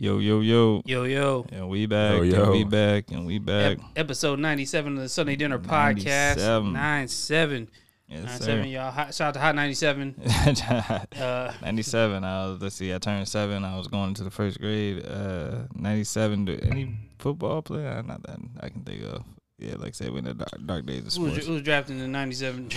[0.00, 0.80] Yo, yo, yo.
[0.86, 1.44] Yo, yo.
[1.52, 2.16] And we back.
[2.16, 2.42] Yo, yo.
[2.44, 3.10] And we back.
[3.10, 3.76] And we back.
[3.76, 6.38] Ep- episode 97 of the Sunday Dinner Podcast.
[6.38, 6.72] 97.
[6.72, 7.68] 97.
[8.08, 8.90] Yes, 97, y'all.
[8.92, 10.14] Hot, shout out to Hot 97.
[10.56, 11.06] sir.
[11.22, 12.24] Uh, 97.
[12.24, 13.62] I was, let's see, I turned seven.
[13.62, 15.04] I was going into the first grade.
[15.06, 16.48] Uh, 97.
[16.48, 18.02] Any football player?
[18.02, 19.22] Not that I can think of.
[19.60, 21.46] Yeah, like I said, we're in the dark, dark days of who, was, sports.
[21.46, 22.70] who was drafted in the 97?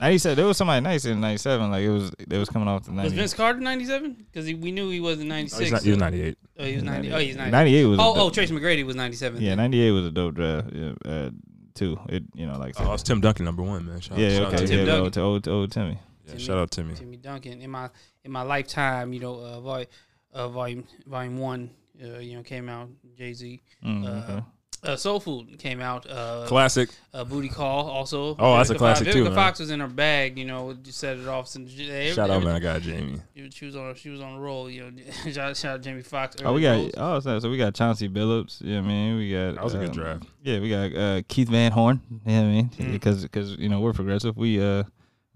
[0.00, 0.36] 97.
[0.36, 1.70] There was somebody nice in 97.
[1.70, 3.04] Like it was, they was coming off the 90.
[3.04, 4.12] was Vince Carter 97?
[4.30, 5.60] Because we knew he wasn't Oh, 96.
[5.62, 6.38] he's, not, he was 98.
[6.58, 7.12] Oh, he was 90.
[7.12, 7.50] Oh, he's 90.
[7.50, 7.98] 98 was.
[7.98, 9.42] a Oh, oh, dope- Tracy McGrady was 97.
[9.42, 10.68] Yeah, 98 was a dope draft.
[10.72, 11.30] Yeah, uh,
[11.74, 11.98] too.
[12.08, 12.86] It, you know, like I said.
[12.88, 14.00] Oh, it's Tim Duncan, number one, man.
[14.00, 14.54] Shout, yeah, shout okay.
[14.54, 14.86] Out to Tim Yeah, Tim.
[14.86, 15.02] Duncan.
[15.04, 15.98] old, to old, to old Timmy.
[16.28, 16.94] Yeah, shout out Timmy.
[16.94, 17.60] Timmy Duncan.
[17.60, 17.90] In my
[18.24, 19.84] in my lifetime, you know, uh, vol-
[20.32, 21.70] uh, volume volume one,
[22.02, 22.88] uh, you know, came out.
[23.18, 23.60] Jay Z.
[23.84, 24.44] Mm, Uh, okay.
[24.86, 26.08] Uh, Soul Food came out.
[26.08, 26.88] Uh, Classic.
[27.12, 28.36] uh, Booty Call also.
[28.38, 29.34] Oh, that's a classic Fox, too, Vivica man.
[29.34, 31.48] Fox was in her bag, you know, just set it off.
[31.48, 32.54] Some, Shout out, man.
[32.54, 33.20] I got Jamie.
[33.52, 33.94] She was on.
[33.96, 34.70] She was on a roll.
[34.70, 36.36] You know, shout, shout out Jamie Foxx.
[36.44, 36.92] Oh, we got rolls.
[36.96, 38.60] oh, so, so we got Chauncey Billups.
[38.62, 40.24] Yeah, I mean, we got That was a good um, draft.
[40.42, 42.00] Yeah, we got uh, Keith Van Horn.
[42.24, 42.92] Yeah, I mean, Mm.
[42.92, 44.36] because because you know we're progressive.
[44.36, 44.84] We uh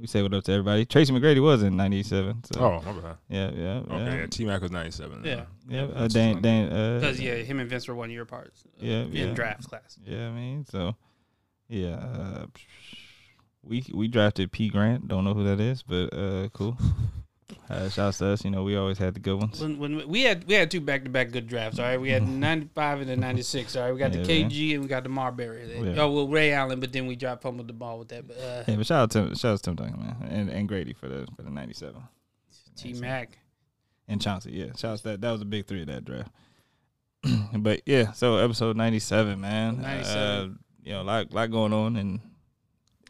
[0.00, 0.84] we say what up to everybody.
[0.86, 2.44] Tracy McGrady was in '97.
[2.44, 3.16] So Oh, my bad.
[3.28, 4.14] yeah, yeah, Okay, yeah.
[4.16, 4.26] yeah.
[4.26, 5.22] T Mac was 97.
[5.24, 5.44] Yeah.
[5.68, 6.42] Yeah, uh, that's Dan, fine.
[6.42, 8.52] Dan, uh, Because yeah, him and Vince were one year apart.
[8.66, 9.34] uh, Yeah, in yeah.
[9.34, 9.98] draft class.
[10.04, 10.96] Yeah, I mean, so
[11.68, 12.46] yeah, uh,
[13.62, 15.06] we we drafted P Grant.
[15.06, 16.76] Don't know who that is, but uh, cool.
[17.68, 18.44] Uh, shouts to us.
[18.44, 19.60] You know, we always had the good ones.
[19.60, 21.78] When, when we had we had two back to back good drafts.
[21.78, 23.76] All right, we had ninety five and then ninety six.
[23.76, 24.50] All right, we got Yeah, the man.
[24.50, 25.68] KG and we got the Marbury.
[25.72, 26.02] Yeah.
[26.02, 28.26] Oh well, Ray Allen, but then we dropped fumbled the ball with that.
[28.26, 30.68] But uh, Yeah, but shout out to shout out to Tim Duncan, man, and and
[30.68, 32.02] Grady for the for the '97.
[32.76, 33.38] T Mac.
[34.08, 34.52] and Chauncey.
[34.52, 36.30] Yeah, shouts that that was a big three of that draft.
[37.54, 39.82] but yeah, so episode ninety seven, man.
[39.82, 40.18] 97.
[40.18, 40.48] Uh,
[40.82, 42.20] you know, lot lot going on in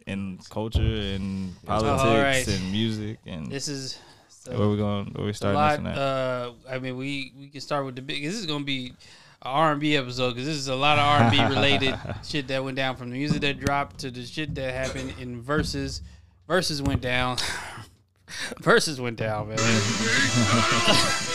[0.07, 2.49] in culture and politics right.
[2.49, 3.99] and music and This is
[4.41, 5.07] so, where we going?
[5.13, 5.71] Where we a starting lot.
[5.71, 5.99] this tonight?
[5.99, 8.23] Uh, I mean, we we can start with the big.
[8.23, 8.95] This is gonna be.
[9.43, 12.47] R and B episode because this is a lot of R and B related shit
[12.49, 16.03] that went down from the music that dropped to the shit that happened in Verzuz.
[16.47, 17.39] Verzuz went down.
[18.61, 19.59] Verzuz went down, man.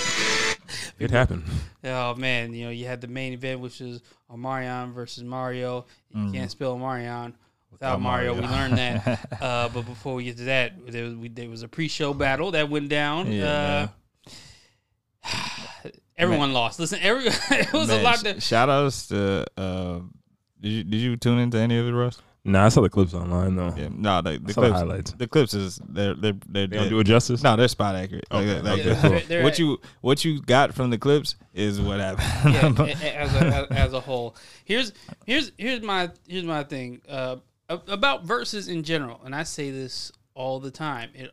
[0.98, 1.44] It happened.
[1.84, 4.02] Oh man, you know you had the main event, which is
[4.32, 5.86] Omarion versus Mario.
[6.14, 7.34] You can't spell Omarion
[7.76, 8.34] without Without Mario.
[8.34, 9.38] We learned that.
[9.42, 12.52] uh, but before we get to that, there was we, there was a pre-show battle
[12.52, 13.32] that went down.
[13.32, 13.88] Yeah,
[15.24, 15.30] uh,
[16.18, 16.80] everyone lost.
[16.80, 18.20] Listen, every it was a lot.
[18.20, 19.46] sh- That, shout outs to.
[19.58, 20.00] Uh,
[20.60, 22.22] did you did you tune into any of it, Russ?
[22.48, 23.74] Nah, I saw the clips online though.
[23.76, 24.80] Yeah, no, the, the saw the clips.
[24.80, 25.12] highlights.
[25.14, 27.42] The clips is they're they're they're, They don't do it justice.
[27.42, 28.26] No, they're spot accurate.
[28.32, 29.10] Okay, like, okay, the- cool.
[29.10, 32.54] They're- they're what at- you what you got from the clips is what happened.
[32.54, 34.36] yeah, a- a- as a, as, as a whole.
[34.64, 34.94] Here's
[35.26, 39.72] here's here's my here's my thing uh, a- about Verzuz in general, and I say
[39.72, 41.10] this all the time.
[41.14, 41.32] It,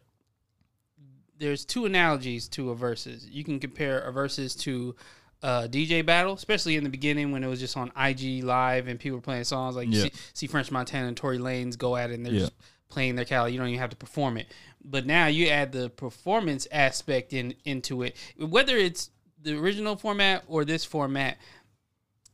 [1.39, 3.27] there's two analogies to a Verzuz.
[3.31, 4.95] You can compare a Verzuz to
[5.43, 8.87] uh, a DJ battle, especially in the beginning when it was just on IG live
[8.87, 10.05] and people were playing songs like you Yeah.
[10.05, 12.41] see, see French Montana and Tory Lanez go at it and they're Yeah.
[12.41, 12.53] just
[12.89, 13.53] playing their catalog.
[13.53, 14.47] You don't even have to perform it.
[14.85, 19.11] But now you add the performance aspect in into it, whether it's
[19.43, 21.39] the original format or this format.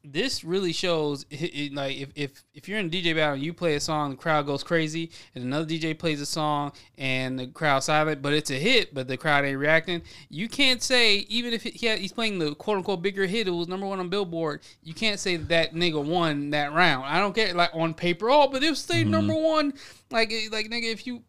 [0.04, 3.42] This really shows, it, it- like if, if if you're in a DJ battle, and
[3.42, 7.38] you play a song, the crowd goes crazy, and another DJ plays a song, and
[7.38, 10.02] the crowd silent, but it's a hit, but the crowd ain't reacting.
[10.28, 13.52] You can't say even if he had, he's playing the quote unquote bigger hit, it
[13.52, 14.62] was number one on Billboard.
[14.82, 17.04] You can't say that, nigga won that round.
[17.04, 19.10] I don't care, like on paper, oh, but it was stayed mm-hmm.
[19.12, 19.74] number one.
[20.10, 21.22] Like like nigga, if you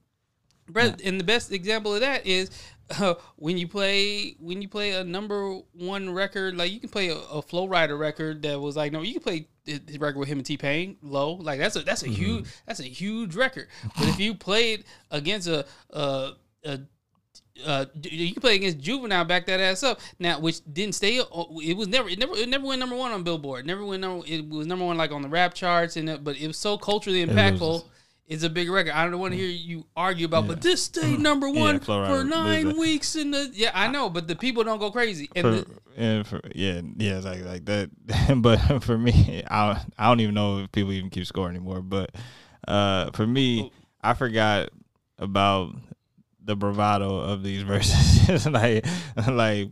[0.70, 2.50] Brett, and the best example of that is
[3.00, 7.10] uh, when you play when you play a number one record, like you can play
[7.10, 10.20] a, a Flo Rida record that was like no, you can play his his record
[10.20, 13.36] with him and T Pain, low, like that's a that's a huge that's a huge
[13.36, 13.68] record.
[13.98, 16.32] But if you played against a a,
[16.66, 16.80] a
[17.66, 21.18] uh, you can play against Juvenile, back that ass up now, which didn't stay.
[21.18, 23.66] It was never, it never, it never went number one on Billboard.
[23.66, 24.26] Never went number.
[24.28, 26.78] It was number one like on the rap charts, and it, but it was so
[26.78, 27.84] culturally impactful.
[28.30, 28.92] It's a big record.
[28.92, 32.24] I don't want to hear you argue about, but this stayed number one Flo for
[32.24, 33.50] nine weeks in the.
[33.52, 35.28] Yeah, I know, but the people don't go crazy.
[35.36, 35.66] And for, the,
[35.98, 37.90] and for, yeah, yeah, it's like like that.
[38.42, 41.82] but for me, I I don't even know if people even keep score anymore.
[41.82, 42.12] But
[42.68, 43.72] uh, for me,
[44.04, 44.70] I forgot
[45.18, 45.74] about
[46.40, 48.52] the bravado of these Verzuz.
[48.54, 48.86] like
[49.28, 49.72] like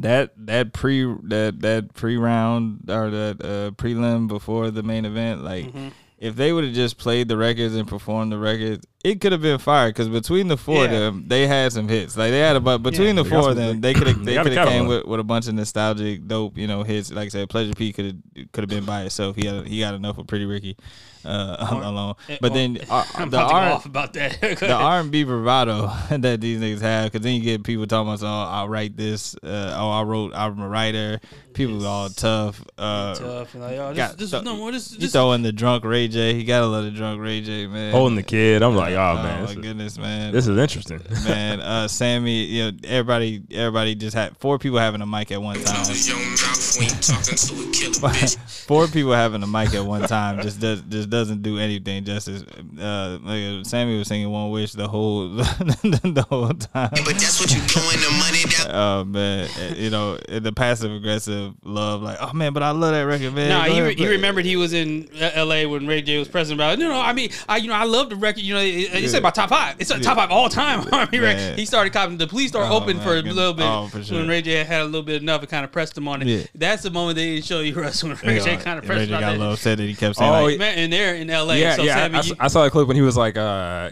[0.00, 5.44] that that pre that that pre round or that uh, prelim before the main event.
[5.44, 5.92] Like Mhm.
[6.18, 9.42] If they would have just played the records and performed the records, it could have
[9.42, 10.98] been fire because between the four of Yeah.
[10.98, 12.16] them, they had some hits.
[12.16, 14.42] Like they had a but between the four of them, they could have they they
[14.42, 17.10] could have came with, with a bunch of nostalgic, dope, you know, hits.
[17.12, 18.04] Like I said, Pleasure P could
[18.36, 19.36] have could have been by itself.
[19.36, 20.76] He had he got enough with Pretty Ricky
[21.24, 22.14] uh, alone.
[22.40, 24.40] But then uh, I'm the about R- off about that.
[24.40, 28.12] the R and B bravado that these niggas have, because then you get people talking
[28.12, 31.20] about, oh, I write this, uh, oh, I wrote, I'm a writer.
[31.54, 32.62] People all tough.
[32.78, 34.70] Uh, tough and like, oh, this, got- this so- is no more.
[34.70, 36.34] This, you this, throw in the drunk Ray J.
[36.34, 37.66] He got a lot of drunk Ray J.
[37.66, 37.90] Man.
[37.92, 38.62] Holding the kid.
[38.62, 40.32] I'm like, oh, oh man, my this is, goodness, man.
[40.32, 41.00] this is interesting.
[41.24, 45.40] man, uh, Sammie, you know, everybody, everybody just had four people having a mic at
[45.40, 45.84] one time.
[45.94, 48.36] Young mouth, we ain't talking to a killer bitch.
[48.66, 52.42] four people having a mic at one time just does just doesn't do anything justice.
[52.78, 56.90] Uh, like, Sammie was singing "One Wish" the whole the whole time.
[56.90, 61.54] But that's what you doing, the money that Oh man, you know the passive aggressive
[61.64, 63.48] love, like oh man, but I love that record, man.
[63.48, 65.66] No, Go he, re- he remembered he was in uh, L.A.
[65.66, 66.60] when Ray J was president.
[66.60, 67.00] About no, no.
[67.00, 68.42] I mean, I you know I love the record.
[68.42, 69.18] You know, it- it's Yeah.
[69.18, 69.76] about top five.
[69.78, 70.86] It's a top five all time.
[70.92, 71.56] I mean, Man.
[71.58, 72.18] he started copping.
[72.18, 73.34] the police store Oh, open for a goodness.
[73.36, 74.18] little bit Oh, for sure.
[74.18, 75.42] when Ray J had a little bit enough.
[75.42, 76.28] It kind of pressed him on it.
[76.28, 76.42] Yeah.
[76.54, 79.00] That's the moment they didn't show you Russ when Ray You J kind of pressed.
[79.00, 79.38] Ray pressed J about got a that.
[79.38, 81.58] little upset that he kept saying Oh, like, Man, and they're in L.A.
[81.60, 81.94] yeah, so yeah.
[81.96, 83.90] Sammie, I, you- I saw that clip when he was like, uh,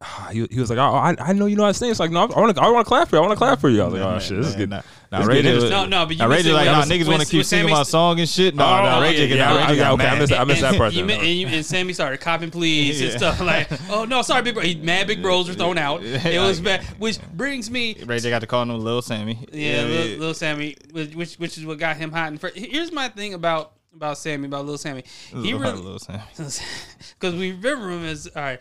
[0.32, 1.90] he, he was like, oh, I, I know you know how to sing.
[1.90, 3.22] It's like, no, I want to, I want to clap for you.
[3.22, 3.82] I want to clap for you.
[3.82, 4.70] I was like, oh Man, shit, this is good.
[4.70, 6.66] Nah, This nah, Ray good J no, no, but you now Ray missed J like,
[6.66, 8.54] when- nah, niggas want to keep singing my song and shit.
[8.54, 10.18] No, Oh, no, Ray J, yeah, yeah, Ray J yeah, okay, I mad.
[10.20, 10.92] missed, I missed that part.
[10.94, 11.12] You, though.
[11.12, 14.62] and, you, and Sammie started copping please and stuff like, oh no, sorry, big bro.
[14.62, 16.02] He, mad big bros were thrown out.
[16.02, 19.46] It was bad, which brings me Ray J got to call him Lil Sammie.
[19.52, 22.28] Yeah, You know what I Lil, Sammie, which, which which is what got him hot.
[22.28, 25.04] And here's my thing about about Sammie, about Lil Sammie.
[25.42, 26.22] He really Lil Sammie.
[26.38, 28.60] because we remember him as all right.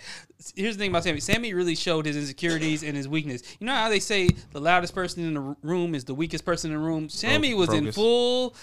[0.56, 1.20] Here's the thing about Sammie.
[1.20, 3.42] Sammie really showed his insecurities and his weakness.
[3.60, 6.72] You know how they say the loudest person in the room is the weakest person
[6.72, 7.10] in the room.
[7.10, 7.96] Sammie was in brokest.
[7.98, 8.56] full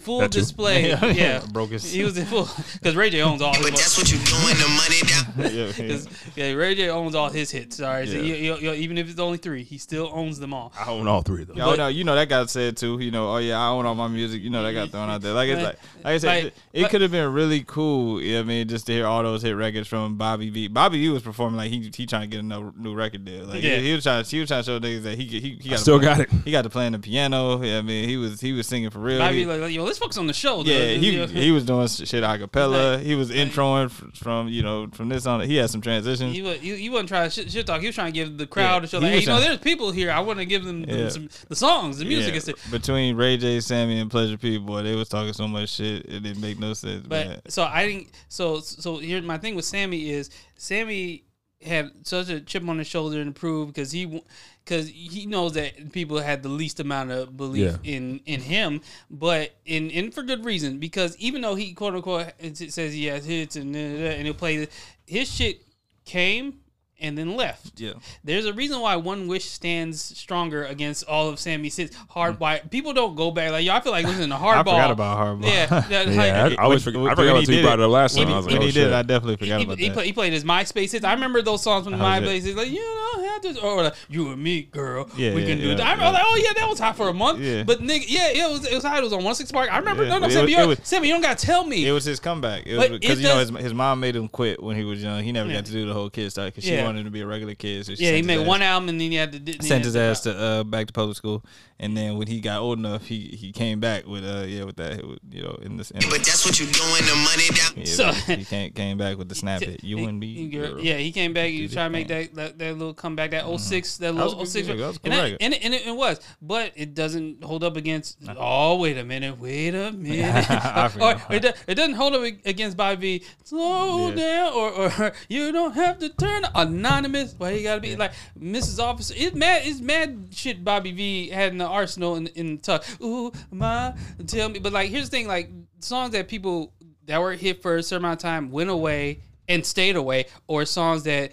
[0.00, 0.88] full That display.
[0.90, 1.86] Yeah, Yeah, yeah, brokest.
[1.86, 3.62] He was in full because Ray J owns all his.
[3.64, 5.00] But that's what you doing, the money
[5.38, 5.88] that Yeah, yeah.
[5.94, 7.80] 'cause, yeah, Ray J owns all his hits.
[7.80, 8.34] All right, so Yeah.
[8.34, 10.70] you- you- you- even if it's only three, he still owns them all.
[10.78, 11.60] I own all three of them.
[11.62, 12.98] Oh no, you know that got said too.
[13.00, 14.42] You know, oh yeah, I own all my music.
[14.42, 15.32] You know that got thrown out there.
[15.32, 18.20] Like it's like, like I said, Like- it like- could have been really cool.
[18.20, 20.68] You know what I mean, just to hear all those hit records from Bobby V.
[20.68, 23.46] Bobby V was performing like he he trying to get a no- new record deal.
[23.46, 23.76] Like Yeah.
[23.76, 25.78] he, he was trying, he was trying to show niggas that he he, he got
[25.80, 26.30] still got it.
[26.44, 27.62] He got to play on the piano.
[27.62, 29.18] Yeah, I mean, he was he was singing for real.
[29.18, 30.62] Bobby He- like, like, yo, let's focus on the show.
[30.62, 30.70] though.
[30.70, 32.96] yeah, he You he was doing shit a cappella.
[32.96, 35.40] Like- he was introing f- from you know from this on.
[35.40, 36.34] He had some transitions.
[36.34, 37.80] He, was, he, he wasn't trying to shit, shit talk.
[37.80, 38.98] He was trying to give the crowd Yeah, a show.
[38.98, 40.10] Like, hey, you know, there's people here.
[40.10, 41.08] I want to give them, them Yeah.
[41.08, 42.28] some, the songs, the music.
[42.28, 42.70] Yeah, and stuff.
[42.70, 46.06] between Ray J, Sammie, and Pleasure P, boy, they was talking so much shit.
[46.06, 47.06] It didn't make no sense.
[47.06, 47.40] But man.
[47.48, 48.08] so I didn't.
[48.28, 50.30] So so here my thing with Sammie is
[50.62, 51.24] Sammie
[51.60, 54.22] had such a chip on his shoulder and prove because he
[54.64, 58.80] because he knows that people had the least amount of belief in in him,
[59.10, 63.24] but in and for good reason because even though he quote unquote says he has
[63.24, 64.68] hits and and he'll play
[65.04, 65.62] his shit
[66.04, 66.60] came
[67.02, 67.78] and then left.
[67.78, 67.94] Yeah.
[68.24, 71.94] There's a reason why One Wish stands stronger against all of Sammie's hits.
[72.08, 72.40] Hard mm.
[72.40, 73.74] why people don't go back like yo.
[73.74, 74.52] I feel like listening to Hardball.
[74.54, 75.44] I forgot about Hardball.
[75.44, 77.00] Yeah, that, Yeah, like, I, I always When- forget.
[77.00, 78.28] I when forgot he until brought it last time.
[78.28, 78.84] he, I was like, when oh he shit.
[78.84, 79.94] did, I definitely forgot he, about he, that.
[79.94, 81.04] play, he played his MySpace hits.
[81.04, 82.42] I remember those songs from the How's MySpace it?
[82.44, 85.46] hits, like you know, have to, or like, you and me, girl, Yeah, we yeah,
[85.48, 85.86] can do yeah, that.
[85.86, 87.40] I remember like, oh yeah, that was hot for a month.
[87.40, 87.64] Yeah.
[87.64, 88.98] But nigga, yeah, yeah, it was it was hot.
[88.98, 89.72] It was on one oh six Park.
[89.72, 90.04] I remember.
[90.04, 90.10] Yeah.
[90.10, 91.86] No, no, Sammie, you, don't- Sammie, you don't gotta tell me.
[91.86, 92.66] It was his comeback.
[92.66, 95.22] It was because you know his, his mom made him quit when he was young.
[95.22, 96.91] He never got to do the whole kid stuff because she Yeah.
[96.92, 97.86] Wanted him to be a regular kid.
[97.86, 99.84] So she yeah, he made one album and then he had to then he sent
[99.84, 101.44] his ass to uh, back to public school,
[101.78, 104.76] and then when he got old enough, he he came back with uh yeah with
[104.76, 105.90] that you know in this.
[105.90, 107.72] In But that's what you doing, the money down.
[107.76, 109.82] yeah, So- he came came back with the snap it.
[109.84, 110.34] You He- and me.
[110.34, 110.78] he- girl.
[110.80, 111.50] yeah, he came back.
[111.50, 114.12] You Do was the trying to make that, that that little comeback, that 06, that
[114.12, 114.18] Mm-hmm.
[114.18, 114.66] That little a 06.
[114.66, 115.38] good- that and, good that- record.
[115.40, 118.18] and, it, and it, it was, but it doesn't hold up against.
[118.36, 120.50] Oh, wait a minute, wait a minute.
[120.50, 123.24] I or, or it, it doesn't hold up against Bobby V.
[123.44, 124.14] Slow Yeah.
[124.14, 124.68] down, or,
[125.02, 126.44] or you don't have to turn
[126.86, 127.34] anonymous.
[127.36, 128.82] Why you gotta be like Mrs.
[128.82, 129.14] Officer?
[129.16, 129.62] It's mad.
[129.64, 130.64] It's mad shit.
[130.64, 132.84] Bobby V had in the arsenal in in tuck.
[133.02, 133.94] Ooh, my
[134.26, 134.58] tell me.
[134.58, 136.72] But like, here's the thing: like songs that people
[137.06, 140.64] that were hit for a certain amount of time went away and stayed away, or
[140.64, 141.32] songs that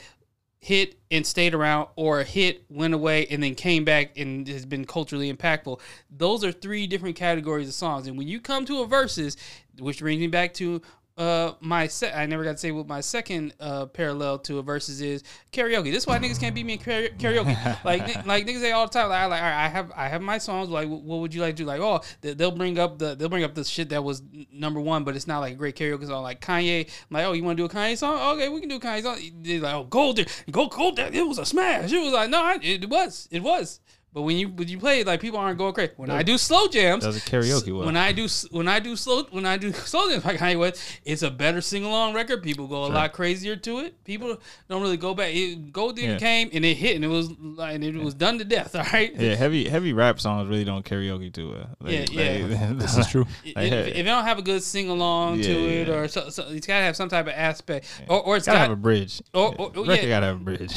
[0.61, 4.85] hit and stayed around, or hit, went away, and then came back and has been
[4.85, 5.79] culturally impactful.
[6.09, 8.07] Those are three different categories of songs.
[8.07, 9.37] And when you come to a Verzuz,
[9.79, 10.81] which brings me back to
[11.19, 14.63] uh my set I never got to say what my second uh parallel to a
[14.63, 15.23] Verzuz is.
[15.51, 15.91] Karaoke.
[15.91, 17.83] This is why niggas can't beat me in karaoke.
[17.83, 20.21] like like niggas say all the time like I like right, I have I have
[20.21, 21.67] my songs like what would you like to do?
[21.67, 24.79] Like oh they- they'll bring up the they'll bring up the shit that was number
[24.79, 26.07] 1 but it's not like a great karaoke.
[26.07, 26.85] Song like Kanye.
[26.88, 28.38] I'm like oh you want to do a Kanye song?
[28.38, 29.19] Okay we can do a Kanye song.
[29.41, 30.19] They're like oh gold
[30.51, 31.91] go gold it was a smash.
[31.91, 33.27] It was like no I, it was.
[33.29, 35.91] It was But when you when you play, it, like people aren't going crazy.
[35.95, 37.85] When I do slow jams, Does a karaoke well.
[37.85, 40.81] when I do when I do slow when I do slow jams like Kanye West,
[41.05, 42.41] it's a better sing along record.
[42.41, 44.03] People go a lot crazier to it.
[44.05, 44.37] People
[44.67, 45.29] don't really go back.
[45.33, 46.17] It, Gold Digger Yeah.
[46.17, 48.75] came and it hit and it was like and it was done to death.
[48.79, 49.13] All right.
[49.15, 51.69] Yeah, heavy heavy rap songs really don't karaoke too well.
[51.79, 52.45] Like, Yeah, yeah.
[52.47, 53.27] like- This is true.
[53.45, 56.29] If, Like, if you don't have a good sing along to Yeah, it, or so,
[56.29, 58.75] so it's gotta have some type of aspect, or, or it's gotta got, have a
[58.75, 59.21] bridge.
[59.35, 60.07] or- or- or, yeah.
[60.07, 60.73] gotta have a bridge.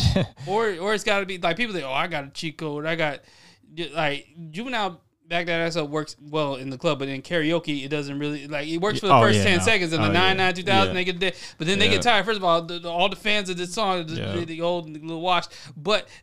[0.46, 2.84] or or it's got to be like people say, "Oh, I got a cheat code.
[2.84, 3.20] I got
[3.94, 5.00] like juvenile."
[5.32, 8.46] Back that ass up works well in the club, but in karaoke it doesn't really
[8.48, 9.64] like it works for the Oh, first yeah, ten no.
[9.64, 9.90] seconds.
[9.92, 10.32] The Oh, nine yeah.
[10.44, 11.00] nine two thousand, Yeah.
[11.00, 11.92] they get there, but then they Yeah.
[11.92, 12.26] get tired.
[12.26, 14.32] First of all, the, the- all the fans of this song, the, Yeah.
[14.36, 15.44] the, the old little wash.
[15.74, 16.06] But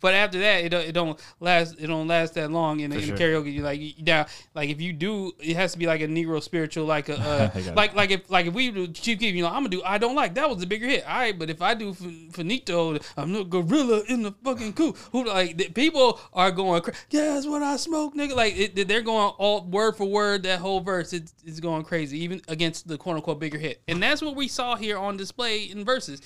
[0.00, 1.74] but after that, it don't, it don't last.
[1.80, 3.16] It don't last that long in, in sure.
[3.16, 3.52] karaoke.
[3.52, 6.42] You like you, now, like if you do, it has to be like a Negro
[6.42, 7.18] spiritual, like a
[7.54, 7.74] uh, it.
[7.74, 9.98] like like if like if we do Chief Keef, you know, I'm gonna do I
[9.98, 11.04] don't like that was a bigger hit.
[11.06, 14.96] All right, but if I do F- Finito, I'm the gorilla in the fucking coop.
[15.12, 18.34] Who like the, people are going, cra- yeah, that's what I smoke, nigga.
[18.34, 21.12] Like it, they're going all word for word that whole verse.
[21.12, 23.80] It's, it's going crazy, even against the quote unquote bigger hit.
[23.88, 26.20] And that's what we saw here on display in Verzuz.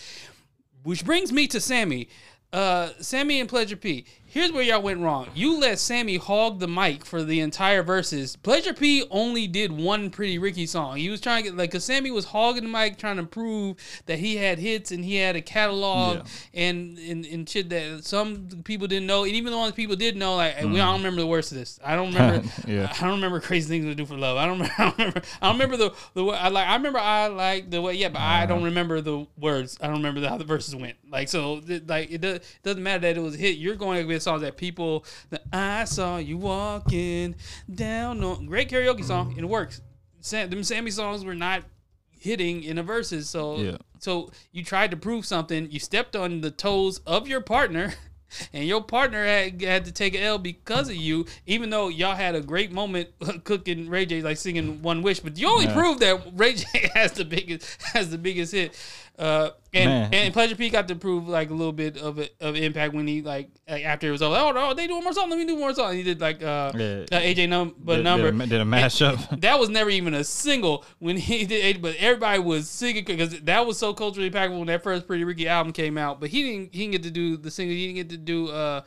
[0.82, 2.08] Which brings me to Sammie.
[2.52, 4.06] Uh, Sammie and Pleasure P.
[4.32, 5.26] Here's where y'all went wrong.
[5.34, 8.40] You let Sammie hog the mic for the entire Verzuz.
[8.40, 10.99] Pleasure P only did one Pretty Ricky song.
[10.99, 13.76] He was trying to get like, cause Sammie was hogging the mic, trying to prove
[14.06, 16.62] that he had hits and he had a catalog Yeah.
[16.62, 19.25] and, and and shit that some people didn't know.
[19.25, 20.76] And even the ones people did know, like we mm-hmm.
[20.76, 21.80] don't remember the worst of this.
[21.84, 22.49] I don't remember.
[22.66, 22.92] Yeah.
[22.96, 24.37] I don't remember crazy things to do for love.
[24.37, 24.75] I don't remember.
[24.78, 25.22] I don't remember.
[25.42, 26.68] I don't remember the the way I like.
[26.68, 27.94] I remember I like the way.
[27.94, 28.66] Yeah, but I don't uh-huh.
[28.66, 29.76] remember the words.
[29.80, 30.99] I don't remember how the verses went.
[31.10, 33.56] Like so, th- like it, does, it doesn't matter that it was a hit.
[33.56, 35.05] You're going with songs that people.
[35.31, 37.35] That I saw you walking
[37.73, 38.23] down.
[38.25, 39.37] On, great karaoke song mm.
[39.37, 39.81] and it works.
[40.21, 41.65] Sam, them Sammie songs were not
[42.11, 43.25] hitting in the Verzuz.
[43.25, 43.77] So Yeah.
[43.99, 45.71] so you tried to prove something.
[45.71, 47.95] You stepped on the toes of your partner.
[48.53, 52.15] And your partner had, had to take an L because of you, even though y'all
[52.15, 53.09] had a great moment
[53.43, 55.19] cooking Ray J like singing One Wish.
[55.19, 55.75] But you only Yeah.
[55.75, 58.79] proved that Ray J has the biggest has the biggest hit.
[59.21, 60.15] Uh, and Man.
[60.15, 63.07] and Pleasure P got to prove like a little bit of it, of impact when
[63.07, 64.35] he like, like after it was over.
[64.35, 65.29] Oh no, they doing more songs.
[65.29, 65.95] Let me do more songs.
[65.95, 67.05] He did like uh, Yeah.
[67.12, 69.41] uh AJ num- but Did- number did a, did a mashup.
[69.43, 73.67] that was never even a single when he did, but everybody was singing because that
[73.67, 76.19] was so culturally impactful when that first Pretty Ricky album came out.
[76.19, 77.75] But he didn't he didn't get to do the single.
[77.77, 78.81] He didn't get to do uh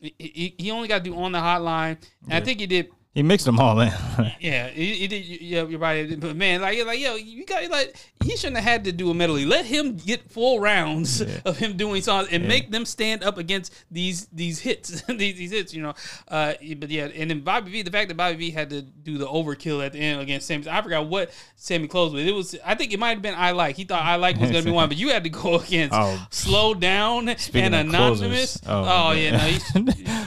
[0.00, 1.98] he, he- only got to do on the hotline.
[2.24, 2.88] And I think he did.
[3.14, 3.92] He mixed them all in.
[4.40, 5.24] Yeah, he, he did.
[5.24, 6.18] Yeah, right.
[6.20, 9.14] But man, like, like, yo, you got like, he shouldn't have had to do a
[9.14, 9.46] medley.
[9.46, 13.72] Let him get full rounds of him doing songs and make them stand up against
[13.90, 15.72] these these hits, these, these hits.
[15.72, 15.94] You know,
[16.28, 17.82] uh, but yeah, and then Bobby V.
[17.82, 20.68] The fact that Bobby V had to do the overkill at the end against Sammie,
[20.68, 22.26] I forgot what Sammie closed with.
[22.26, 23.76] It was, I think it might have been I like.
[23.76, 26.26] He thought I like was gonna be one, but you had to go against Oh.
[26.30, 28.58] Slow Down Speaking and Anonymous.
[28.58, 28.60] closers.
[28.66, 29.60] Oh, man.
[29.74, 29.80] yeah,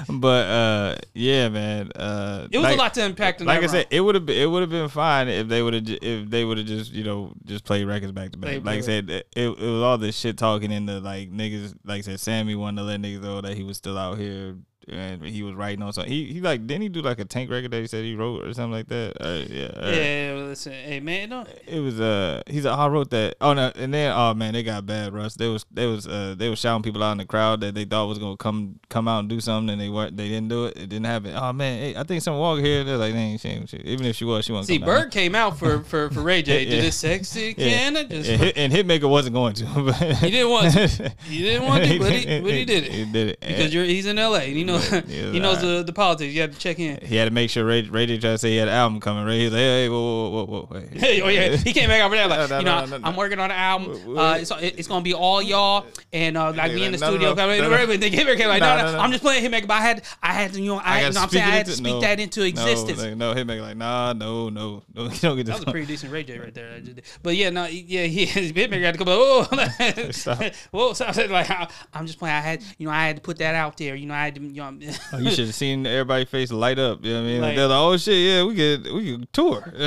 [0.09, 1.91] no, but uh, yeah, man.
[1.93, 3.15] Uh, it was a lot to in
[3.45, 5.73] Like I said, it would have been it would have been fine if they would
[5.73, 8.63] have if they would have just you know just played records back to back.
[8.63, 11.75] Like I said, it, it was all this shit talking in the like niggas.
[11.83, 14.55] Like I said, Sammie wanted to let niggas know that he was still out here
[14.87, 16.11] and he was writing on something.
[16.11, 18.43] He he like didn't he do like a tank record that he said he wrote
[18.45, 19.13] or something like that?
[19.19, 21.49] Uh, yeah, uh, yeah, listen, hey man, don't.
[21.65, 24.63] It was uh he's like I wrote that oh no and then oh man they
[24.63, 27.25] got bad Russ they was they was uh they was shouting people out in the
[27.25, 30.15] crowd that they thought was gonna come come out and do something and they weren't
[30.17, 32.83] they didn't do it it didn't happen oh man hey, I think someone walked here
[32.83, 35.01] they're like they ain't shit even if she was she wasn't See, come out.
[35.03, 36.65] Bird came out for for for Ray J.
[36.65, 36.81] Did Yeah.
[36.81, 37.69] this sexy yeah.
[37.69, 38.29] can I just?
[38.29, 41.13] and, Hit, and Hitmaka wasn't going to but He didn't want to.
[41.27, 43.83] He didn't want to, but he, but he did it he did it because you're
[43.83, 44.41] he's in L.A.
[44.41, 46.33] and he knows Yeah, he knows the, the politics.
[46.33, 46.99] You have to check in.
[47.05, 48.99] he had to make sure Ray Ray J tried to say he had an album
[48.99, 50.99] coming Ray he's like hey, whoa whoa whoa whoa, whoa hey.
[50.99, 52.97] Hey, oh yeah, he came back over there like, No, no, you know, no, no,
[52.97, 53.07] no.
[53.07, 54.17] I'm working on an album.
[54.17, 57.11] Uh, it's, it's gonna be all y'all and uh, like me in the No, no,
[57.13, 57.33] studio.
[57.33, 57.87] no, no, no.
[57.87, 58.99] But then like, No, no, no, no, no.
[58.99, 59.67] I'm just playing Hitmaka.
[59.67, 61.65] But I had, I had to, you know, I, know, what I'm saying I had
[61.65, 62.97] to speak that into existence.
[63.01, 65.67] No, like, no Hitmaka like nah no no no you don't get this That was
[65.67, 66.71] a pretty decent Ray J right there.
[66.71, 67.01] I.
[67.23, 69.07] But yeah, no, yeah, he Hitmaka had to come.
[69.09, 70.41] Oh, Stop.
[70.71, 71.15] Whoa, stop!
[71.15, 72.35] Like I, I'm just playing.
[72.35, 73.95] I had, you know, I had to put that out there.
[73.95, 74.66] You know, I had to, you know.
[75.13, 77.03] Oh, you should have seen everybody's face light up.
[77.03, 77.41] You know what I mean?
[77.41, 79.61] Like- They're like, oh shit, yeah, we could we could tour.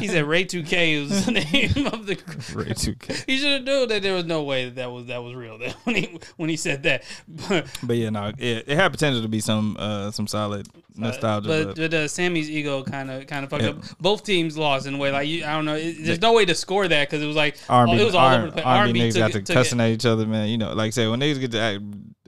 [0.00, 2.14] he said Ray 2K was the name of the.
[2.54, 3.24] Ray 2K.
[3.26, 5.58] He should have known that there was no way that that was that was real.
[5.58, 9.22] That when he when he said that, but But yeah, no, it, it had potential
[9.22, 11.48] to be some uh some solid nostalgia.
[11.48, 13.70] But, But, uh, Sammy's ego kind of kind of fucked Yeah.
[13.70, 13.82] up.
[14.00, 15.12] Both teams lost in a way.
[15.12, 15.76] Like you, I don't know.
[15.76, 18.26] It, there's no way to score that because it was like R&B, it was all
[18.26, 18.64] R- over the place.
[18.64, 19.84] R&B R&B niggas took, got to took cussing it.
[19.84, 20.48] at each other, man.
[20.48, 21.82] You know, like I say when niggas get to act,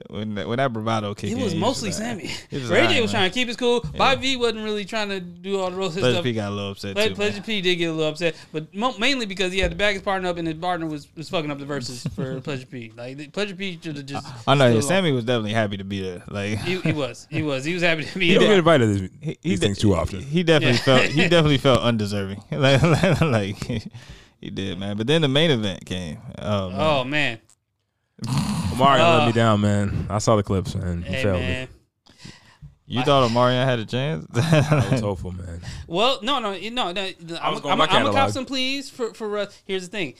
[0.09, 2.31] when that, when that bravado kick It in, was you mostly just like, Sammie.
[2.51, 3.19] it was Ray J alright, was man.
[3.21, 3.81] trying to keep his cool.
[3.97, 6.23] Bobby V wasn't really trying to do all the roast Pleasure stuff.
[6.23, 7.15] P got a little upset Ple- too.
[7.15, 7.43] Pleasure man.
[7.43, 10.01] P did get a little upset, but mo- mainly because he had to back his
[10.01, 12.91] partner up, and his partner was, was fucking up the Verzuz for Pleasure P.
[12.95, 14.25] Like Pleasure P should have just.
[14.47, 15.01] I know stood yeah.
[15.01, 16.23] Sammie was definitely happy to be there.
[16.29, 17.27] Like He, he was.
[17.29, 17.63] He was.
[17.65, 18.57] He was happy to be You don't get there.
[18.59, 20.21] invited to these, he, these de- things too often.
[20.21, 20.83] He definitely Yeah.
[20.83, 22.43] felt he definitely felt undeserving.
[22.51, 22.81] like,
[23.21, 23.57] like
[24.39, 24.97] he did, man.
[24.97, 26.17] But then the main event came.
[26.39, 26.79] Um, oh, man.
[26.79, 27.39] Oh man.
[28.77, 30.07] Mario Uh, let me down, man.
[30.09, 31.01] I saw the clips, man.
[31.03, 31.67] He Hey failed man.
[32.85, 34.27] you thought Omarion had a chance?
[34.33, 34.41] me.
[34.43, 35.61] I was hopeful, man.
[35.87, 36.91] Well, no, no, no.
[36.91, 37.01] no
[37.41, 38.15] I'm, was going I'm, by I'm a catalog.
[38.15, 40.15] cop some pleas for for uh, here's the thing.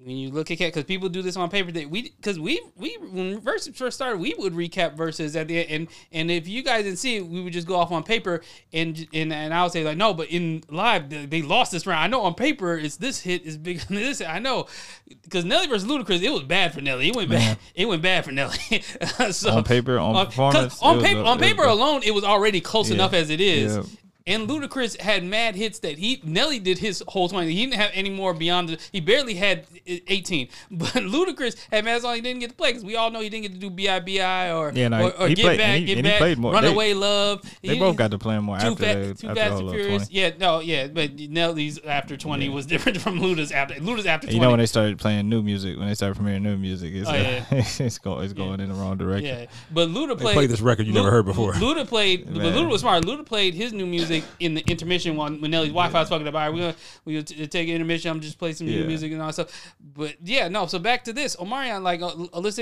[0.00, 2.96] When you look at because people do this on paper that we because we we
[3.10, 6.62] when Verzuz first started we would recap Verzuz at the end and and if you
[6.62, 8.40] guys didn't see it we would just go off on paper
[8.72, 11.84] and and and I would say like no but in live they, they lost this
[11.84, 12.00] round.
[12.04, 14.66] I know on paper it's this hit is bigger than this I know.
[15.24, 17.08] Because Nelly versus Ludacris it was bad for Nelly.
[17.08, 18.54] It went bad it went bad for Nelly.
[19.32, 22.60] So On paper, on 'cause performance, on paper a- on paper alone it was already
[22.60, 22.94] close Yeah.
[22.94, 23.76] enough as it is.
[23.76, 23.82] Yeah.
[24.28, 27.52] And Ludacris had mad hits that he Nelly did his whole twenty.
[27.52, 28.78] He didn't have any more beyond the.
[28.92, 30.48] He barely had eighteen.
[30.70, 33.28] But Ludacris had mad songs he didn't get to play because we all know he
[33.28, 35.68] didn't get to do Bi Bi or Yeah, no, or, or he get played- back,
[35.68, 36.52] and he- get and he back, played more.
[36.52, 37.42] Runaway Love.
[37.62, 39.50] They He- both got to play more Too, after, fa- the, too after the fast
[39.52, 40.10] whole and furious.
[40.10, 44.36] Yeah, no, yeah, but Nelly's after twenty was different from Luda's after Luda's after twenty.
[44.36, 47.08] You know when they started playing new music, when they started premiering new music, it's,
[47.08, 47.44] Oh, uh, yeah.
[47.50, 49.38] it's going it's going in the wrong direction.
[49.40, 51.52] Yeah, but Luda played, played this record you never heard before.
[51.54, 52.52] Luda played, but Man.
[52.54, 53.04] Luda was smart.
[53.04, 56.34] Luda played his new music in the intermission when, when Nelly's Wi-Fi was fucking up.
[56.34, 58.10] All right, we're gonna we gonna t- take an intermission.
[58.10, 58.86] I'm just play some new Yeah.
[58.86, 59.74] music and all that stuff.
[59.80, 60.66] But yeah, no.
[60.66, 62.10] So back to this, Omarion, like uh,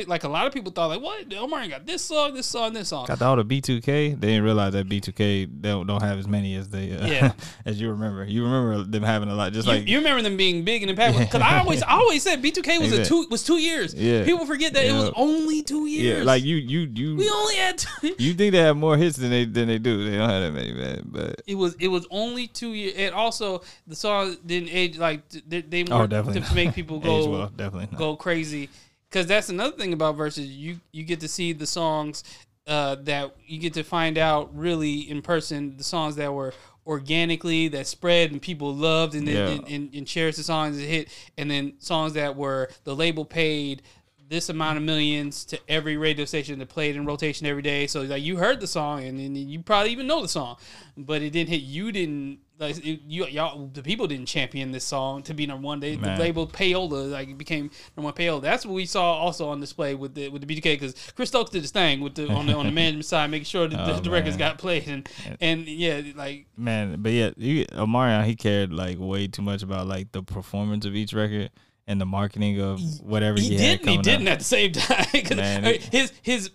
[0.06, 1.28] like a lot of people thought, like, what?
[1.28, 3.06] Omarion got this song, this song, this song.
[3.06, 3.84] Got all the B2K.
[4.20, 7.32] They didn't realize that B2K don't don't have as many as they uh, Yeah.
[7.64, 8.24] as you remember.
[8.24, 10.96] You remember them having a lot, just You, like you remember them being big and
[10.96, 13.94] impactful because I always, I always said B2K was a two was two years.
[13.94, 14.24] Yeah.
[14.24, 15.10] People forget that it was Yeah.
[15.16, 16.18] only two years.
[16.18, 17.78] yeah, like you you you we only had.
[17.78, 20.08] Two, you think they have more hits than they than they do.
[20.10, 21.02] They don't have that many, man.
[21.04, 25.28] But it was it was only two years, and also the song didn't age like
[25.48, 27.88] they, they Oh, definitely to make people go well, definitely.
[27.92, 27.98] Not.
[27.98, 28.68] go crazy.
[29.08, 30.46] Because that's another thing about Verzuz.
[30.48, 32.24] You you get to see the songs
[32.66, 35.76] uh, that you get to find out really in person.
[35.76, 36.52] The songs that were
[36.96, 39.48] organically that spread and people loved and Yeah.
[39.48, 43.24] and, and, and cherished the songs that hit, and then songs that were the label
[43.24, 43.82] paid
[44.28, 47.86] this amount of millions to every radio station that played in rotation every day.
[47.86, 50.56] So like you heard the song and, then you probably even know the song,
[50.96, 51.62] but it didn't hit.
[51.62, 55.64] You didn't like it, you y'all the people didn't champion this song to be number
[55.64, 55.80] one.
[55.80, 58.40] They the label payola like it became number one payola.
[58.40, 61.50] That's what we saw also on display with the with the B2K because Chris Stokes
[61.50, 63.96] did his thing with the on the on the management side, making sure that the,
[63.96, 65.08] Oh, the records got played and
[65.40, 66.96] and yeah like man.
[67.00, 70.94] But yeah, you, Omarion he cared like way too much about like the performance of
[70.94, 71.50] each record
[71.86, 74.32] and the marketing of whatever he, he didn't he didn't out.
[74.32, 75.06] at the same time.
[75.36, 76.50] Man, his his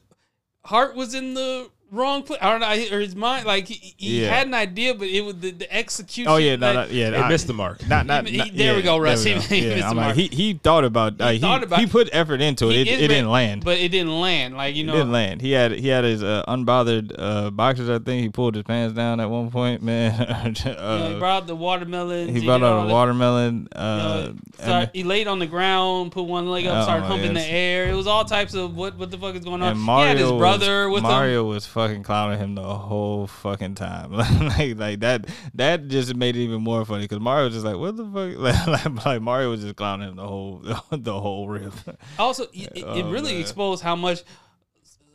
[0.64, 2.40] heart was in the wrong place.
[2.42, 4.34] I don't know, or his mind like he, he Yeah.
[4.34, 6.32] had an idea, but it was the, the execution.
[6.32, 7.10] Oh yeah, no, like, no, yeah.
[7.12, 7.88] They I- missed the mark.
[7.88, 9.24] Not, not, He- not- he- there we go, Russ.
[9.24, 10.18] there we He- he yeah, missed I'm the like, mark.
[10.32, 12.74] he he thought about uh, he, thought about- he put effort into it.
[12.74, 13.64] He It, is it didn't land.
[13.66, 14.56] but it didn't land.
[14.56, 15.42] Like you It know, didn't land.
[15.42, 17.90] He had he had his uh, unbothered uh, boxers.
[17.90, 19.82] I think he pulled his pants down at one point.
[19.92, 22.34] Man, you know, uh, he brought the watermelon.
[22.36, 23.68] he brought out a watermelon.
[23.76, 27.06] You Uh, know, start, he laid on the ground, put one leg up, Oh, started
[27.06, 27.46] humping yes.
[27.46, 27.90] the air.
[27.90, 29.72] It was all types of what what the fuck is going on.
[29.74, 31.10] and Mario his brother was, with him.
[31.12, 34.12] Mario was fucking clowning him the whole fucking time.
[34.58, 37.78] like like that that just made it even more funny because Mario was just like
[37.78, 41.74] what the fuck like, like, Mario was just clowning him the whole the whole rip.
[42.20, 43.42] Also, it, it- Oh, really man.
[43.42, 44.22] exposed how much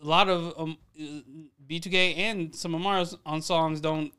[0.02, 1.05] a lot of um, uh,
[1.68, 4.12] B2K and some of Mario's on songs don't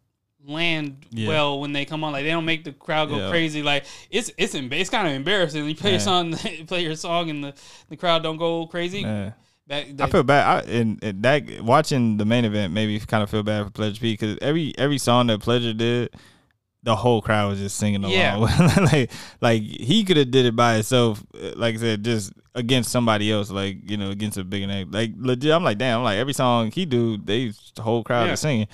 [0.46, 1.28] land Yeah.
[1.30, 2.12] well when they come on.
[2.14, 3.30] Like they don't make the crowd go Yeah.
[3.30, 3.62] crazy.
[3.64, 5.66] Like it's it's it's kind of embarrassing.
[5.66, 6.04] You play your Yeah.
[6.06, 6.34] song,
[6.68, 7.54] play your song, and the,
[7.90, 9.04] the crowd don't go crazy.
[9.04, 9.34] Man.
[9.68, 10.66] That, I feel bad.
[10.66, 13.72] I, and, and that watching the main event made me kind of feel bad for
[13.72, 16.16] Pleasure P because every every song that Pleasure did,
[16.84, 18.14] the whole crowd was just singing along.
[18.14, 18.36] Yeah.
[18.94, 21.22] like like he could have did it by himself.
[21.34, 23.52] Like I said, just against somebody else.
[23.52, 24.90] Like you know, against a bigger name.
[24.92, 25.98] Like legit, I'm like, damn.
[26.00, 28.34] I'm like every song he do, they the whole crowd Yeah.
[28.34, 28.68] is singing.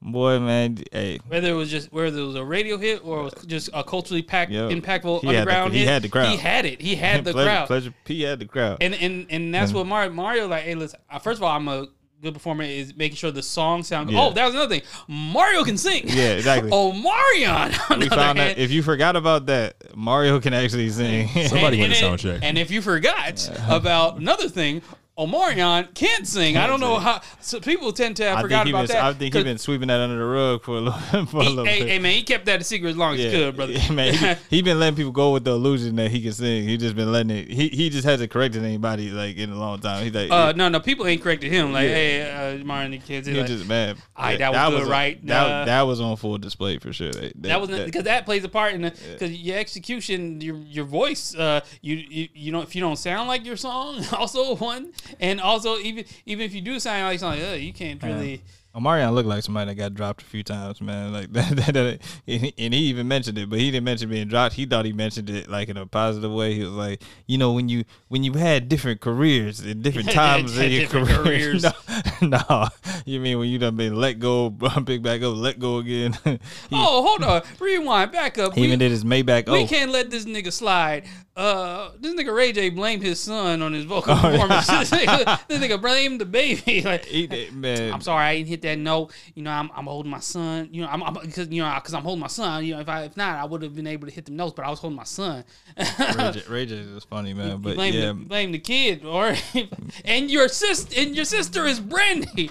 [0.00, 1.18] Boy, man, hey.
[1.26, 3.82] whether it was just whether it was a radio hit or it was just a
[3.82, 4.70] culturally packed, Yep.
[4.70, 6.28] impactful He had the- underground he had the crowd.
[6.30, 6.80] He had it.
[6.80, 7.66] He had the Pleasure, crowd.
[7.66, 8.78] Pleasure P had the crowd.
[8.80, 10.62] And and and that's what Mario Mario like.
[10.62, 11.00] Hey, listen.
[11.10, 11.88] uh, First of all, I'm a
[12.22, 12.62] good performer.
[12.62, 14.10] Is making sure the song sound.
[14.10, 14.20] Yeah.
[14.20, 14.82] Oh, that was another thing.
[15.08, 16.04] Mario can sing.
[16.06, 16.70] Yeah, exactly.
[16.72, 17.72] oh, Marion.
[17.98, 21.26] we found hand- that if you forgot about that, Mario can actually sing.
[21.48, 22.40] Somebody and- went to and- sound check.
[22.44, 24.80] And if you forgot about another thing,
[25.18, 26.56] Omarion can't sing.
[26.56, 27.02] I don't know sing.
[27.02, 27.20] how.
[27.40, 29.04] So people tend to have I forgot about been, that.
[29.04, 30.92] I think he's been sweeping that under the rug for a little,
[31.26, 31.88] for a he- little hey, bit.
[31.88, 33.72] hey, man, he kept that a secret as long as he could, brother.
[33.72, 36.68] Yeah, man, he, he been letting people go with the illusion that he can sing.
[36.68, 37.48] He just been letting it.
[37.50, 40.04] He he just hasn't corrected anybody like in a long time.
[40.04, 41.72] He's like, Uh, no, no, people ain't corrected him.
[41.72, 41.94] Like, Yeah.
[41.94, 43.26] hey, uh, Martin, the kids.
[43.26, 43.96] he Like, just man.
[44.16, 45.26] Aight, that was good, on- right?
[45.26, 45.64] That, Nah.
[45.64, 47.10] that was on full display for sure.
[47.12, 50.84] That, that was because that plays a part in the because your execution, your your
[50.84, 54.92] voice, uh, you, you you know if you don't sound like your song, also one,
[55.20, 58.42] and also even even if you do sound like something, you can't really.
[58.78, 61.12] Omarion looked like somebody that got dropped a few times, man.
[61.18, 64.08] Like that, that, that- and, he, and he even mentioned it, but he didn't mention
[64.10, 64.54] being dropped.
[64.54, 66.54] He thought he mentioned it like in a positive way.
[66.54, 70.56] He was like, you know, when you when you had different careers and different times
[70.58, 71.04] in your career.
[71.24, 71.62] careers.
[71.62, 71.72] No,
[72.22, 72.68] no,
[73.06, 74.50] you mean when you done been let go,
[74.86, 76.16] pick back up, let go again.
[76.24, 76.38] he,
[76.72, 78.54] Oh, hold on, rewind, back up.
[78.54, 79.50] he even did his Maybach.
[79.50, 81.04] We Oh, can't let this nigga slide.
[81.36, 84.66] Uh, this nigga Ray J blamed his son on his vocal Oh, performance.
[84.66, 86.82] this, nigga, this nigga blamed the baby.
[86.82, 87.92] Like, he did, man.
[87.92, 89.12] I'm sorry, I didn't hit that note.
[89.34, 90.68] You know, I'm, I'm holding my son.
[90.72, 92.64] You know, I'm, because you know because I'm holding my son.
[92.64, 94.54] You know, if I if not, I would have been able to hit the notes.
[94.56, 95.44] But I was holding my son.
[95.76, 97.50] Ray J, is funny, man.
[97.50, 99.34] You But blame, yeah, the, blame the kid, or
[100.04, 102.50] and your sister and your sister is Brandy,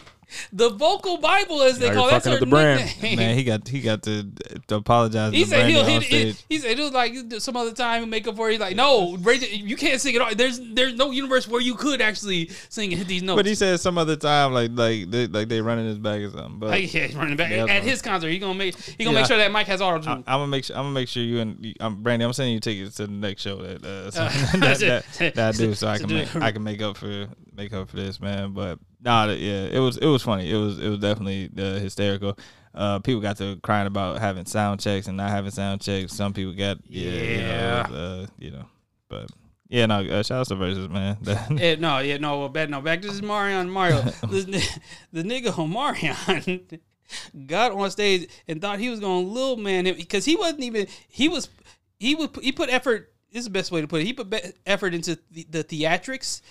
[0.51, 2.85] the vocal Bible as they Now call you're that's fucking her up the brand.
[2.85, 3.15] nickname.
[3.17, 4.23] man, he got he got to,
[4.67, 5.33] to apologize.
[5.33, 6.45] He to said he'll Brandy on hit it.
[6.49, 8.53] He said it was like some other time and make up for it.
[8.53, 10.33] He's like, no, Ray J, you can't sing it all.
[10.35, 13.37] There's there's no universe where you could actually sing and hit these notes.
[13.37, 16.29] But he said some other time, like like they, like they running his back or
[16.31, 16.59] something.
[16.59, 18.29] But Like, yeah, he's running back Yeah, at that's his concert.
[18.29, 19.21] He gonna make he gonna Yeah.
[19.21, 20.23] make sure that mic has auto I, tune.
[20.27, 22.25] I'm gonna make sure I'm gonna make sure you and I'm Brandy.
[22.25, 24.79] I'm sending you tickets to the next show that uh, so- Uh, that,
[25.19, 26.35] that, that I do, so I can make.
[26.35, 28.53] I can make up for make up for this, man.
[28.53, 30.51] But nah, yeah, it was it was funny.
[30.51, 32.37] It was it was definitely uh, hysterical.
[32.73, 36.13] Uh, people got to crying about having sound checks and not having sound checks.
[36.13, 38.65] Some people got yeah, you know, was, uh, you know,
[39.09, 39.29] but
[39.69, 41.17] yeah, no, uh, shout out to Verzuz man.
[41.57, 42.81] Yeah, no, yeah, no, well, bad, no.
[42.81, 44.03] Back to this Marion Mario.
[44.29, 44.61] ni-
[45.11, 46.79] the nigga Omarion
[47.47, 50.63] got on stage and thought he was going to little man him because he wasn't
[50.63, 50.87] even.
[51.07, 51.49] He was.
[51.99, 52.35] He would.
[52.41, 53.13] He put effort.
[53.31, 54.05] This is the best way to put it.
[54.05, 54.33] He put
[54.65, 56.41] effort into the, the theatrics,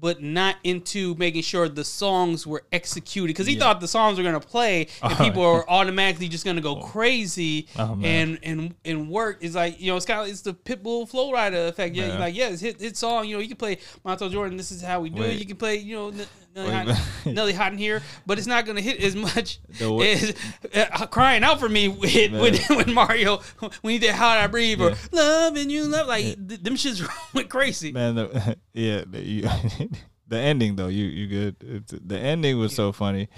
[0.00, 3.60] but not into making sure the songs were executed because he Yeah.
[3.60, 5.16] thought the songs were going to play and Oh.
[5.24, 9.80] people are automatically just going to go crazy Oh, and and and work is like
[9.80, 11.94] you know it's kind of it's the Pitbull Flo Rida effect.
[11.94, 12.18] Yeah, Yeah.
[12.18, 13.26] like yeah, it's hit hit song.
[13.28, 14.56] You know, you can play Montel Jordan.
[14.56, 15.38] This is how we do it.
[15.38, 18.82] You can play you know N- Nelly, Hot, Hot in here, but it's not gonna
[18.82, 20.34] hit as much as
[20.74, 21.88] uh, crying out for me
[22.32, 23.38] with, when Mario
[23.80, 24.96] when he did How I Breathe or Yeah.
[25.12, 27.92] Loving You Love like th- them shits went crazy.
[27.92, 29.42] Man, the, yeah, the, you,
[30.28, 31.56] the ending though, you you good.
[31.60, 33.28] It's, the ending was so funny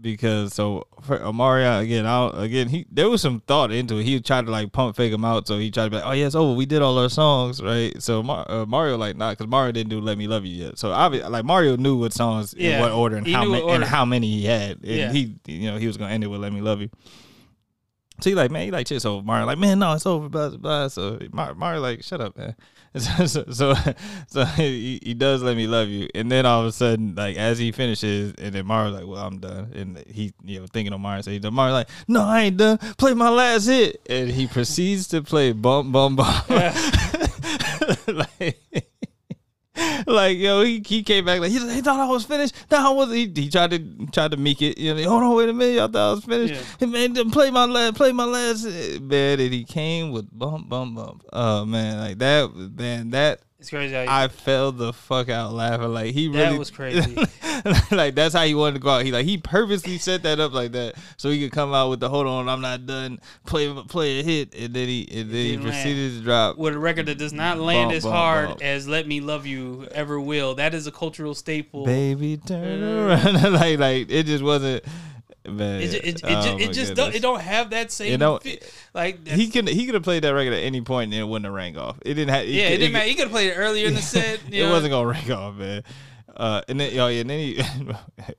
[0.00, 4.04] because so for Amaria again, I again he there was some thought into it.
[4.04, 6.10] He tried to like pump fake him out, so he tried to be like, oh
[6.12, 6.54] yeah, it's over.
[6.56, 8.00] We did all our songs, right?
[8.02, 10.78] So Mar- uh, Mario like not because Mario didn't do Let Me Love You yet.
[10.78, 13.68] So obviously, like Mario knew what songs Yeah, in what order and he how many
[13.70, 15.12] and how many he had, and Yeah.
[15.12, 16.90] he you know he was gonna end it with Let Me Love You.
[18.20, 19.02] So he like, man, he like shit.
[19.02, 20.88] So Mario like, man, no, it's over, blah blah.
[20.88, 22.56] So Mar- Mario like, shut up, man.
[22.98, 23.74] So so, so,
[24.26, 27.38] so he, he does let me love you, and then all of a sudden, like
[27.38, 30.92] as he finishes, and then Mario's like, well, I'm done, and he you know thinking
[30.92, 31.54] of Mario, so he's done.
[31.54, 32.76] Like, no, I ain't done.
[32.98, 36.42] Play my last hit, and he proceeds to play bum bum bum.
[38.08, 38.91] like,
[40.06, 42.54] like yo, he, he came back like he, he thought I was finished.
[42.70, 43.16] No, I wasn't.
[43.16, 44.76] He, he tried to tried to make it.
[44.76, 46.54] You know, like, hold on, wait a minute, y'all thought I was finished.
[46.54, 46.62] Yeah.
[46.78, 49.40] Hey, man, then play my last, play my last hit, man.
[49.40, 51.24] And he came with bump bump bump.
[51.32, 53.40] Oh man, like that, man, that.
[53.62, 53.94] It's crazy.
[53.94, 55.94] How I fell the fuck out laughing.
[55.94, 57.14] Like he That really was crazy.
[57.92, 59.04] like that's how he wanted to go out.
[59.04, 62.00] He like he purposely set that up like that so he could come out with
[62.00, 63.20] the hold on, I'm not done.
[63.46, 65.74] Play play a hit, and then he and then he didn't land.
[65.74, 66.58] proceeded to drop.
[66.58, 68.62] with a record that does not land Bump, as bump, hard bump.
[68.62, 70.56] as "Let Me Love You" ever will.
[70.56, 71.84] That is a cultural staple.
[71.86, 73.52] Baby, turn uh, around.
[73.52, 74.84] like like it just wasn't.
[75.44, 78.12] Man, It, it, it, oh it just don't, it don't have that same.
[78.12, 78.56] It don't- eh,
[78.94, 81.46] like He could he could have played that record at any point and it wouldn't
[81.46, 81.98] have rang off.
[82.02, 82.46] It didn't have.
[82.46, 83.06] yeah, it didn't matter.
[83.06, 84.40] He could have played it earlier in the set.
[84.50, 84.70] it know.
[84.70, 85.82] wasn't gonna ring off, man.
[86.36, 87.62] Uh, and then, oh yeah, and then he,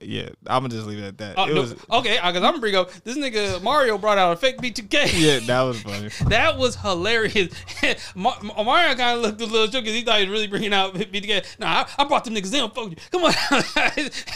[0.00, 1.34] yeah, I'm gonna just leave it at that.
[1.38, 4.32] Oh, it no, was, okay, because I'm gonna bring up this nigga Mario brought out
[4.32, 5.12] a fake B2K.
[5.20, 6.10] yeah, that was funny.
[6.28, 7.54] That was hilarious.
[8.14, 10.46] Ma- Ma- Mario kind of looked a little shook because he thought he was really
[10.48, 11.58] bringing out B2K.
[11.60, 12.50] Nah, I, I brought them niggas.
[12.50, 12.96] They don't fuck you.
[13.12, 13.32] Come on.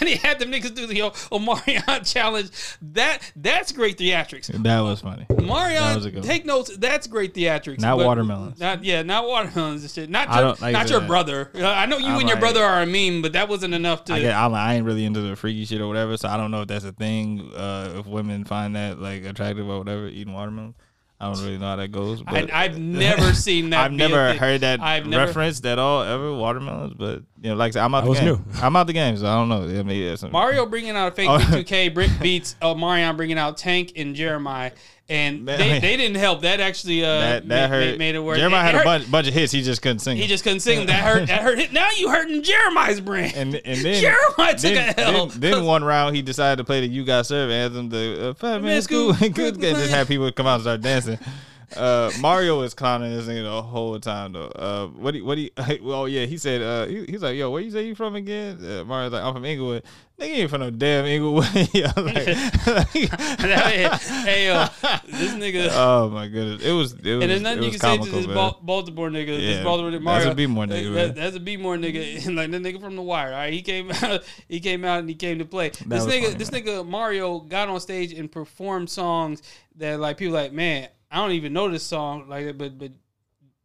[0.00, 2.50] and he had them niggas do the yo, Omarion challenge.
[2.82, 4.46] That That's great theatrics.
[4.46, 5.26] That was funny.
[5.42, 6.76] Marion, take notes.
[6.76, 7.80] That's great theatrics.
[7.80, 8.60] Not watermelons.
[8.60, 10.10] Not yeah, not watermelons and shit.
[10.10, 10.28] Not
[10.60, 11.50] your, not your brother.
[11.54, 13.74] Uh, I know you I'm and your like- brother are a meme, but that wasn't
[13.74, 14.14] enough to.
[14.14, 16.50] I get, I'm, I ain't really into the freaky shit or whatever, so I don't
[16.50, 17.50] know if that's a thing.
[17.54, 20.74] Uh, if women find that like attractive or whatever, eating watermelon.
[21.20, 22.22] I don't really know how that goes.
[22.28, 23.86] I, But I've never seen that.
[23.86, 26.32] I've never heard that I've never- referenced at all ever.
[26.32, 28.28] Watermelons, but you know, like I said, I'm out That the was game.
[28.28, 28.44] new.
[28.62, 29.62] I'm out the game, so I don't know.
[29.62, 31.38] I mean, yeah, Mario bringing out a fake Oh.
[31.38, 34.70] B2K brick beats uh, Marion bringing out Tank and Jeremiah,
[35.08, 36.42] and they, I mean- they didn't help.
[36.42, 37.98] That actually uh, that that made, hurt.
[37.98, 38.36] made, it work.
[38.36, 39.52] Jeremiah It had a bunch, bunch of hits.
[39.52, 40.16] He just couldn't sing.
[40.16, 40.86] He just couldn't sing.
[40.86, 41.28] That hurt.
[41.28, 41.72] That hurt.
[41.72, 43.34] Now you hurting Jeremiah's brand.
[43.34, 45.26] and and then Jeremiah took then, a L.
[45.26, 47.88] Then, then one round he decided to play the "You Got Served" anthem.
[47.88, 51.18] The uh, five minutes Scoop, school, good just had people come out and start dancing.
[51.76, 54.46] Uh, Mario was clowning this nigga the whole time though.
[54.48, 55.50] Uh, what he what he?
[55.82, 56.62] Well, yeah, he said.
[56.62, 59.34] Uh, he, he's like, "Yo, where you say you from again?" Uh, Mario's like, "I'm
[59.34, 59.82] from Inglewood."
[60.18, 61.44] Nigga ain't from no damn Inglewood.
[61.54, 61.68] Like,
[62.88, 64.66] hey yo,
[65.06, 65.68] this nigga.
[65.72, 66.92] oh my goodness, it was.
[66.94, 67.22] It was.
[67.22, 68.26] and there's nothing you can say to this.
[68.26, 69.26] Baltimore nigga.
[69.26, 70.30] This Yeah, Baltimore nigga, that's Mario.
[70.30, 72.26] a B-more nigga, That- that's a B more nigga.
[72.26, 73.28] And like the nigga from the wire.
[73.28, 74.24] All right, he came out.
[74.48, 75.68] He came out and he came to play.
[75.70, 76.22] this nigga.
[76.24, 76.62] funny, this man.
[76.62, 79.42] nigga Mario got on stage and performed songs
[79.76, 80.88] that like people like man.
[81.10, 82.92] I don't even know this song like that, but but.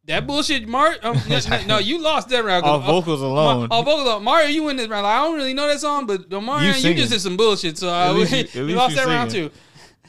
[0.06, 1.00] That bullshit, Mario.
[1.02, 2.66] Um, no, no, you lost that round.
[2.66, 3.70] Off vocals uh, alone.
[3.72, 4.24] Off vocals alone.
[4.26, 5.04] Mario, you win this round.
[5.04, 6.98] Like, I don't really know that song, but uh, Mario, you, singing.
[6.98, 7.78] just did some bullshit.
[7.78, 9.50] So uh, At we, you- we lost you that round too.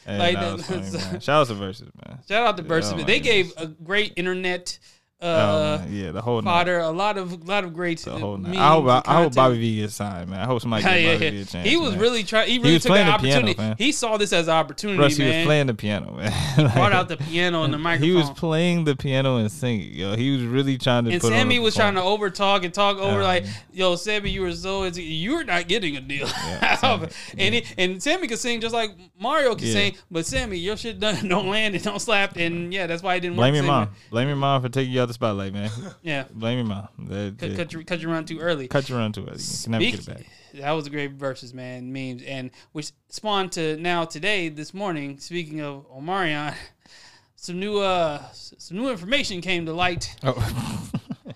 [0.05, 1.21] Hey, like, that funny, man.
[1.21, 2.19] Shout out to Verzuz, man.
[2.29, 2.93] Shout out to Verzuz.
[2.93, 3.53] Oh, they goodness.
[3.53, 4.81] gave a great internet
[5.25, 6.69] uh, man, yeah, the whole night.
[6.69, 7.99] a lot of lot of great.
[8.01, 8.57] The whole night.
[8.57, 9.35] I hope I, I hope.
[9.35, 10.41] Bobby V gets signed, man.
[10.41, 11.31] I hope somebody Yeah, Bobby yeah.
[11.31, 11.69] V a chance.
[11.69, 12.01] He was man.
[12.01, 12.49] really trying.
[12.49, 13.61] He really was took playing the the piano, opportunity.
[13.63, 13.77] man.
[13.79, 16.73] he saw this as an opportunity, Russ, he was playing the piano, man.
[16.75, 18.09] Brought out the piano and the microphone.
[18.09, 20.15] He was playing the piano and singing, yo.
[20.17, 21.13] He was really trying to.
[21.13, 23.27] and Sammie was trying to over talk and talk over Yeah.
[23.27, 27.09] like, "Yo, Sammie, you were so you're not getting a deal." Yeah, Sammie,
[27.39, 29.73] and he, and Sammie could sing just like Mario could Yeah.
[29.73, 33.15] sing, but Sammie, your shit don't, don't land and don't slap, and yeah, that's why
[33.15, 33.89] it didn't Blame your mom.
[34.11, 35.71] Blame your mom for taking you out the spotlight, man.
[36.03, 36.89] Yeah, Blame your mom.
[36.99, 37.57] That, cut, yeah.
[37.57, 38.69] cut, your, cut your run too early.
[38.69, 39.39] Cut your run to it.
[39.41, 40.27] You can never get it back.
[40.55, 41.93] That was a great Verzuz, man.
[41.93, 45.19] Memes and which spawned to now today, this morning.
[45.19, 46.55] Speaking of Omarion,
[47.37, 50.33] some new uh some new information came to light Oh,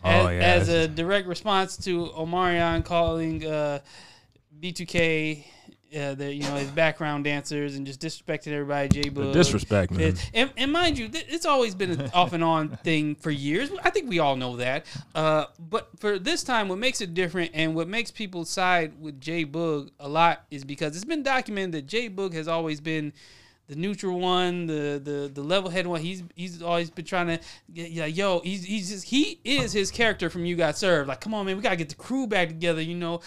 [0.05, 0.38] as, Oh, yeah.
[0.41, 3.81] as a direct response to Omarion calling uh
[4.61, 5.45] B2K
[5.96, 8.88] uh, the you know his background dancers and just disrespecting everybody.
[8.88, 10.14] J The Boog, disrespect, man.
[10.35, 13.70] And, and mind you, it's always been an off and on thing for years.
[13.83, 14.87] I think we all know that.
[15.14, 19.20] Uh, but for this time, what makes it different and what makes people side with
[19.20, 23.12] J Boog a lot is because it's been documented that J Boog has always been
[23.68, 26.00] the neutral one, the the the level headed one.
[26.00, 27.40] He's he's always been trying to
[27.72, 31.09] get yeah, yo, he's he's just he is his character from You Got Served.
[31.09, 33.20] Like, come on, man, we gotta get the crew back together, you know.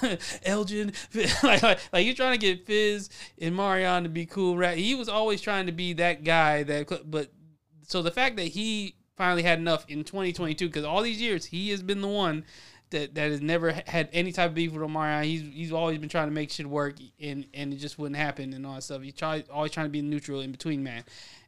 [0.44, 0.92] Elgin,
[1.42, 3.08] like, like like you're trying to get Fizz
[3.40, 4.76] and Marion to be cool, right?
[4.76, 7.32] He was always trying to be that guy that but
[7.82, 11.70] so the fact that he finally had enough in 2022 because all these years he
[11.70, 12.44] has been the one
[12.94, 15.24] that that has never had any type of beef with Omarion.
[15.24, 18.52] He's he's always been trying to make shit work and and it just wouldn't happen
[18.52, 19.02] and all that stuff.
[19.02, 21.04] He tried always trying to be neutral in between man.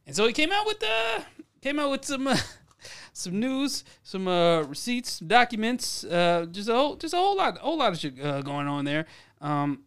[0.07, 1.23] And so he came out with uh
[1.63, 2.37] came out with some uh,
[3.13, 7.57] some news, some uh receipts, some documents, uh just a whole just a whole lot
[7.57, 9.07] a whole lot of shit uh, going on there.
[9.41, 9.83] Um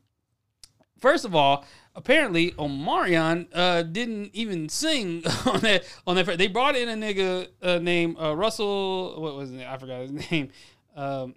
[1.00, 6.38] First of all, apparently Omarion uh, didn't even sing on that on that.
[6.38, 9.22] They brought in a nigga uh, named uh, Russell.
[9.22, 9.66] What was it?
[9.66, 10.50] I forgot his name.
[10.96, 11.36] Um,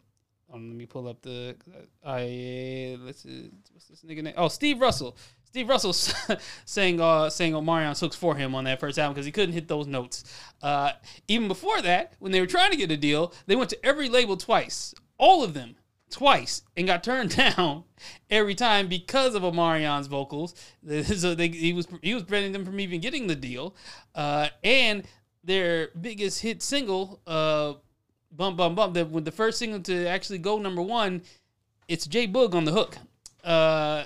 [0.52, 1.56] um, let me pull up the.
[2.04, 4.34] I let's see, what's this nigga name?
[4.36, 5.16] Oh, Steve Russell.
[5.44, 5.92] Steve Russell
[6.64, 9.68] sang uh, sang Omarion's hooks for him on that first album because he couldn't hit
[9.68, 10.24] those notes.
[10.62, 10.92] Uh,
[11.28, 14.08] even before that, when they were trying to get a deal, they went to every
[14.08, 15.76] label twice, all of them
[16.10, 17.84] twice, and got turned down
[18.30, 20.54] every time because of Omarion's vocals.
[21.02, 23.74] So they, he was he was preventing them from even getting the deal,
[24.14, 25.04] uh, and
[25.44, 27.74] their biggest hit single, uh,
[28.32, 31.22] "Bump Bump Bump," the, with the first single to actually go number one,
[31.88, 32.96] it's J Boog on the hook.
[33.44, 34.04] Uh,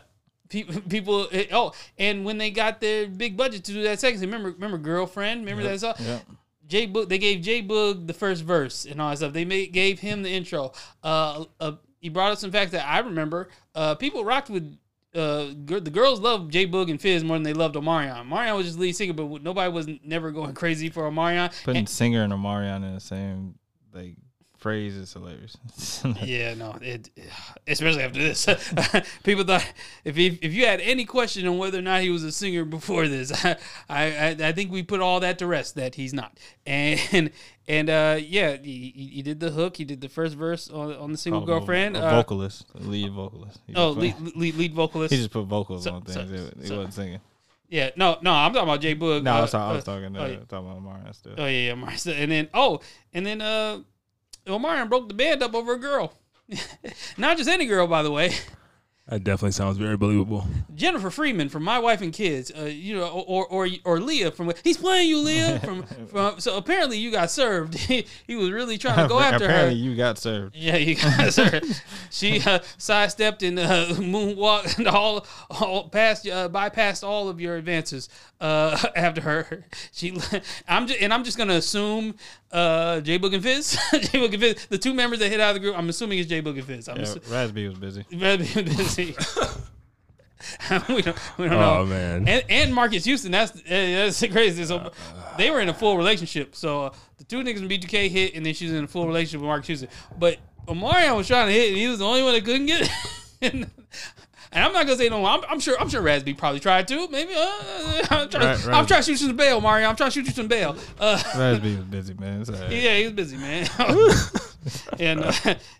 [0.48, 4.50] pe- people, oh, and when they got their big budget to do that second, remember,
[4.50, 5.94] remember, girlfriend, remember that song?
[5.98, 6.20] yeah.
[6.66, 9.32] J Boog, they gave J Boog the first verse and all that stuff.
[9.32, 10.72] They made, gave him the intro.
[11.02, 13.48] Uh, uh, he brought up some facts that I remember.
[13.74, 14.76] Uh, people rocked with.
[15.14, 18.26] Uh, the girls loved J Boog and Fizz more than they loved Omarion.
[18.28, 21.50] Omarion was just lead singer, but nobody was never going crazy for Omarion.
[21.64, 23.54] Putting And- singer and Omarion in the same
[23.96, 24.16] like
[24.58, 25.56] phrase is hilarious.
[26.22, 27.10] yeah, no, it
[27.66, 28.46] especially after this.
[29.24, 29.64] People thought
[30.04, 32.64] if he, if you had any question on whether or not he was a singer
[32.64, 33.56] before this, I
[33.88, 36.38] I, I think we put all that to rest that he's not.
[36.66, 37.30] And
[37.68, 39.76] and uh, yeah, he, he did the hook.
[39.76, 41.96] He did the first verse on, on the single Oh, girlfriend.
[41.96, 43.60] a uh, vocalist, a lead vocalist.
[43.66, 45.12] He oh, lead, lead, lead vocalist.
[45.12, 46.14] he just put vocals So- on things.
[46.14, 47.20] so- so- wasn't singing.
[47.68, 49.22] Yeah, no, no, I'm talking about J Boog.
[49.22, 50.36] No, I uh, was, talking, I uh, was talking, uh, oh, yeah.
[50.48, 51.34] talking about Omarion still.
[51.36, 52.14] Oh yeah, yeah, Marissa.
[52.16, 52.80] And then oh,
[53.12, 53.80] and then uh
[54.46, 56.12] Omarion broke the band up over a girl.
[57.16, 58.30] Not just any girl, by the way.
[59.08, 60.48] That definitely sounds very believable.
[60.74, 64.52] Jennifer Freeman from My Wife and Kids, uh, you know, or or or Leah from
[64.64, 65.60] He's playing you, Leah.
[65.66, 67.74] From, from so apparently you got served.
[67.78, 69.50] he, he was really trying to go after her.
[69.50, 69.90] Apparently, her.
[69.90, 70.56] you got served.
[70.56, 71.82] Yeah, you got served.
[72.10, 77.56] she uh, sidestepped and uh, moonwalked and all all past uh, bypassed all of your
[77.56, 78.08] advances
[78.40, 79.64] uh, after her.
[79.92, 80.16] She
[80.68, 82.14] I'm just and I'm just gonna assume
[82.52, 85.50] uh, J Boog and Fizz, J Boog and Fizz, the two members that hit out
[85.50, 85.76] of the group.
[85.78, 86.88] I'm assuming it's J Boog and Fizz.
[86.88, 88.04] I'm Yeah, assu- Raz-B was busy.
[88.12, 89.16] Rather be busy.
[90.88, 91.86] we don't, we don't Oh, know.
[91.86, 92.28] man.
[92.28, 94.64] And, and Marques Houston, that's that's crazy.
[94.64, 94.92] So
[95.38, 96.54] they were in a full relationship.
[96.54, 99.06] So uh, the two niggas in B2K hit, and then she was in a full
[99.06, 99.88] relationship with Marques Houston.
[100.18, 102.82] But Omarion was trying to hit, and he was the only one that couldn't get
[102.82, 102.90] it.
[103.54, 103.70] and,
[104.52, 105.24] and I'm not gonna say no.
[105.24, 105.78] I'm, I'm sure.
[105.80, 107.08] I'm sure Raz-B probably tried to.
[107.08, 107.32] Maybe.
[107.34, 108.68] Uh, I'm, trying, Right.
[108.68, 109.88] I'm trying to shoot you some bail, Mario.
[109.88, 110.76] I'm trying to shoot you some bail.
[110.98, 112.44] Uh, was busy, man.
[112.70, 113.68] Yeah, he was busy, man.
[114.98, 115.32] and uh,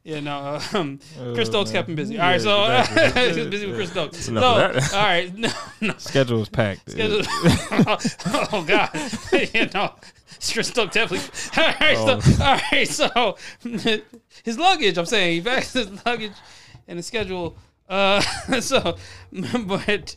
[0.04, 1.00] yeah, no, um,
[1.34, 2.18] Chris Stokes kept him busy.
[2.18, 3.32] All right, so exactly.
[3.32, 4.18] he was busy with Chris Stokes.
[4.26, 5.48] So, all right, no,
[5.80, 5.94] no.
[5.98, 6.94] Schedule was packed.
[6.96, 8.90] oh God,
[9.54, 9.92] you know,
[10.52, 11.28] Chris Stokes definitely.
[11.56, 12.20] All right, Oh.
[12.20, 13.36] so, all right, so
[14.44, 14.98] his luggage.
[14.98, 16.32] I'm saying he packed his luggage
[16.86, 17.56] and the schedule.
[17.88, 18.20] Uh,
[18.60, 18.96] so,
[19.66, 20.16] but.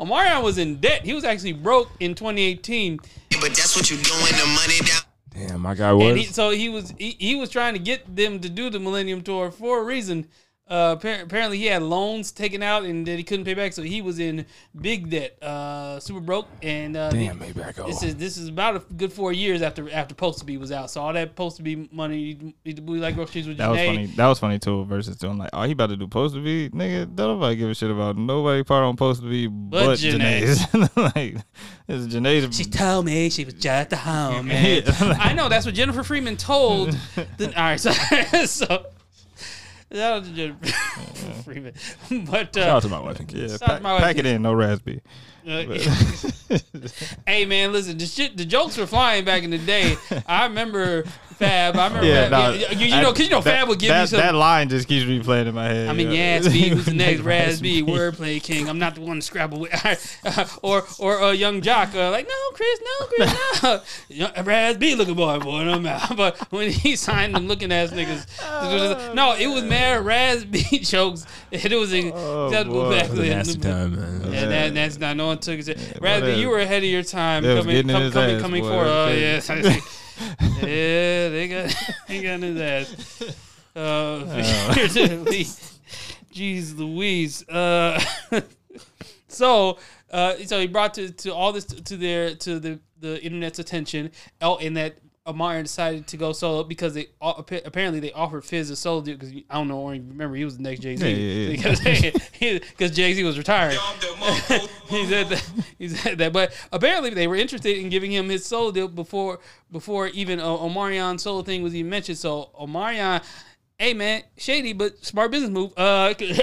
[0.00, 1.04] Omarion was in debt.
[1.04, 2.96] He was actually broke in 2018
[3.40, 5.48] But that's what you doing, the money down.
[5.48, 6.06] Damn, my guy was.
[6.06, 8.80] and he, so he was he, he was trying to get them to do the
[8.80, 10.26] Millennium Tour for a reason.
[10.70, 14.00] Uh, apparently, he had loans taken out and that he couldn't pay back, so he
[14.00, 14.46] was in
[14.80, 16.46] big debt, uh, super broke.
[16.62, 17.88] And uh, Damn, the- maybe I go.
[17.88, 20.70] This is this is about a good four years after after Post to Be was
[20.70, 20.88] out.
[20.90, 23.80] So all that Post to Be money, he did Booty like groceries with That was
[23.80, 24.06] funny.
[24.06, 24.84] That was funny too.
[24.84, 27.04] Versus doing like, oh, he about to do post to be, nigga.
[27.16, 30.42] Don't nobody give a shit about nobody part on post to be but, But Jhené.
[30.42, 30.96] Jhené's.
[30.96, 31.36] like,
[31.88, 32.56] it's Jhené's.
[32.56, 34.82] She told me she was just a home, man.
[35.18, 36.92] I know that's what Jennifer Freeman told.
[37.36, 37.90] the, all right, so,
[38.44, 38.86] so
[39.90, 40.66] that was Jennifer
[41.44, 41.74] Freeman,
[42.30, 43.52] but Shout out uh, to my wife and kids.
[43.52, 44.02] yeah, Shout out pack, to my wife.
[44.02, 45.00] pack it in, no raspy.
[45.46, 45.64] uh,
[47.26, 49.96] hey man, listen, the shit, the jokes were flying back in the day.
[50.26, 51.04] I remember
[51.40, 51.76] Fab.
[51.76, 53.78] I remember Yeah, Fab, nah, yeah, you, you know, cause you know that- Fab would
[53.78, 54.20] give that, me some.
[54.20, 55.88] That line just keeps replaying in my head.
[55.88, 56.36] I mean, yeah.
[56.36, 58.68] yeah, Speed was the next Raz B wordplay king.
[58.68, 60.58] I'm not the one to scrabble with.
[60.62, 63.80] or or uh, Yung Joc, uh, like, no, Chris, no, Chris, no.
[64.08, 66.16] Young- Raz-B looking boy, boy, I'm out.
[66.16, 71.26] But when he signed them looking ass niggas, no, it was mad Raz-B jokes.
[71.50, 72.50] It was a, Oh,
[72.90, 73.30] back It was a then.
[73.36, 74.34] nasty time, man.
[74.34, 75.98] And that, that's not no one took it.
[76.00, 77.42] Raz-B, you were ahead of your time.
[77.42, 78.84] They was Coming, getting in coming, coming for.
[78.84, 79.80] Oh Crazy.
[80.20, 80.66] Yes, I see.
[80.66, 83.22] yeah, they got they got his ass.
[83.74, 84.24] Uh,
[84.74, 85.46] figuratively.
[86.32, 87.48] Jeez Louise.
[87.48, 88.00] Uh,
[89.28, 89.78] so,
[90.10, 94.10] uh, so he brought to, to all this to their to the the internet's attention.
[94.40, 94.98] Oh, and that
[95.30, 99.16] Amari decided to go solo because they uh, apparently they offered Fizz a solo deal
[99.16, 102.10] because I don't know or remember he was the next Jay Z Yeah, yeah, yeah.
[102.40, 103.78] because because Jay Z was retiring.
[104.88, 105.50] he said that.
[105.78, 106.32] He said that.
[106.32, 109.38] But apparently, they were interested in giving him his solo deal before
[109.70, 112.18] before even uh, Omarion's solo thing was even mentioned.
[112.18, 113.22] So Omarion,
[113.78, 115.72] hey man, shady but smart business move.
[115.76, 116.34] Uh, he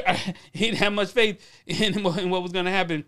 [0.53, 3.03] didn't have much faith in in what was going to happen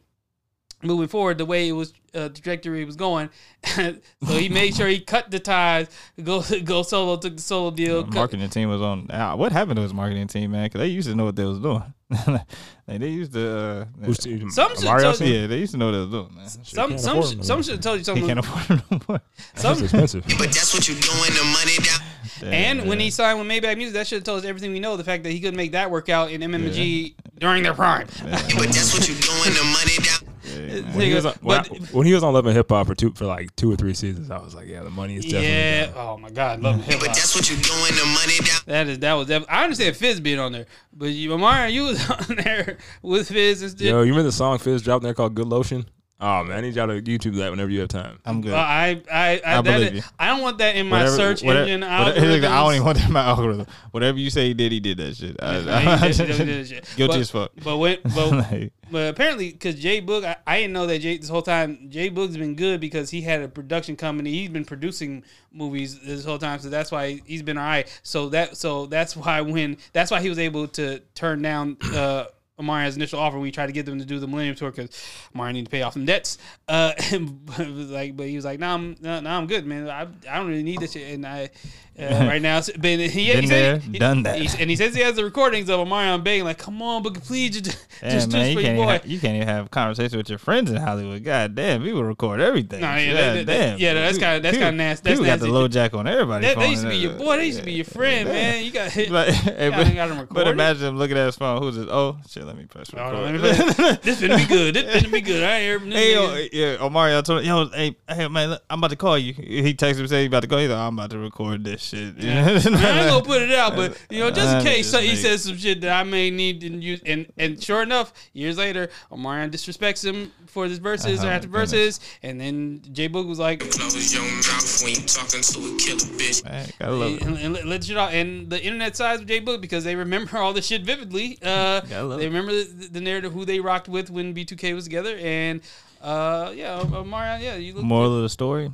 [0.82, 3.30] moving forward the way it was uh, trajectory was going
[3.76, 5.88] so he made sure he cut the ties
[6.24, 9.08] go go solo took the solo deal cut- marketing team was on.
[9.12, 10.66] Ah, what happened to his marketing team, man?
[10.66, 11.84] Because they used to know what they was doing.
[12.28, 13.58] like they used to.
[13.58, 14.50] Uh, Who's team?
[14.50, 15.42] Some should Mario tell team?
[15.42, 16.48] yeah, they used to know what they was doing, man.
[16.48, 17.64] some some afford sh- some man.
[17.64, 18.24] should tell you something.
[18.24, 19.22] He something can't afford it no more.
[19.54, 20.24] That's some expensive.
[20.24, 22.00] But that's what you're doing, the money down.
[22.40, 24.80] Damn, And when he signed with Maybach Music, that should have told us everything we
[24.80, 24.98] know.
[24.98, 28.08] The fact that he couldn't make that work out in MMG during their prime.
[28.08, 30.29] But that's what you're doing, the money down.
[30.68, 30.82] Yeah.
[30.96, 32.88] When he, was on, when, But- I- when he was on Love and Hip Hop
[32.88, 35.26] for two for like two or three seasons, I was like, yeah, the money is
[35.26, 35.48] definitely.
[35.48, 35.86] Yeah.
[35.88, 35.94] down.
[35.98, 38.60] Oh my God, love hip But that's what you're doing, the money down.
[38.66, 41.84] That is that was def- I understand Fizz being on there, but you, Amara, you
[41.84, 45.36] was on there with Fizz and Yo, you remember the song Fizz dropped there called
[45.36, 45.86] Good Lotion?
[46.22, 48.20] Oh man, I need y'all to YouTube that whenever you have time.
[48.26, 48.52] I'm good.
[48.52, 50.12] Well, I I I, I believe is- you.
[50.20, 51.80] I don't want that in my Whatever- search whatever- engine.
[51.82, 52.10] whatever-
[52.48, 53.68] I don't even want that in my algorithm.
[53.92, 55.38] Whatever you say he did, he did that shit.
[55.42, 56.90] I, Yeah, he did- he did shit.
[56.98, 57.52] Guilty But- as fuck.
[57.64, 61.18] But when, but Like, But apparently, because J Boog, I, I didn't know that Jay
[61.18, 61.88] this whole time.
[61.90, 64.32] J Boog's been good because he had a production company.
[64.32, 67.88] He's been producing movies this whole time, so that's why he's been alright.
[68.04, 72.26] So that so that's why when that's why he was able to turn down uh,
[72.60, 74.90] Amari's initial offer when we tried to get them to do the Millennium Tour because
[75.34, 76.38] Amari needed to pay off some debts.
[76.68, 76.92] Uh,
[77.46, 79.90] but like, but he was like, "Nah, I'm nah, nah, I'm good, man.
[79.90, 81.50] I, I don't really need this shit." And I
[81.98, 84.38] uh, right now, but he, he Been said- there, he- done that.
[84.40, 87.14] he- and he says he has the recordings of Amari begging, like, "Come on, but
[87.16, 89.72] please just damn, just, man, just you for can't, boy." have, you can't even have
[89.72, 91.24] conversation with your friends in Hollywood.
[91.24, 92.82] God damn, we people record everything.
[92.82, 93.80] Nah, yeah, that- that- damn.
[93.80, 95.04] yeah, that's People- kinda- that's kinda nasty.
[95.10, 96.46] That's People got the low jack on everybody.
[96.46, 97.38] That, they used to be your boy.
[97.38, 98.34] They used to be your friend, Yeah.
[98.34, 98.66] man.
[98.66, 99.10] You got hit.
[99.12, 101.62] Like, hey, got- got him but, but imagine him looking at his phone.
[101.62, 101.88] Who's this?
[101.90, 102.49] Oh, shit.
[102.50, 103.42] Let me press Hold on, record.
[103.42, 103.98] let me play.
[104.04, 104.74] this finna be good.
[104.76, 105.44] This finna be good.
[105.44, 108.64] I ain't heard Hey, yo, yeah, Omari, I told him, yo, hey, hey, man, look,
[108.70, 109.34] I'm about to call you.
[109.34, 110.68] He texted me, saying he about to call you.
[110.68, 112.16] Like, I'm about to record this shit.
[112.18, 112.46] Yeah.
[112.46, 115.18] I ain't gonna put it out, but you know, just in case just he make-
[115.20, 118.90] says some shit that I may need to use, and and sure enough, years later,
[119.12, 123.38] Omarion disrespects him for this verses or Oh, after verses, and then J Boog was
[123.40, 126.44] like, Close your mouth when you talking to a killer bitch.
[126.44, 127.22] Man, love it.
[127.22, 128.14] and, and let- let shit out.
[128.14, 131.38] And the internet sides of J Boog because they remember all this shit vividly.
[131.44, 132.32] Uh, Gotta love they it.
[132.40, 135.62] Remember the, the narrative who they rocked with when B2K was together, and
[136.02, 137.84] uh, yeah, Omarion, yeah, you look.
[137.84, 138.72] Moral of the story: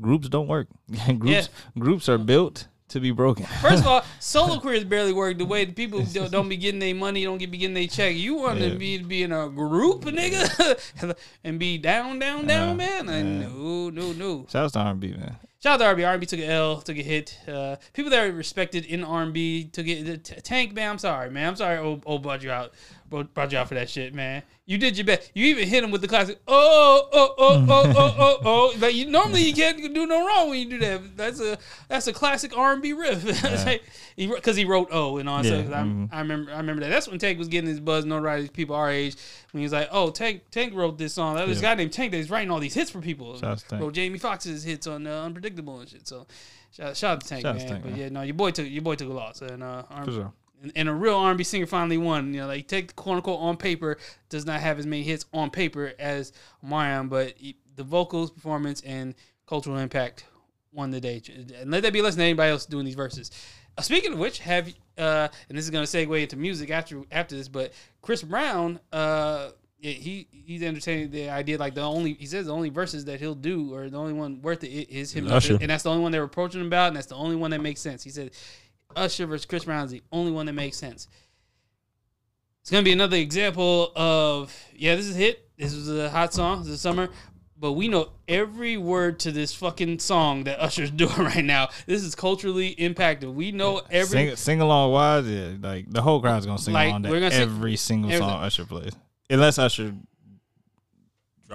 [0.00, 0.68] groups don't work.
[1.06, 1.42] groups Yeah.
[1.78, 3.44] groups are built to be broken.
[3.60, 6.78] First of all, solo careers barely work the way the people don't, don't be getting
[6.80, 8.14] their money, don't get be getting their check.
[8.14, 8.70] You want Yeah.
[8.70, 13.06] to be be in a group, nigga, and be down, down, down, Uh, man.
[13.06, 13.48] Like, yeah.
[13.48, 14.46] no, no, no.
[14.48, 15.36] Shouts to R&B, man.
[15.64, 16.04] Shout out to R&B.
[16.04, 17.38] R&B took an L, took a hit.
[17.48, 20.22] Uh, people that are respected in R&B took it.
[20.44, 21.48] Tank, man, I'm sorry, man.
[21.48, 21.78] I'm sorry.
[21.78, 22.74] Oh, oh, brought you out,
[23.22, 24.42] brought you out for that shit, man.
[24.66, 25.30] You did your best.
[25.34, 26.40] You even hit him with the classic.
[26.48, 28.74] Oh, oh, oh, oh, oh, oh, oh.
[28.80, 31.16] Like you normally you can't do no wrong when you do that.
[31.16, 31.58] That's a
[31.88, 33.22] that's a classic R&B riff.
[34.16, 35.86] Because he wrote oh and all that Yeah, stuff.
[35.86, 36.08] Mhm.
[36.12, 36.88] I remember I remember that.
[36.90, 38.48] That's when Tank was getting his buzz notoriety.
[38.48, 39.16] People our age
[39.50, 41.34] when he was like, oh, Tank Tank wrote this song.
[41.36, 41.74] That was this Yeah.
[41.74, 43.38] guy named Tank that's writing all these hits for people.
[43.72, 46.06] Wrote Jamie Foxx's hits on uh, Unpredictable and shit.
[46.06, 46.26] So
[46.74, 47.66] shout, shout out to Tank, Shout out man.
[47.66, 48.00] to Tank, but man.
[48.00, 50.32] yeah, no, your boy took your boy took a loss, and uh, R-.
[50.64, 52.34] and, and a real R&B singer finally won.
[52.34, 53.98] You know, like take the quote unquote on paper
[54.28, 58.80] does not have as many hits on paper as Marion, but he- the vocals, performance,
[58.82, 59.14] and
[59.46, 60.24] cultural impact
[60.72, 61.22] won the day.
[61.60, 63.30] And let that be less than anybody else doing these verses.
[63.76, 67.02] Uh, speaking of which, have uh, and this is going to segue into music after
[67.10, 69.50] after this, but Chris Brown, uh,
[69.80, 73.18] yeah, he he's entertaining the idea like the only he says the only verses that
[73.20, 75.26] he'll do or the only one worth it is him,
[75.60, 77.60] and that's the only one they're approaching him about, and that's the only one that
[77.60, 78.04] makes sense.
[78.04, 78.30] He said
[78.96, 81.08] Usher versus Chris Brown is the only one that makes sense.
[82.62, 85.48] It's gonna be another example of yeah, this is a hit.
[85.58, 86.60] This was a hot song.
[86.60, 87.08] This is summer,
[87.58, 91.68] but we know every word to this fucking song that Usher's doing right now.
[91.86, 93.28] This is culturally impacted.
[93.28, 95.52] We know every Sing, sing along wise, yeah.
[95.60, 98.42] Like the whole crowd's gonna sing Like, along to we're sing- every single every- song
[98.42, 98.92] Usher plays,
[99.28, 99.94] unless Usher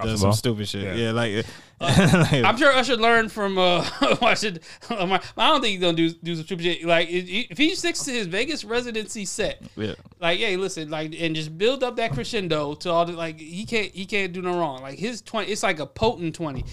[0.04, 0.82] does some stupid shit.
[0.82, 0.94] Yeah.
[0.94, 1.44] Yeah, like,
[1.80, 3.88] like- I'm sure Usher learned from uh
[4.22, 4.58] watching.
[4.90, 6.84] I don't think he's gonna do do some stupid shit.
[6.84, 9.94] Like if he sticks to his Vegas residency set, yeah.
[10.20, 13.64] like hey listen like and just build up that crescendo to all the like he
[13.64, 16.64] can't he can't do no wrong like his 20 it's like a potent 20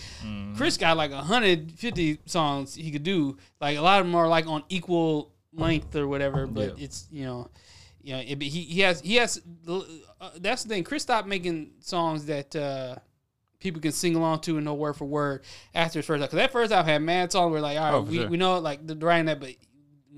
[0.56, 4.48] chris got like 150 songs he could do like a lot of them are like
[4.48, 6.84] on equal length or whatever but Yeah.
[6.86, 7.50] it's you know
[8.02, 9.82] you know it, he, he has he has uh,
[10.40, 12.96] that's the thing chris stopped making songs that uh
[13.60, 15.44] people can sing along to and know word for word
[15.74, 16.28] after his first album.
[16.28, 18.28] Because that first album had mad songs where like, all right, Oh, we, sure.
[18.30, 19.52] we know like the writing that, but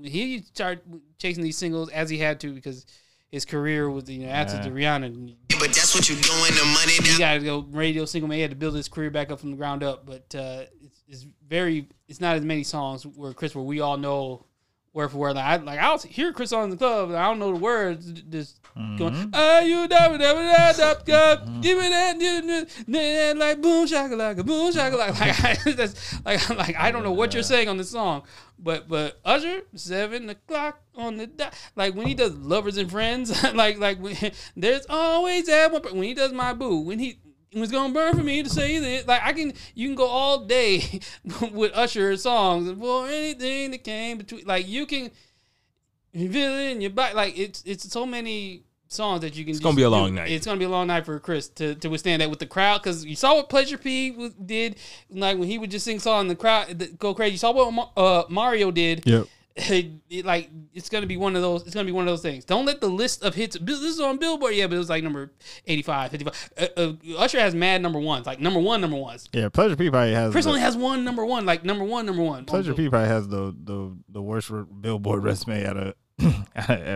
[0.02, 0.80] he started
[1.18, 2.86] chasing these singles as he had to because
[3.30, 4.62] his career was you know after Yeah.
[4.62, 8.28] the Rihanna, But that's what you're doing, the money he got to go radio single
[8.28, 8.36] man.
[8.36, 10.04] He had to build his career back up from the ground up.
[10.06, 13.96] But uh, it's, it's very it's not as many songs where Chris where we all
[13.96, 14.46] know
[14.92, 15.36] word for word.
[15.36, 18.12] Like I like I'll hear Chris on the club, and I don't know the words.
[18.12, 18.96] Just mm-hmm.
[18.96, 23.60] going, are you da da da da da Give me that, give me that, like
[23.60, 25.18] boom shakalaka, boom shakalaka.
[25.20, 28.22] Like I, that's like like I don't know what you're saying on the song,
[28.58, 31.54] but but Usher seven o'clock on the dot.
[31.76, 34.16] Like when he does lovers and friends, like like when,
[34.56, 35.82] there's always that one.
[35.82, 37.20] When he does my boo, when he
[37.52, 39.08] it was gonna burn for me to say that.
[39.08, 41.00] Like I can, you can go all day
[41.52, 44.44] with Usher songs and for anything that came between.
[44.46, 45.10] Like you can
[46.12, 47.14] feel it in your body.
[47.14, 49.50] Like it's it's so many songs that you can.
[49.50, 50.30] It's gonna be a long night.
[50.30, 52.82] It's gonna be a long night for Chris to, to withstand that with the crowd
[52.82, 54.76] because you saw what Pleasure P was, did.
[55.10, 57.32] Like when he would just sing song and the crowd go crazy.
[57.32, 59.26] You saw what uh, Mario did Yep.
[60.24, 62.44] like it's gonna be one of those it's gonna be one of those things.
[62.44, 65.02] Don't let the list of hits this is on billboard yeah but it was like
[65.02, 65.32] number
[65.66, 69.28] 85 55 uh, uh, usher has mad number ones like number one number ones.
[69.32, 70.32] Yeah, Pleasure P probably has.
[70.32, 72.44] chris the, only has one number one like number one number one.
[72.44, 75.94] Pleasure P probably has the the the worst Billboard resume out of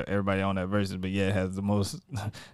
[0.07, 2.01] everybody on that verses, but yeah, it has the most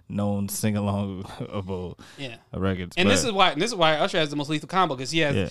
[0.09, 2.35] known sing along of all yeah.
[2.53, 2.95] records.
[2.97, 5.11] and this is why and this is why usher has the most lethal combo because
[5.11, 5.49] he has yeah,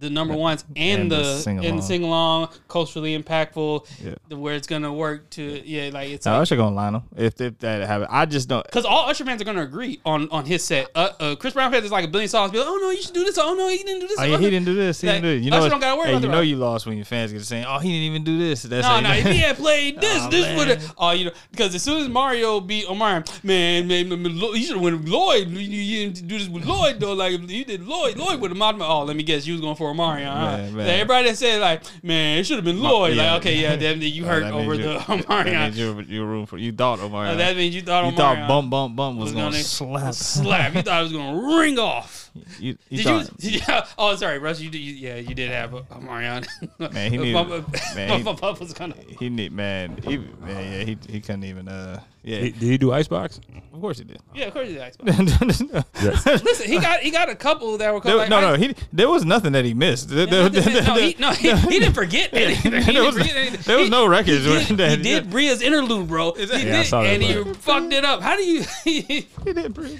[0.00, 1.66] the number ones and, And the the, sing-along.
[1.70, 4.14] and the sing along culturally impactful yeah.
[4.28, 7.02] the where it's gonna work to yeah like it's Now like, Usher gonna line them
[7.16, 8.06] if if that happen.
[8.10, 8.64] I just don't.
[8.64, 10.88] Because all Usher fans are gonna agree on on his set.
[10.94, 12.52] Uh, uh, Chris Brown fans is like a billion songs.
[12.52, 13.38] Be like, oh no, you should do this.
[13.38, 14.18] Oh no, he didn't do this.
[14.20, 15.00] Oh, yeah, he didn't do this.
[15.00, 15.42] He Like, didn't do it.
[15.42, 17.32] You know, what- don't gotta worry hey, about you know you lost when your fans
[17.32, 19.56] get to saying, "Oh, he didn't even do this." That's No, no, if he had
[19.56, 20.94] played this, Aw, this would have.
[20.98, 24.62] Oh, you know, because as soon as Mario beat Omar, man, man, man, Lo- you
[24.64, 25.48] should have went with Lloyd.
[25.48, 27.14] You, you didn't do this with Lloyd though.
[27.14, 28.84] Like you did Lloyd, Lloyd would have mocked me.
[28.86, 30.26] Oh, let me guess, you was going for Omarion.
[30.26, 30.56] huh?
[30.58, 30.88] Man, man.
[30.88, 33.16] Everybody that said like, man, it should have been Lloyd.
[33.16, 33.32] yeah.
[33.32, 35.16] Like, okay, yeah, then you hurt that over you- the That uh-huh.
[35.16, 35.74] Omarion.
[35.74, 37.36] you you room for you thought Omarion.
[37.38, 38.48] That means you thought you Omarion thought uh-huh.
[38.48, 40.14] bump bump bump was, was gonna, gonna slap.
[40.14, 40.74] slap.
[40.74, 42.27] You thought it was gonna ring off.
[42.58, 43.50] You, you Did thought, you?
[43.58, 43.74] Did you?
[43.98, 44.60] Oh, sorry, Russ.
[44.60, 44.78] You did.
[44.78, 46.44] You, yeah, you did have a, a Marion.
[46.78, 48.94] Man, he needed- Bump- man, he- Bump was gonna.
[49.18, 52.40] he need man, he, man, yeah, he he couldn't even uh yeah.
[52.40, 53.40] Did, did he do Icebox?
[53.72, 54.18] of course he did.
[54.34, 54.82] Yeah, of course he did.
[54.82, 55.72] Xbox.
[55.72, 58.74] no, Listen, he got he got a couple that were called like, no, I- he
[58.92, 60.08] there was nothing that he missed.
[60.08, 62.72] There, no, there- there- no, he, no, he, he didn't forget anything.
[62.82, 63.60] He There was- forget anything.
[63.64, 64.90] there was He- no records He did, that.
[64.98, 66.32] he did Bria's interlude, bro.
[66.32, 68.20] He Yeah, did, I saw that and he fucked it up.
[68.20, 68.64] How do you?
[68.84, 69.96] he did pretty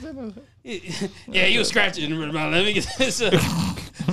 [1.28, 2.10] yeah, you was scratching.
[2.14, 3.22] Let me get this.
[3.22, 3.30] Uh,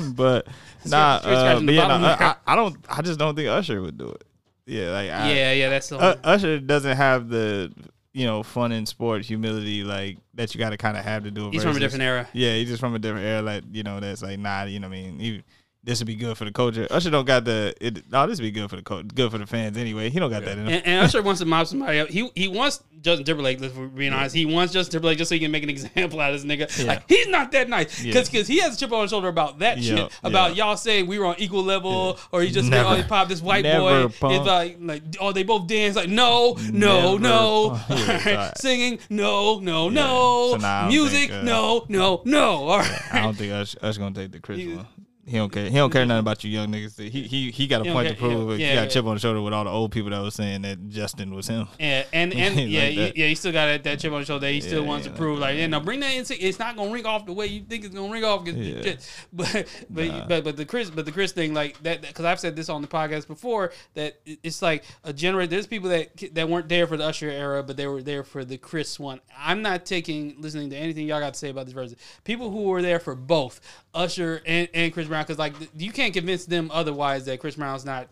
[0.15, 0.47] but
[0.85, 2.35] nah, uh, but yeah, bottom no, of the I.
[2.47, 2.77] I don't.
[2.89, 4.23] I just don't think Usher would do it.
[4.65, 5.97] Yeah, like I, yeah, yeah, that's the.
[5.97, 7.73] U- Usher doesn't have the
[8.13, 11.31] you know fun in sport humility like that you got to kind of have to
[11.31, 11.47] do.
[11.47, 12.27] It He's from a different era.
[12.31, 13.41] Yeah, he's just from a different era.
[13.41, 14.63] Like you know, that's like nah.
[14.63, 15.43] You know, what I mean, he,
[15.85, 16.87] this would be good for the culture.
[16.89, 17.73] Usher don't got the.
[17.79, 20.09] It, no, this would be good for the co- good for the fans anyway.
[20.09, 20.73] He don't got that in him.
[20.73, 22.09] And, and Usher wants to mob somebody up.
[22.09, 23.61] He he wants Justin Timberlake.
[23.61, 24.35] Let's be honest.
[24.35, 26.75] He wants Justin Timberlake just so he can make an example out of this nigga.
[26.79, 26.87] Yeah.
[26.87, 28.19] Like he's not that nice Yeah.
[28.19, 30.19] because he has a chip on his shoulder about that Yeah, shit.
[30.23, 30.65] About yeah.
[30.65, 32.89] y'all saying we were on equal level, or he just Never.
[32.89, 34.07] oh, he popped this white boy.
[34.19, 34.33] punk.
[34.33, 37.79] It's like like oh they both dance like no no Never, no.
[37.89, 42.41] Yeah, singing no no no So nah, music think, uh, no no no.
[42.65, 43.01] All right.
[43.13, 44.87] I don't think Usher, Usher gonna take the Chris one.
[45.27, 45.65] He don't care.
[45.69, 46.99] He don't care nothing about you young niggas.
[47.09, 48.59] He he he got a He point to prove.
[48.59, 48.87] yeah, he got yeah.
[48.87, 51.33] a chip on the shoulder with all the old people that was saying that Justin
[51.33, 51.67] was him.
[51.79, 54.47] Yeah, and and yeah, yeah, he still got that, that chip on his shoulder.
[54.47, 56.25] He still Yeah, wants to prove like like, yeah, no, bring that in.
[56.29, 58.45] It's not gonna ring off the way you think it's gonna ring off.
[58.47, 59.09] Shit.
[59.33, 60.27] But but, Nah.
[60.27, 62.81] but but the Chris but the Chris thing like that because I've said this on
[62.81, 65.49] the podcast before that it's like a generate.
[65.49, 68.45] There's people that that weren't there for the Usher era, but they were there for
[68.45, 69.19] the Chris one.
[69.37, 71.97] I'm not taking listening to anything y'all got to say about this version.
[72.23, 73.59] People who were there for both
[73.93, 77.85] Usher and, and Chris Brown because like you can't convince them otherwise that Chris Brown's
[77.85, 78.07] not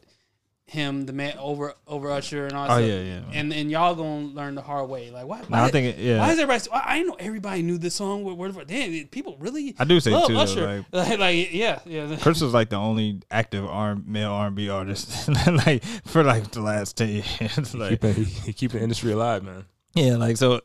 [0.65, 2.67] him the man over over Usher and all.
[2.67, 2.89] that Oh, stuff.
[2.89, 3.21] yeah, yeah.
[3.33, 5.11] And and y'all gonna learn the hard way.
[5.11, 5.41] Like why?
[5.49, 6.19] No, I why- think it- yeah.
[6.19, 6.69] Why is everybody?
[6.69, 8.23] Why, I know everybody knew this song.
[8.23, 9.07] Word word for damn.
[9.07, 9.75] People really.
[9.77, 10.85] I do say love too, though, Usher.
[10.93, 12.15] Like, like, yeah, yeah.
[12.21, 15.27] Chris was like the only active R male R and B artist
[15.67, 17.75] like for like the last ten years.
[17.75, 19.65] like Keeping, he, he keeping the industry alive, man.
[19.95, 20.61] Yeah, like so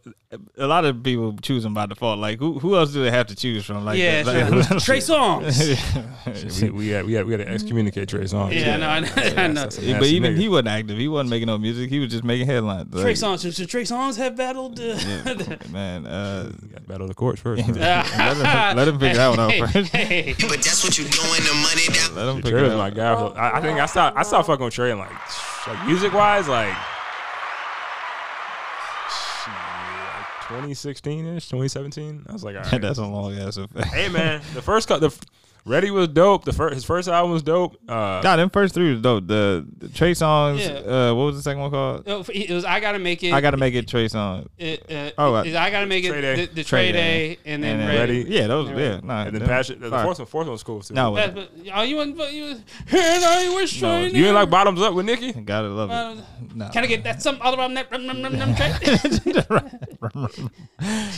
[0.56, 2.18] a lot of people choose him by default.
[2.18, 3.84] Like who who else do they have to choose from?
[3.84, 4.48] Like yeah, that?
[4.48, 4.56] sure.
[4.56, 6.62] like, Trey Songz.
[6.62, 8.54] We, we had we had we had to excommunicate Trey Songz.
[8.58, 9.08] Yeah, I know, I know,
[9.42, 9.54] I know.
[9.62, 10.38] that's a but even nigga.
[10.38, 10.96] he wasn't active.
[10.98, 11.90] He wasn't making no music.
[11.90, 12.90] He was just making headlines.
[12.92, 13.42] Trey Like, Songs.
[13.42, 14.78] Should, should Trey Songz have battled?
[14.80, 16.06] Uh, yeah, man.
[16.06, 17.66] Uh, You got battle the courts first.
[17.68, 17.74] man.
[17.78, 19.92] let, him, let him figure that one out Hey, first.
[19.92, 20.34] hey.
[20.40, 22.90] But that's what you doing, the money that Let him Trey figure was that my
[22.90, 23.12] guy.
[23.12, 25.10] I, I think I saw I stopped fucking with Trey and like,
[25.66, 26.74] like music wise, like,
[30.48, 32.26] 2016 ish, 2017.
[32.28, 32.80] I was like, all right.
[32.80, 33.88] That's a long ass effect.
[33.88, 35.20] hey man, the first cut, the f-
[35.68, 36.44] Ready was dope.
[36.44, 37.76] The first his first album was dope.
[37.88, 39.26] Uh, God, them first three was dope.
[39.26, 40.60] The, the Trey Songz.
[40.60, 41.10] Yeah.
[41.10, 42.04] Uh, what was the second one called?
[42.06, 43.32] Oh, It was I gotta make it.
[43.34, 44.48] I gotta make it Trey song.
[44.56, 47.62] It, uh, Oh, uh, I gotta make it Trey the, the Trey trade day, and
[47.62, 48.18] then then ready.
[48.24, 48.30] Ready.
[48.34, 48.68] Yeah, those.
[48.70, 49.06] And Yeah, Ready.
[49.06, 49.22] nah.
[49.24, 49.78] and then Passion.
[49.80, 50.04] The fire.
[50.04, 50.94] fourth one, fourth one was cool too.
[50.94, 52.58] No, That's, but, oh, you want, but you was,
[52.90, 54.14] and I was No, trying.
[54.14, 55.32] you ain't like bottoms up with Nicki.
[55.44, 56.56] gotta love Uh, it.
[56.56, 56.70] Nah.
[56.70, 58.72] Can I get that some other rum that rum rum rum rum Trey?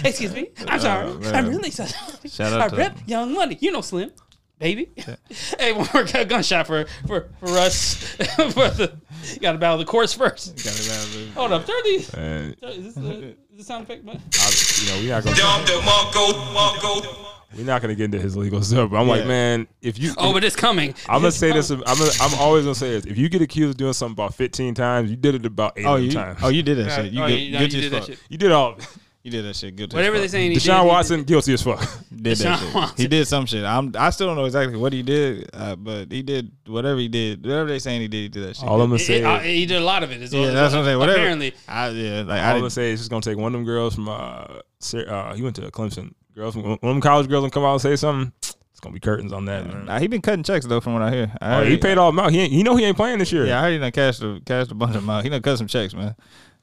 [0.04, 0.48] Excuse me.
[0.66, 1.06] I'm sorry.
[1.08, 1.32] Oh.
[1.32, 1.90] I'm really sorry.
[2.28, 3.56] Shout out I to- rep Young Money.
[3.60, 4.10] You know Slim.
[4.60, 4.90] Baby,
[5.58, 7.94] hey, one more gunshot for for for us.
[8.36, 8.92] for the,
[9.40, 10.54] got to battle the course first.
[10.62, 11.28] Gotta love it.
[11.32, 12.12] Hold up, turn these.
[12.12, 14.04] And Is this, uh, is this sound effect?
[14.04, 14.20] Man?
[14.38, 14.52] I,
[14.82, 17.26] you know, we not gonna dump the Marco, Marco.
[17.56, 18.90] we not gonna get into his legal stuff.
[18.90, 20.94] But I'm like, man, if you, Oh, but it's coming.
[21.08, 21.70] I'm gonna It's say this.
[21.70, 23.06] I'm gonna, I'm always gonna say this.
[23.06, 25.86] If you get accused of doing something about 15 times, you did it about eight
[25.86, 26.12] Oh, other you.
[26.12, 26.38] times.
[26.42, 27.12] Oh, you did that Yeah, shit.
[27.12, 28.08] You oh, good, you- no, guilty you did that fuck.
[28.10, 28.18] shit.
[28.28, 28.76] you did all.
[29.22, 29.76] You did that shit.
[29.76, 29.96] Guilty.
[29.96, 30.32] Whatever as they fuck.
[30.32, 31.78] saying, he Deshaun did, he Watson guilty as fuck.
[32.14, 32.74] did that Deshaun shit.
[32.74, 32.96] Watson.
[32.96, 33.64] He did some shit.
[33.64, 33.92] I'm.
[33.98, 37.44] I still don't know exactly what he did, uh, but he did whatever he did.
[37.44, 38.64] Whatever they saying he did, he did that shit.
[38.66, 40.22] All I'm gonna say, it- uh, he did a lot of it.
[40.22, 40.98] Is yeah, all- that's what I'm saying.
[40.98, 41.18] Whatever.
[41.18, 43.58] Apparently, I, yeah, like all I I'm gonna say is just gonna take one of
[43.58, 46.14] them girls from uh, uh he went to Clemson.
[46.34, 48.32] Girls from one of them college girls and come out and say something.
[48.40, 49.84] It's gonna be curtains on that, man.
[49.84, 51.32] Nah, he been cutting checks though, from what I hear.
[51.42, 52.32] I Oh, heard he paid all them out.
[52.32, 53.44] He ain't, he know he ain't playing this year.
[53.44, 55.22] Yeah, I heard he done cashed a cashed a bunch of them out.
[55.24, 56.14] He done cut some checks, man.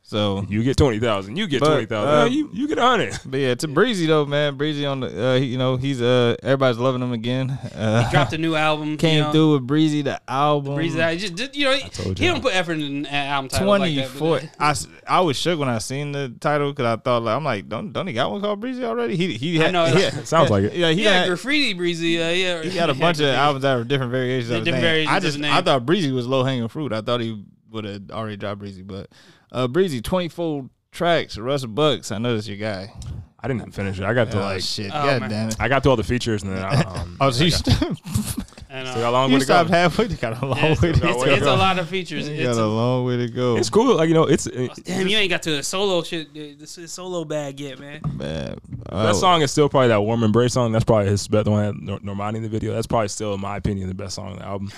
[0.10, 1.36] So, You get twenty thousand.
[1.36, 2.14] You get But, twenty thousand.
[2.16, 3.20] uh, you you get a hundred.
[3.26, 4.56] but yeah, to Breezy though, man.
[4.56, 7.50] Breezy on the, uh, he, you know, he's uh, everybody's loving him again.
[7.76, 8.96] Uh, dropped a new album.
[8.98, 10.76] came you know, through with Breezy the album.
[10.76, 11.18] Breezy out.
[11.18, 12.14] Just, just, you know, he y'all.
[12.14, 14.08] don't put effort in an album title like Twenty that.
[14.08, 14.42] but- four.
[14.58, 17.44] I, s- I was shook when I seen the title because I thought like I'm
[17.44, 19.18] like don't don't he got one called Breezy already?
[19.18, 19.86] He he I had, know.
[19.88, 20.74] he had- Sounds like it.
[20.74, 22.22] yeah he Yeah, got graffiti breezy.
[22.22, 24.66] Uh, yeah, he got a bunch of albums that were different variations Yeah, of his
[24.68, 24.90] different name.
[24.90, 25.54] variations I of just his name.
[25.54, 26.94] I thought Breezy was low hanging fruit.
[26.94, 29.10] I thought he would have already dropped Breezy, but
[29.52, 31.38] uh, Breezy twenty four tracks.
[31.38, 32.12] Russell Bucks.
[32.12, 32.92] I know that's your guy.
[33.40, 34.04] I didn't finish it.
[34.04, 34.88] I got to Oh like shit!
[34.88, 35.30] Oh, God man.
[35.30, 35.56] damn it!
[35.60, 37.82] I got to all the features and then I, um, Oh, so you I got-
[38.70, 38.90] Uh, know.
[38.92, 39.54] Still got a long You way to go.
[39.54, 40.06] stopped halfway.
[40.08, 41.24] You got a long It's, way to it's, go.
[41.24, 42.28] it's a lot of features.
[42.28, 43.56] You It's got a a, long way to go.
[43.58, 43.96] It's cool.
[43.96, 46.34] Like you know, it's it, damn, you ain't got to the solo shit.
[46.34, 48.02] This is solo bag yet, man.
[48.14, 48.58] Man,
[48.92, 50.72] that song is still probably that warm embrace song.
[50.74, 52.74] That's probably his best the one that Nor- Normani in the video.
[52.74, 54.72] That's probably still, in my opinion, the best song on the album.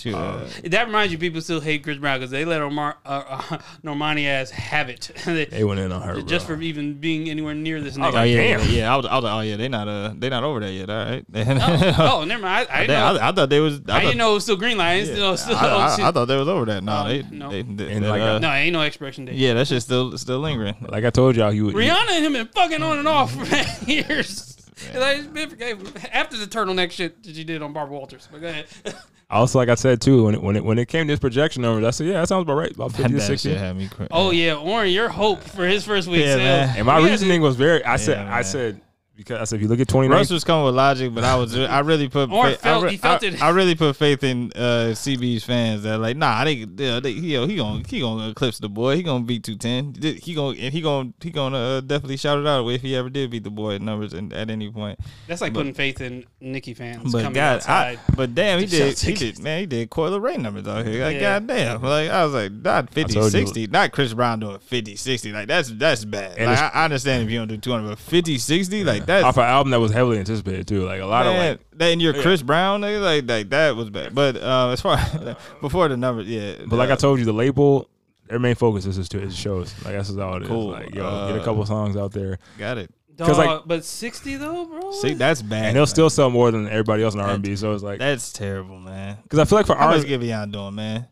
[0.00, 3.22] Shoot, uh, That reminds you, people still hate Chris Brown because they let Omar, uh,
[3.28, 5.10] uh, Normani ass have it.
[5.26, 6.56] They- They went in on her, just bro.
[6.56, 8.20] for even being anywhere near this Oh, nigga.
[8.20, 8.60] oh yeah, damn.
[8.60, 8.94] yeah, yeah.
[8.94, 10.88] I was, I was like, oh yeah, they not uh, they not over there yet.
[10.90, 11.24] All right.
[11.34, 12.68] oh, oh, never mind.
[12.70, 13.20] I, I didn't Damn, know.
[13.20, 13.74] I, I thought they was.
[13.74, 14.92] I, I, thought, didn't know it was still green light.
[14.92, 15.56] I didn't know it was still.
[15.56, 16.04] I, I, oh, shit.
[16.06, 16.82] I thought they was over that.
[16.82, 17.50] No, Um, they, no.
[17.50, 19.34] they, they, And that, like, uh, no, ain't no expiration date.
[19.36, 20.74] yeah, that shit's still still lingering.
[20.88, 21.74] Like I told y'all, he would.
[21.74, 23.44] Rihanna and him been fucking on and off for
[23.90, 24.56] years.
[24.94, 28.28] Like, it's after the turtleneck shit that you did on Barbara Walters.
[28.30, 28.66] But go ahead.
[29.32, 31.62] Also, like I said too, when it, when it when it came to his projection
[31.62, 33.50] numbers, I said, yeah, that sounds about right, about That, fifty to sixty.
[33.50, 34.08] shit had me crazy.
[34.10, 36.38] oh yeah, Warren, your hope for his first week Yeah, sales.
[36.40, 36.76] man.
[36.78, 37.84] And my We had reasoning was very.
[37.84, 38.80] I said, Yeah, I said
[39.20, 41.36] because I said if you look at twenty Russ was coming with logic, but I
[41.36, 43.42] was I really put Or faith, felt- I, re- he felt I- it.
[43.42, 47.36] I really put faith in uh, CB's fans that like nah they, they, they he
[47.46, 50.72] he gonna he gonna eclipse the boy he gonna beat two ten he gonna and
[50.72, 53.50] he gonna he gonna uh, definitely shout it out if he ever did beat the
[53.50, 54.98] boy at numbers and at any point.
[55.28, 57.98] That's like putting faith in Nicki fans But coming God, outside.
[58.08, 61.04] I, but damn, he did, he did, man, he did Coi Leray numbers out here.
[61.04, 61.38] Like, Yeah.
[61.38, 61.82] goddamn.
[61.82, 63.30] Like, I was like, not 50, told you.
[63.30, 65.32] 60, not Chris Brown doing 50, 60.
[65.32, 66.38] Like, that's that's bad.
[66.38, 69.24] Like, I, I understand if you don't do 200, but 50, 60, like, that's.
[69.24, 70.84] off an album that was heavily anticipated too.
[70.84, 73.76] Like a lot of Man, like that and you're Chris Brown, nigga, like, like that
[73.76, 74.14] was bad.
[74.14, 74.98] But uh, as far
[75.60, 76.54] before the numbers, yeah.
[76.66, 77.88] But like I uh, told you, the label,
[78.28, 79.74] their main focus is just to his shows.
[79.84, 80.48] Like that's just all it is.
[80.48, 80.70] Cool.
[80.70, 82.90] Like yo, get a Uh, couple songs out there, got it.
[83.18, 84.92] 'cause, Dog, like- but sixty though, bro.
[84.92, 85.64] See, that's bad.
[85.66, 85.86] and he'll man.
[85.86, 87.54] still sell more than everybody else in R and B.
[87.56, 89.18] So it's like That's terrible, man.
[89.22, 91.06] because I feel like for How R much Giveon doing, man?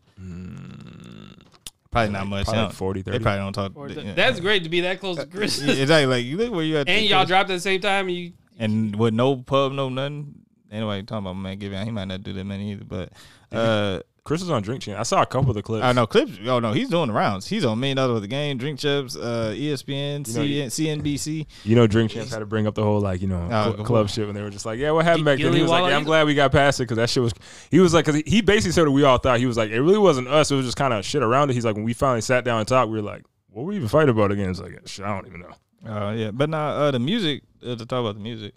[1.91, 2.45] Probably not much.
[2.45, 3.71] Probably They like don't- 40, They probably don't talk.
[3.75, 4.13] Or yeah.
[4.13, 5.59] That's great to be that close to Chris.
[5.61, 6.05] Yeah, exactly.
[6.05, 8.07] Like you look where you at, and y'all dropped at the same time.
[8.07, 10.35] And you and with no pub, no nothing.
[10.71, 12.85] Anyway, talking about man Giveon, he might not do that many either.
[12.85, 13.11] But
[13.51, 14.99] uh, Chris is on Drink Champ.
[14.99, 15.83] I saw a couple of the clips.
[15.83, 16.33] I know clips.
[16.45, 17.47] Oh no, he's doing the rounds.
[17.47, 21.47] He's on Million Dollars with the Game, Drink Chips, uh, ESPN, You know, CN, CNBC.
[21.63, 23.83] You know, Drink Champs had to bring up the whole like you know Oh, cl-
[23.85, 25.47] club shit when they were just like, yeah, what happened back then?
[25.47, 27.33] He Gilly was like, yeah, I'm glad we got past it because that shit was.
[27.71, 29.39] He was like, because he, he basically said what we all thought.
[29.39, 30.51] He was like, it really wasn't us.
[30.51, 31.53] It was just kind of shit around it.
[31.55, 33.77] He's like, when we finally sat down and talked, we were like, what were we
[33.77, 34.51] even fighting about again?
[34.51, 35.91] It's like, shit, I don't even know.
[35.91, 37.41] Uh, yeah, but now uh, the music.
[37.65, 38.53] Uh, to talk about the music,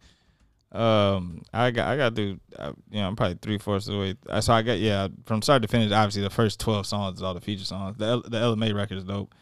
[0.73, 4.01] um, I got I got to uh, you know I'm probably three fourths of the
[4.01, 4.15] way.
[4.29, 5.93] Uh, So I got yeah from start to finish.
[5.93, 7.97] Obviously, the first twelve songs is all the feature songs.
[7.99, 9.35] The L- the LMA record is dope.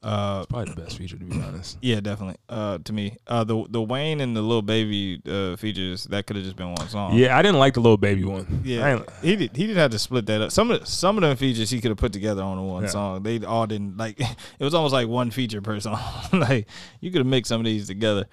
[0.00, 1.76] Uh, Probably the best feature to be honest.
[1.82, 2.36] yeah, definitely.
[2.48, 6.36] Uh, to me, uh, the the Wayne and the Lil Baby uh features that could
[6.36, 7.14] have just been one song.
[7.16, 8.62] Yeah, I didn't like the Lil Baby one.
[8.64, 9.56] Yeah, he did.
[9.56, 10.52] He did have to split that up.
[10.52, 12.90] Some of the, some of them features he could have put together on one Yeah.
[12.90, 13.24] song.
[13.24, 14.20] They all didn't like.
[14.60, 15.98] It was almost like one feature per song.
[16.32, 16.68] like
[17.00, 18.26] you could have mixed some of these together,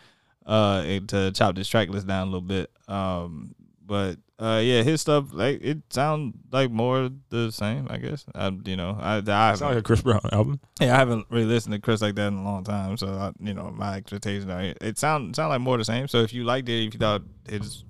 [0.46, 2.72] uh, to chop this track list down a little bit.
[2.88, 7.88] Um, but uh, yeah, his stuff like it sounds like more the same.
[7.90, 8.26] I guess.
[8.34, 10.60] I, you know, I, I not like a Chris Brown album.
[10.80, 12.98] yeah, I haven't really listened to Chris like that in a long time.
[12.98, 16.08] So I, you know, my expectations are it sound sound like more the same.
[16.08, 17.86] So if you liked it, if you thought his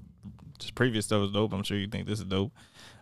[0.61, 2.51] his previous stuff was dope, I'm sure you think this is dope.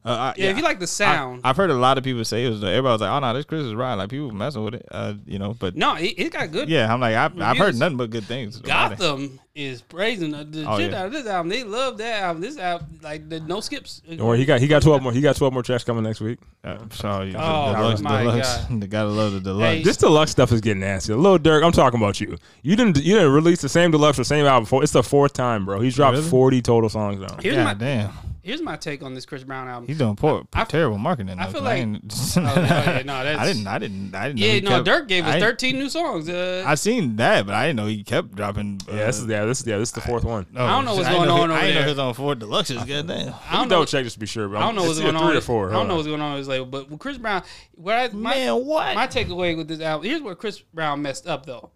[0.06, 2.26] Uh, I, yeah, if you like the sound, I, have heard a lot of people
[2.26, 2.62] say it was.
[2.62, 5.14] Everybody was like, "Oh no, this Chris is right." Like people messing with it, uh,
[5.26, 5.54] you know.
[5.54, 6.68] But no, it, it got good.
[6.68, 8.58] yeah, I'm like, I've, I've heard nothing but good things.
[8.60, 11.00] Gotham is praising the, the Oh, shit yeah.
[11.02, 11.48] out of this album.
[11.50, 12.42] They love that album.
[12.42, 14.02] This album, like the no skips.
[14.14, 15.14] Don't he got he got twelve more.
[15.14, 16.40] He got twelve more tracks coming next week.
[16.66, 18.58] Uh, sorry, the Oh, deluxe, my deluxe.
[18.58, 18.68] God.
[18.82, 19.78] They gotta love the deluxe.
[19.78, 21.14] Hey, This deluxe stuff is getting nasty.
[21.14, 22.38] Lil Durk, I'm talking about you.
[22.62, 24.84] You didn't you didn't release the same deluxe or same album before.
[24.84, 25.80] It's the fourth time, bro.
[25.80, 26.30] He's dropped Really?
[26.30, 27.38] forty total songs now.
[27.42, 28.12] Here's God my damn,
[28.44, 29.88] here's my take on this Chris Brown album.
[29.88, 31.40] he's doing poor, I- terrible marketing.
[31.40, 34.40] I feel like- ain't- Oh, yeah, no, I didn't, I didn't, I didn't.
[34.40, 36.30] yeah, he no, kept- Durk gave us I 13 new songs.
[36.30, 38.82] Uh, I seen that, but I didn't know he kept dropping.
[38.88, 40.46] Uh, Yeah, this is yeah, this yeah, this is the fourth one.
[40.52, 42.14] no, I don't know what's didn't going he- on over I didn't know his on
[42.14, 42.76] four deluxes.
[42.88, 43.34] Goddamn.
[43.50, 43.86] I don't Double know.
[43.86, 44.60] check just to be sure, bro.
[44.60, 45.28] I don't know what's going on.
[45.30, 45.70] Three or four.
[45.70, 47.44] I don't know what's going on with his label, but with Chris Brown,
[47.76, 48.96] where I, my, Man, what?
[48.96, 51.72] my takeaway with this album, here's where Chris Brown messed up though.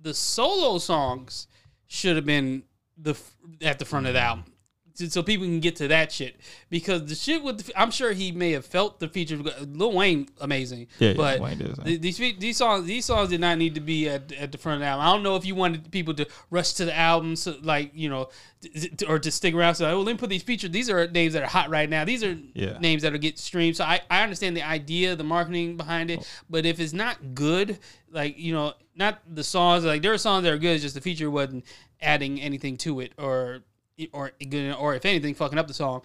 [0.00, 1.46] The solo songs
[1.86, 2.62] should have been
[2.98, 3.14] the
[3.62, 4.44] at the front of the album.
[4.94, 6.36] So- So people can get to that shit
[6.70, 9.36] because the shit with the, I'm sure he may have felt the feature.
[9.36, 13.30] Lil Wayne amazing, Yeah, yeah, but Wayne did, uh, th- these these songs these songs
[13.30, 15.04] did not need to be at, at the front of the album.
[15.06, 18.08] I don't know if you wanted people to rush to the album, so like you
[18.08, 18.28] know,
[19.08, 19.74] or to stick around.
[19.74, 20.70] So oh, let me put these features.
[20.70, 22.04] These are names that are hot right now.
[22.04, 22.78] These are Yeah.
[22.78, 23.76] names that will get streamed.
[23.76, 26.26] So I, I understand the idea, the marketing behind it, oh.
[26.48, 27.78] but if it's not good,
[28.12, 29.84] like you know, not the songs.
[29.84, 31.64] Like there are songs that are good, it's just the feature wasn't
[32.00, 33.64] adding anything to it, or
[34.12, 34.32] or
[34.78, 36.02] or if anything, fucking up the song.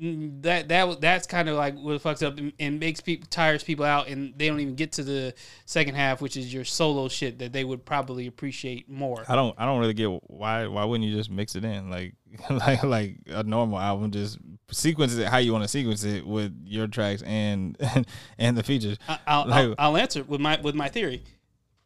[0.00, 3.84] that that that's kind of like what fucks up and, and makes people tires people
[3.84, 5.34] out, and they don't even get to the
[5.66, 9.22] second half, which is your solo shit that they would probably appreciate more.
[9.28, 12.14] I don't I don't really get why why wouldn't you just mix it in like
[12.50, 14.38] like like a normal album just
[14.70, 17.76] sequence it how you want to sequence it with your tracks and
[18.38, 18.98] and the features.
[19.06, 21.22] I, I'll, Like- I'll, I'll answer with my with my theory.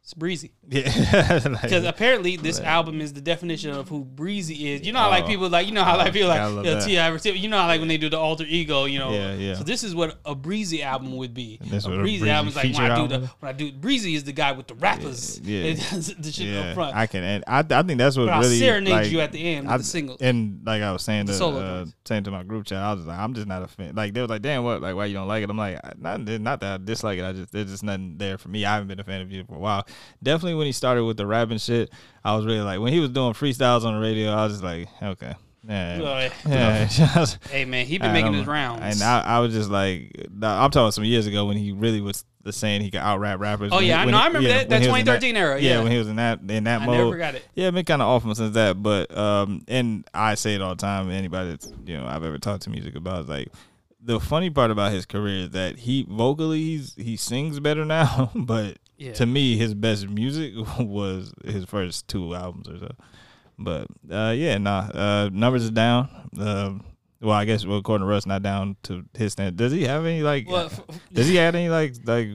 [0.07, 0.53] It's breezy.
[0.69, 4.87] Yeah, Because like, apparently this album is the definition of who Breezy is.
[4.87, 5.27] You know how like Oh.
[5.27, 6.85] people like you know how like people like that.
[6.85, 7.13] T.I.
[7.33, 8.85] You know how like when they do the alter ego.
[8.85, 9.11] You know.
[9.11, 9.55] Yeah, yeah.
[9.55, 11.59] So this is what a Breezy album would be.
[11.61, 13.51] This a what a Breezy, Breezy album is like when I do the when I
[13.51, 15.41] do Breezy is the guy with the rappers.
[15.41, 15.73] Yeah, Yeah.
[16.19, 16.95] the shit yeah, up front.
[16.95, 19.43] I can and I I think that's what but really serenade like, you at the
[19.43, 20.21] end with I- the singles.
[20.21, 22.93] And like I was saying The to solo uh, saying to my group chat, I
[22.93, 23.93] was like, I'm just not a fan.
[23.93, 24.81] Like they was like, damn, what?
[24.81, 25.49] Like why you don't like it?
[25.49, 27.25] I'm like, not not that I dislike it.
[27.25, 28.63] I just there's just nothing there for me.
[28.63, 29.85] I haven't been a fan of you for a while.
[30.21, 31.89] Definitely when he started with the rapping shit,
[32.23, 34.31] I was really like when he was doing freestyles on the radio.
[34.31, 35.35] I was just like, okay,
[35.67, 37.25] yeah, yeah.
[37.51, 38.81] hey man, he been I making don't his rounds.
[38.83, 42.23] And I, I was just like, I'm talking some years ago when he really was
[42.43, 43.71] the saying he could out rap rappers.
[43.73, 44.11] Oh, When he- yeah, I know.
[44.11, 45.83] he- I remember that- that he was in 2013 era, Yeah, yeah.
[45.83, 46.97] when he was in that in that I mode.
[46.97, 47.45] never forgot it.
[47.55, 50.69] Yeah, been kind of off him since that, but um, and I say it all
[50.75, 51.09] the time.
[51.11, 53.49] Anybody that's you know I've ever talked to music about is like
[54.01, 58.31] the funny part about his career is that he vocally he's he sings better now,
[58.33, 59.13] but Yeah.
[59.13, 62.91] to me his best music was his first two albums or so.
[63.59, 66.29] But uh, yeah, nah, uh, numbers is down.
[66.39, 66.83] Um,
[67.19, 69.55] well, I guess well, according to Russ, not down to his stand.
[69.57, 70.47] Does he have any like?
[70.47, 70.71] Well,
[71.11, 72.27] does he have any like like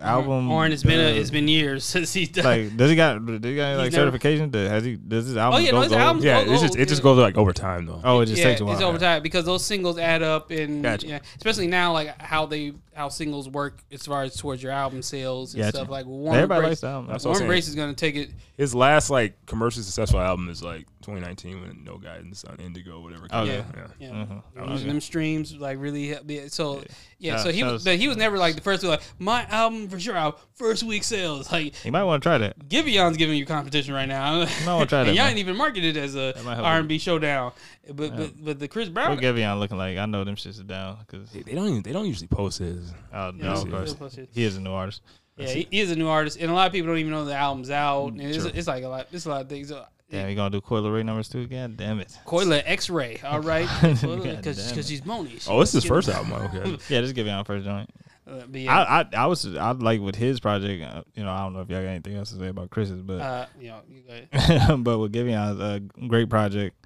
[0.00, 0.50] album?
[0.50, 2.44] Orin, it's been a, uh, it's been years since he's done.
[2.44, 4.50] like does he got does he got any like never- certification?
[4.52, 5.56] To, has he does his album?
[5.56, 6.22] Oh, yeah, go no, his gold?
[6.24, 8.00] Yeah, go it's just it just goes like over time though.
[8.04, 8.74] Oh, it just yeah, takes a while.
[8.74, 11.06] it's over time because those singles add up, and Gotcha.
[11.06, 15.00] yeah, especially now, like how they how singles work as far as towards your album
[15.00, 15.76] sales and Gotcha.
[15.78, 15.88] stuff.
[15.88, 17.10] Like Warm Everybody Embrace, likes the album.
[17.10, 17.42] That's what I'm Warm.
[17.44, 18.30] Embrace is going to take it.
[18.58, 23.26] His last like commercially successful album is like 2019 when No Guidance on Indigo, whatever.
[23.28, 23.58] came Okay.
[23.60, 23.64] out.
[23.76, 24.08] Yeah, yeah.
[24.10, 24.62] yeah.
[24.62, 24.68] Mhm.
[24.70, 26.48] Losing them streams like really helped me.
[26.48, 26.78] So
[27.18, 29.02] yeah, Yeah, so he so was, but he was never like the first to like
[29.18, 30.16] my album for sure.
[30.16, 31.84] Our first week sales like.
[31.84, 32.58] You might want to try that.
[32.68, 34.40] Giveon's giving you competition right now.
[34.40, 35.30] You might wanna try that, and y'all man.
[35.32, 37.52] ain't even marketed as a might help R and B showdown.
[37.92, 39.10] But but but the Chris Brown.
[39.10, 39.98] What Giveon looking like?
[39.98, 42.58] I know them shits are down because They, they don't even, they don't usually post
[42.60, 42.92] his.
[43.12, 44.28] oh, Yeah, no, he'll- of course he'll post it.
[44.32, 45.02] he is a new artist.
[45.36, 47.24] Yeah, he, he is a new artist, and a lot of people don't even know
[47.24, 48.08] the album's out.
[48.08, 49.06] And it's, it's like a lot.
[49.10, 49.72] It's a lot of things.
[49.72, 51.40] Uh, Damn, you gonna do Coi Leray numbers too?
[51.42, 51.74] again?
[51.76, 52.18] damn it.
[52.26, 54.86] Coila X Ray, all right, because damn because it.
[54.86, 55.38] she's Moni.
[55.38, 56.32] She Oh, it's his first album.
[56.32, 56.70] Okay.
[56.88, 57.88] Yeah, just Giveon first joint.
[58.30, 60.82] Uh, yeah, I, I I was I like with his project.
[60.82, 63.02] Uh, you know, I don't know if y'all got anything else to say about Chris's,
[63.02, 66.76] but uh, you know, you but with Giveon's a great project.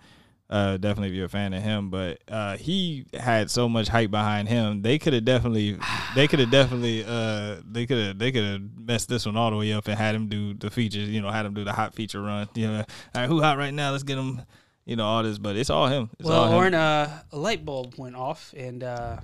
[0.50, 4.10] Uh, definitely if you're a fan of him, but uh, he had so much hype
[4.10, 4.82] behind him.
[4.82, 5.78] They could have definitely,
[6.14, 9.50] they could have definitely, uh, they could have, they could have messed this one all
[9.50, 11.08] the way up and had him do the features.
[11.08, 12.48] You know, had him do the hot feature run.
[12.54, 12.84] You know, all
[13.14, 13.92] right, who hot right now?
[13.92, 14.42] Let's get him.
[14.84, 16.10] You know, all this, but it's all him.
[16.20, 16.54] It's well, all him.
[16.54, 19.16] Orin, uh, a light bulb went off, and uh,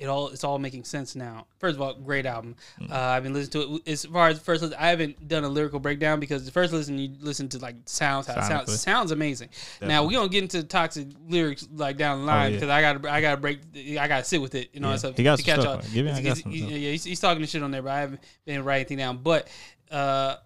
[0.00, 1.46] it all it's all making sense now.
[1.58, 2.56] First of all, great album.
[2.80, 2.90] Mm.
[2.90, 3.88] Uh, I've been listening to it.
[3.92, 6.98] As far as first listen, I haven't done a lyrical breakdown because the first listen
[6.98, 9.50] you listen to like sounds how it sounds sounds amazing.
[9.82, 12.56] Now we don't get into toxic lyrics like down the line Oh, yeah.
[12.56, 13.60] because I got to I got to break
[14.00, 14.70] I got to sit with it.
[14.72, 14.96] You know, Yeah.
[14.96, 15.92] stuff He got to catch stuff.
[15.92, 18.20] Give me- He's- he's- yeah, he's, he's talking the shit on there, but I haven't
[18.46, 19.18] been writing anything down.
[19.18, 19.48] But
[19.90, 20.36] uh,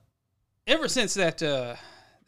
[0.67, 1.43] ever since that.
[1.43, 1.77] Uh,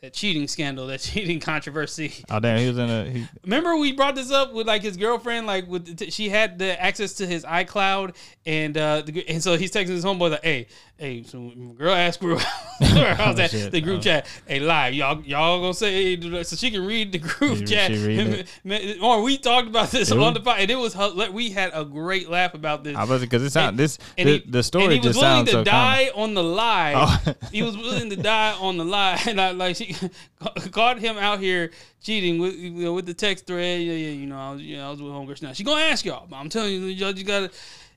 [0.02, 2.12] that cheating scandal, that cheating controversy.
[2.30, 3.04] oh damn, he was in a.
[3.10, 6.58] He, Remember we brought this up with like his girlfriend, like with the, she had
[6.58, 10.44] the access to his iCloud, and uh, the, and so he's texting his homeboy like,
[10.44, 10.66] "Hey,
[10.98, 12.36] hey, so girl asked where
[12.80, 13.72] I was at Shit.
[13.72, 14.02] the group Oh.
[14.02, 14.26] chat.
[14.46, 17.90] Hey, live, y'all y'all gonna say hey, so she can read the group She- chat.
[17.92, 20.94] she Or we talked about this on the pod, and it was
[21.32, 22.96] we had a great laugh about this.
[22.96, 25.16] I was because it sound And- this and the, he, the story and he was
[25.16, 26.22] willing to so die common.
[26.30, 26.92] on the lie.
[26.96, 27.34] Oh.
[27.50, 29.85] he was willing to die on the lie, and I like she
[30.70, 31.70] caught him out here
[32.02, 33.80] cheating with you know, with the text thread.
[33.80, 35.42] Yeah, yeah, you know, I was, you know, I was with homegirls.
[35.42, 37.50] Now she gonna ask y'all, but I'm telling you, y'all just gotta.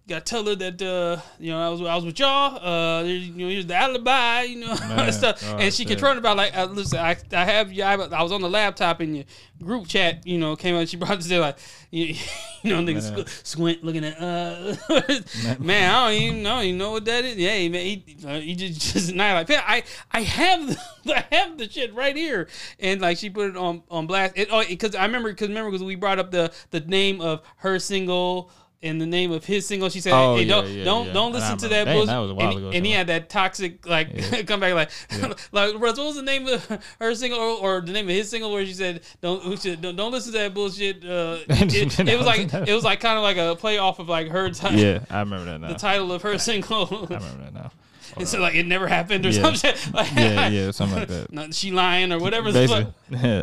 [0.08, 2.58] Gotta tell her that uh, you know I was I was with y'all.
[2.66, 5.44] Uh, you know, here's the alibi, you know, all Man, that stuff.
[5.46, 5.90] oh, and she shit.
[5.90, 7.84] confronted about like, uh, listen, I, I have you.
[7.84, 9.26] I, I was on the laptop in your
[9.62, 10.26] group chat.
[10.26, 10.90] You know, came out.
[10.90, 11.60] She brought this there like,
[11.92, 12.16] you,
[12.64, 14.20] you know, niggas squ- squint looking at.
[14.20, 14.76] Uh,
[15.60, 16.62] man, I don't even know.
[16.62, 17.36] You know what that is?
[17.38, 17.86] Yeah, man.
[17.86, 19.48] He, uh, he just just not like.
[19.50, 20.68] "Man, I I have
[21.04, 22.48] the, I have the shit right here,
[22.80, 24.34] and like she put it on on blast.
[24.36, 27.44] It, oh, because I remember because remember because we brought up the the name of
[27.58, 28.50] her single.
[28.82, 31.14] And the name of his single, she said, Oh, "Hey, yeah, don't yeah, don't yeah.
[31.14, 33.28] don't listen to that bullshit." that was a while and, ago, and he had that
[33.28, 34.08] toxic like
[34.48, 34.90] comeback, like
[35.52, 36.66] like Russ, what was the name of
[37.02, 40.12] her single or, or the name of his single where she said, "Don't don't, don't
[40.14, 43.36] listen to that bullshit." Uh, it, it was like it was like kind of like
[43.36, 45.68] a play off of like her title, Yeah, I remember that now.
[45.68, 46.86] the title of her single.
[47.12, 47.72] I remember that now.
[48.18, 49.42] It's like it never happened or Yeah.
[49.42, 49.94] some shit.
[49.94, 51.32] Like, Yeah, yeah, something like that.
[51.34, 52.52] no, she lying or whatever.
[52.52, 52.88] Basically,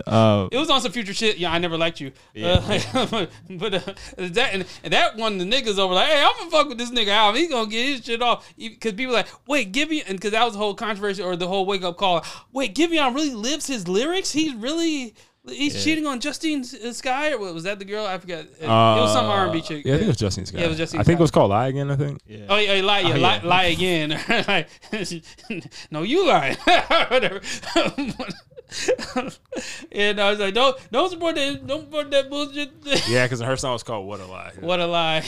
[0.07, 1.39] uh, It was on some future shit.
[1.39, 2.13] Yeah, I never liked you.
[2.35, 2.61] Yeah.
[2.95, 3.81] Uh, but uh,
[4.19, 6.91] that and, and that one, the niggas over like, hey, I'm gonna fuck with this
[6.91, 7.37] nigga out.
[7.37, 10.53] He's gonna get his shit off because people like, wait, Giveon, and because that was
[10.55, 12.25] the whole controversy or the whole wake up call.
[12.53, 14.33] Wait, Giveon really lives his lyrics.
[14.33, 15.15] He's really.
[15.49, 15.83] He's Yeah.
[15.83, 18.05] cheating on Justine S- Skye, or what, was that the girl?
[18.07, 18.41] I forgot.
[18.41, 19.85] it was some Uh, R and B chick.
[19.85, 20.61] Yeah, I think it was Justin Scott.
[20.61, 21.91] Yeah, it was Justine I think it was called Lie Again.
[21.91, 22.21] I think.
[22.27, 22.47] yeah.
[22.49, 23.49] Oh yeah, yeah, lie, yeah, Oh, lie, yeah.
[23.49, 25.63] lie again.
[25.91, 26.57] No, you lie.
[27.11, 27.41] Whatever.
[29.93, 32.73] and I was like, don't, don't support that, don't support that bullshit.
[33.09, 34.53] Yeah, because her song was called What a Lie.
[34.61, 35.23] What a lie.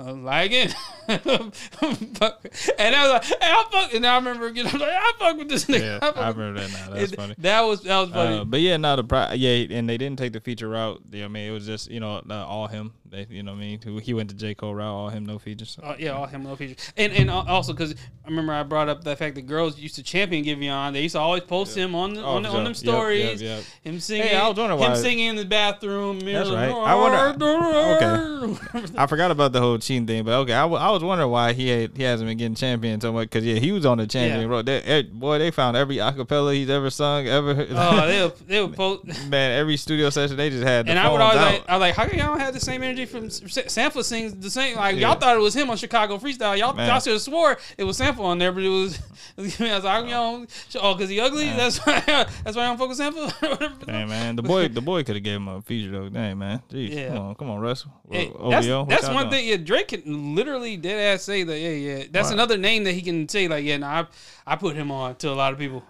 [0.00, 0.72] "Oh, lie again.
[1.08, 3.94] And I was like, hey, I fuck.
[3.94, 6.00] And I remember again, I was like, I fuck with this nigga.
[6.00, 6.94] Yeah, I I remember that now.
[6.94, 7.34] That's funny.
[7.38, 8.38] That was that was funny.
[8.38, 11.02] Uh, but yeah, no, the pri- yeah, and they didn't take the feature route.
[11.10, 12.92] Yeah, I mean, it was just you know all him.
[13.12, 15.38] They, you know, what I mean, he went to J Cole route, all him, no
[15.38, 15.78] features.
[15.82, 17.92] Uh, yeah, all him no features, and and also because
[18.24, 20.94] I remember I brought up the fact that girls used to champion Giveon.
[20.94, 22.84] They used to always post him on the, Oh, on, the, for on them sure.
[22.84, 22.94] Yep,
[23.36, 23.42] stories.
[23.42, 23.64] yep, yep.
[23.82, 24.28] Him singing.
[24.28, 26.20] Hey, I was wondering him why- singing in the bathroom.
[26.24, 26.70] Mirror, right.
[26.70, 27.44] I wonder-
[27.92, 28.88] Okay.
[28.96, 31.52] I forgot about the whole cheating thing, but okay, I, w- I was wondering why
[31.52, 34.06] he had, he hasn't been getting champion so much because yeah, he was on the
[34.06, 34.46] champion Yeah.
[34.46, 34.66] road.
[34.66, 37.66] They, eh, boy, they found every acapella he's ever sung ever.
[37.70, 39.04] oh, they would, they would post.
[39.28, 40.86] man, every studio session they just had.
[40.86, 41.52] The And I would always out.
[41.52, 44.34] like, I was like, how come y'all don't have the same energy from Sample sings
[44.34, 44.76] the same?
[44.76, 46.58] Like y'all thought it was him on Chicago Freestyle.
[46.58, 46.88] Y'all Man.
[46.88, 48.98] y'all should have swore it was Sample on there, but it was.
[49.38, 50.50] I was like, how come y'all don't-
[50.80, 51.46] oh, because he ugly.
[51.46, 52.00] That's why.
[52.06, 53.30] That's why I don't fuck with Sample.
[53.86, 56.08] Dang, man, the boy, the boy could have gave him a feature though.
[56.08, 57.08] Dang, man, Jeez, Yeah.
[57.08, 57.86] come on, come on, Russ.
[58.10, 58.66] Hey, OVO, that's
[59.02, 59.30] that's one doing?
[59.30, 59.48] thing.
[59.48, 61.58] Yeah, Drake can literally dead ass say that.
[61.58, 62.04] Yeah, yeah.
[62.10, 62.34] That's Wow.
[62.34, 63.48] another name that he can say.
[63.48, 64.02] Like, yeah, nah,
[64.46, 65.82] I, I put him on to a lot of people.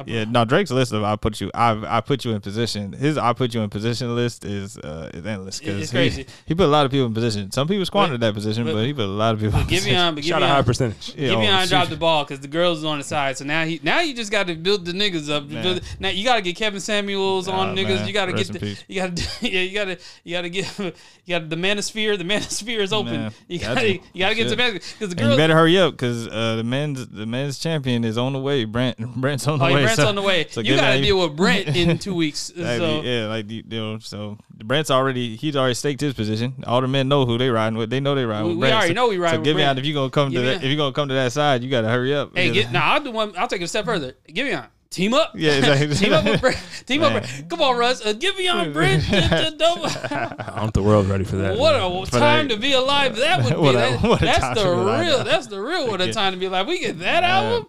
[0.00, 2.92] I Yeah, no, Drake's list of I put you, I I put you in position.
[2.92, 6.64] His I put you in position list is uh is endless because he, he put
[6.64, 7.50] a lot of people in position.
[7.50, 9.58] Some people squandered that position, but- but, he put a lot of people.
[9.60, 10.64] in Give me on, but give Shot me a high on.
[10.64, 11.14] percentage.
[11.16, 11.94] Yeah, Giveon oh, dropped shoot.
[11.94, 13.36] the ball because the girls is on the side.
[13.38, 15.48] So now he now you just got to build the niggas up.
[15.48, 17.96] Build- Now you got to get Kevin Samuels on Nah, niggas.
[17.96, 18.06] man.
[18.06, 18.84] You got to get the, peace.
[18.88, 20.92] you got to yeah you got to you got to get you
[21.28, 22.16] got the manosphere.
[22.16, 23.12] The manosphere is open.
[23.12, 24.04] Man, you got got to to.
[24.12, 24.58] you got to get Shit.
[24.58, 25.30] to because the And girls.
[25.32, 28.64] you better hurry up because uh, the men's the men's champion is on the way.
[28.64, 29.82] Brent Brent's on the Oh, way.
[29.96, 30.46] Brent's so- on the way.
[30.50, 32.52] so you got to that- deal with Brent in two weeks.
[32.56, 36.62] Like, so yeah, like you know, so Brent's already he's already staked his position.
[36.66, 37.90] All the men know who they riding with.
[37.90, 38.74] They know they riding We- with we Brent.
[38.74, 39.70] already so, know we riding So with give me Brent.
[39.70, 41.32] out if you gonna come to Give me that if you gonna come to that
[41.32, 42.36] side, you gotta hurry up.
[42.36, 42.92] hey, get now.
[42.94, 43.32] I'll do one.
[43.36, 44.14] I'll take it a step further.
[44.32, 44.66] Give me on.
[44.90, 45.34] Team up.
[45.36, 45.94] Yeah, exactly.
[45.94, 46.58] team up with Brent.
[46.86, 47.12] Team up.
[47.12, 47.22] Man.
[47.22, 47.48] Brent.
[47.48, 48.04] Come on, Russ.
[48.04, 49.04] Uh, give me on Brent.
[49.12, 51.56] I don't think the world's ready for that.
[51.56, 51.82] What man.
[51.92, 53.60] a But time I- to be alive that would be.
[53.60, 55.06] What a- That- what a that's the to be alive.
[55.06, 55.24] real.
[55.24, 55.88] That's the real.
[55.88, 56.66] What a time to be alive.
[56.66, 57.68] We get that album.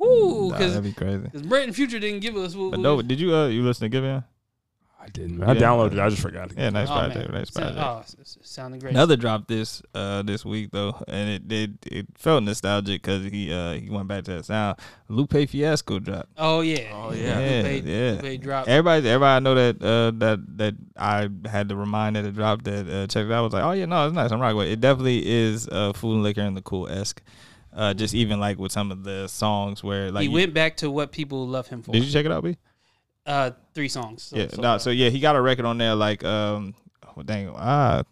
[0.00, 1.28] Whoo, Nah, because that'd be crazy.
[1.46, 2.54] Brent and Future didn't give us.
[2.56, 4.24] What, But no, did you uh you listen to Giveon?
[5.02, 5.38] I didn't.
[5.38, 5.48] Man.
[5.48, 5.60] I Yeah.
[5.60, 5.98] downloaded it.
[5.98, 6.52] I just forgot.
[6.54, 7.30] Yeah, nice oh, project.
[7.30, 7.38] man.
[7.40, 7.86] Nice Sound- project.
[7.86, 8.92] oh, it's- it's sounding great.
[8.92, 13.50] Another dropped this uh this week though, and it did it, felt nostalgic because he
[13.52, 14.78] uh he went back to that sound.
[15.08, 16.28] Lupe Fiasco dropped.
[16.36, 16.90] Oh yeah.
[16.94, 17.40] Oh, yeah.
[17.40, 17.62] yeah.
[17.68, 18.20] Lupe, Yeah.
[18.22, 18.68] Lupe dropped.
[18.68, 22.64] Everybody, everybody I know that uh, that that I had to remind that it dropped
[22.66, 23.38] that uh, checked it out.
[23.38, 24.30] I was like, oh yeah, no, it's nice.
[24.32, 24.72] I'm rocking with it.
[24.72, 27.22] It definitely is uh, food and liquor and the cool esque.
[27.72, 30.76] Uh, just even like with some of the songs where like he you- went back
[30.78, 31.92] to what people love him for.
[31.92, 32.56] Did you check it out, B?
[33.24, 34.24] Uh, three songs.
[34.24, 34.62] So, yeah, so no.
[34.62, 34.78] far.
[34.80, 36.74] So yeah, he got a record on there like um,
[37.16, 38.02] oh, dang, ah,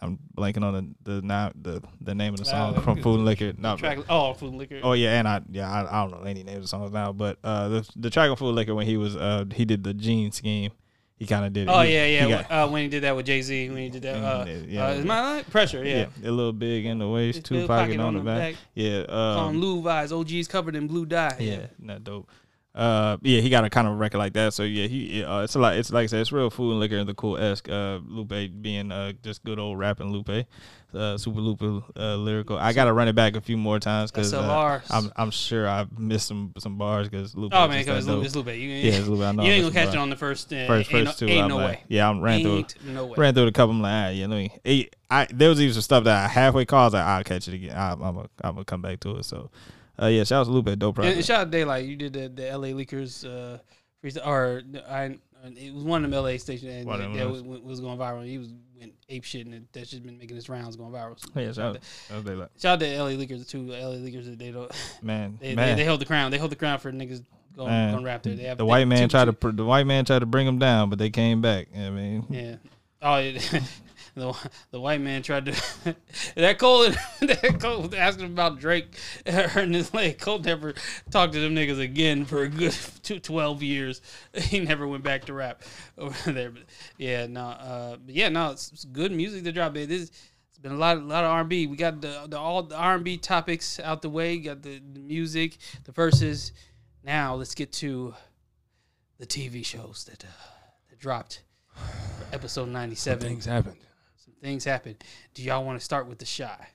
[0.00, 3.16] I'm blanking on the the now the the name of the song Uh, from Food
[3.16, 3.52] and Liquor.
[3.58, 3.98] No, track.
[4.08, 4.80] Oh, food and liquor.
[4.82, 7.38] Oh yeah, and I yeah I, I don't know any names of songs now, but
[7.42, 9.94] uh the the track on Food and Liquor when he was uh he did the
[9.94, 10.70] Gene scheme,
[11.18, 11.68] he kind of did.
[11.68, 11.70] it.
[11.70, 12.28] Oh He- yeah, yeah.
[12.28, 14.56] got- uh, when he did that with Jay Z, when he did that, uh, yeah,
[14.66, 14.86] yeah.
[14.86, 15.44] uh, is my line?
[15.44, 15.84] pressure?
[15.84, 16.06] Yeah.
[16.22, 18.54] yeah, a little big in the waist, two pocket on, the back.
[18.74, 20.12] Yeah, Call him um, Levi's.
[20.12, 21.36] OG's covered in blue dye.
[21.40, 22.28] yeah, not dope.
[22.74, 24.54] Uh, yeah, he got a kind of record like that.
[24.54, 25.76] So yeah, he uh, it's a lot.
[25.76, 27.68] It's like I said, it's real food and liquor and the cool esque.
[27.68, 30.46] Uh, Lupe being uh just good old rapping Lupe,
[30.94, 32.56] uh, super Lupe uh, lyrical.
[32.56, 35.98] I gotta run it back a few more times because uh, I'm I'm sure I've
[35.98, 37.52] missed some some bars because Lupe.
[37.54, 38.46] Oh man, because it's Lupe.
[38.46, 39.22] You, Yeah, it's Lupe.
[39.22, 39.42] I know.
[39.42, 40.52] you ain't gonna catch it on the first.
[40.52, 41.32] Uh, First, first no, two.
[41.32, 41.84] Ain't I'm no like, way.
[41.88, 42.56] Yeah, I ran through.
[42.58, 43.14] Ain't no way.
[43.16, 43.74] Ran through the couple.
[43.74, 46.64] I'm like, ah, you know, it, I there was even some stuff that I halfway.
[46.68, 47.76] I was like, I'll catch it again.
[47.76, 49.24] I, I'm gonna I'm gonna come back to it.
[49.24, 49.50] So,
[50.02, 51.86] uh, yeah, shout out to Lupe, dope And, and shout out to Daylyt.
[51.88, 53.58] You did the, the LA Leakers uh,
[54.04, 55.18] freestyle, or I.
[55.56, 58.26] It was one of them LA stations and that, that was, was going viral.
[58.26, 61.16] He was went ape shit and it- that's just been making its rounds going viral.
[61.20, 61.82] So yeah, shout out.
[62.08, 62.48] Shout out to Daylyt.
[62.60, 63.68] Shout out to LA Leakers too.
[63.68, 64.70] LA Leakers they don't
[65.02, 65.76] Man, they, they, man.
[65.76, 66.32] they hold the crown.
[66.32, 67.24] They hold the crown for niggas
[67.56, 67.92] going, Man.
[67.92, 68.34] going rap there.
[68.34, 70.18] They have the they- white man two- tried to two- pr- the white man tried
[70.20, 71.68] to bring them down, but they came back.
[71.76, 72.56] I mean, Yeah.
[73.00, 73.62] Oh, it,
[74.18, 75.52] the the white man tried to
[76.34, 76.88] that Cole
[77.20, 78.94] that Cole asking about Drake
[79.26, 80.18] hurting his leg.
[80.18, 80.74] Cole never
[81.10, 84.00] talked to them niggas again for a good two, 12 years.
[84.34, 85.62] He never went back to rap
[85.96, 86.50] over there.
[86.50, 86.62] But
[86.96, 89.76] yeah, no, uh, yeah, no, it's, it's good music to drop.
[89.76, 90.10] It is
[90.48, 91.66] It's been a lot, a lot of R and B.
[91.66, 94.38] We got the, the all the R and B topics out the way.
[94.38, 96.52] Got the, the music, the verses.
[97.04, 98.14] Now let's get to
[99.18, 100.48] the TV shows that uh,
[100.90, 101.42] that dropped.
[102.32, 103.26] Episode ninety seven.
[103.26, 103.87] Things happened.
[104.40, 104.96] Some things happen.
[105.34, 106.68] Do y'all want to start with the Chi?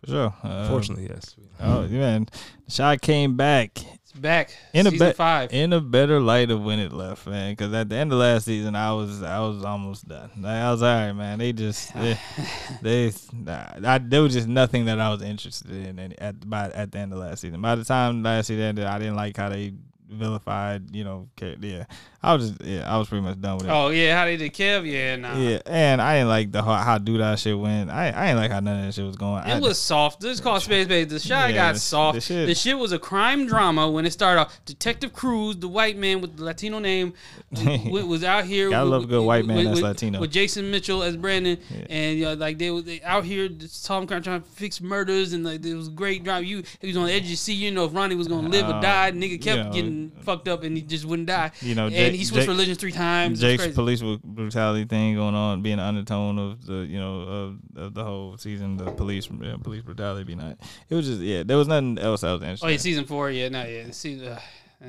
[0.00, 0.34] For sure.
[0.42, 1.36] Uh, Fortunately, yes.
[1.60, 2.26] Oh man,
[2.74, 4.50] Chi came back It's back.
[4.72, 5.52] in a season bet five.
[5.52, 7.52] in a better light of when it left, man.
[7.52, 10.30] Because at the end of last season, I was I was almost done.
[10.38, 11.38] Like, I was all right, man.
[11.38, 12.18] They just they,
[12.82, 16.70] they nah, I, there was just nothing that I was interested in and at by
[16.70, 17.60] at the end of last season.
[17.60, 19.74] By the time last season ended, I didn't like how they
[20.08, 21.28] vilified, you know,
[21.60, 21.84] yeah.
[22.24, 23.70] I was just yeah, I was pretty much done with it.
[23.70, 24.88] Oh yeah, how they did Kev?
[24.88, 25.36] Yeah, nah.
[25.36, 27.90] Yeah, and I didn't like the how, how do that shit went.
[27.90, 29.42] I I didn't like how none of that shit was going.
[29.42, 30.20] I, It was soft.
[30.20, 31.08] This is called Space Base.
[31.08, 32.14] The Chi Yeah, got soft.
[32.28, 32.78] the The shit- shit.
[32.78, 34.64] was a crime drama when it started off.
[34.66, 37.12] Detective Cruz, the white man with the Latino name,
[37.66, 38.70] was out here.
[38.70, 40.20] Gotta love a good white man with- that's with- Latino.
[40.20, 41.84] With Jason Mitchell as Brandon, Yeah.
[41.90, 44.80] and you know, like they was they out here just Tom Crime trying to fix
[44.80, 46.44] murders, and like it was great drama.
[46.46, 47.54] You he was on the edge of your seat.
[47.54, 49.10] You know if Ronnie was gonna live or Uh, die.
[49.12, 51.50] Nigga kept you know, getting fucked up, and he just wouldn't die.
[51.60, 53.40] You know, and Jake- he switched Jake- religions three times.
[53.40, 53.74] Jake's crazy.
[53.74, 58.04] police brutality thing going on, being an undertone of the you know of, of the
[58.04, 60.58] whole season, the police yeah, police brutality be not.
[60.88, 62.66] It was just yeah, there was nothing else I was interested.
[62.66, 63.30] Oh yeah, season four.
[63.30, 63.94] Yeah, not yet.
[63.94, 64.28] Season.
[64.28, 64.40] Uh,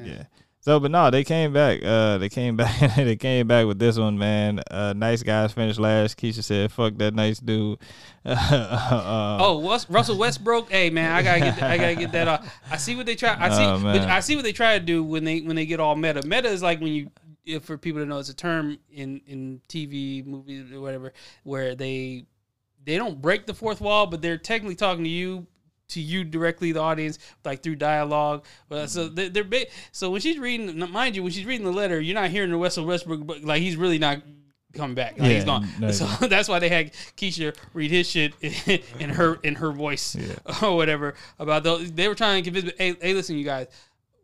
[0.04, 0.24] yeah.
[0.64, 1.84] So, but no, they came back.
[1.84, 2.96] Uh, they came back.
[2.96, 4.62] they came back with this one, man.
[4.72, 6.18] Uh, nice guys finished last.
[6.18, 7.80] Keisha said, "Fuck that nice dude."
[8.26, 10.72] uh, Oh, Russell Westbrook.
[10.72, 12.60] Hey man, I gotta get I gotta get that off.
[12.72, 13.36] I see what they try.
[13.38, 14.02] I see, Oh, but.
[14.04, 16.26] I see what they try to do when they when they get all meta.
[16.26, 17.12] Meta is like when you,
[17.46, 21.12] if for people to know, it's a term in in TV, movies, or whatever,
[21.44, 22.24] where they
[22.86, 25.46] they don't break the fourth wall, but they're technically talking to you.
[25.90, 28.46] To you directly, the audience, like through dialogue.
[28.70, 29.16] But so Mm-hmm.
[29.16, 32.16] they're, they're ba- so when she's reading, mind you, when she's reading the letter, you're
[32.16, 34.22] not hearing the Russell Westbrook, but like he's really not
[34.74, 35.20] coming back.
[35.20, 35.68] Like, he's Yeah, gone.
[35.80, 38.34] no, so that's why they had Keisha read his shit
[39.00, 40.34] in her in her voice Yeah.
[40.64, 41.92] or whatever about those.
[41.92, 42.74] They were trying to convince me.
[42.78, 43.68] Hey, hey, listen, you guys.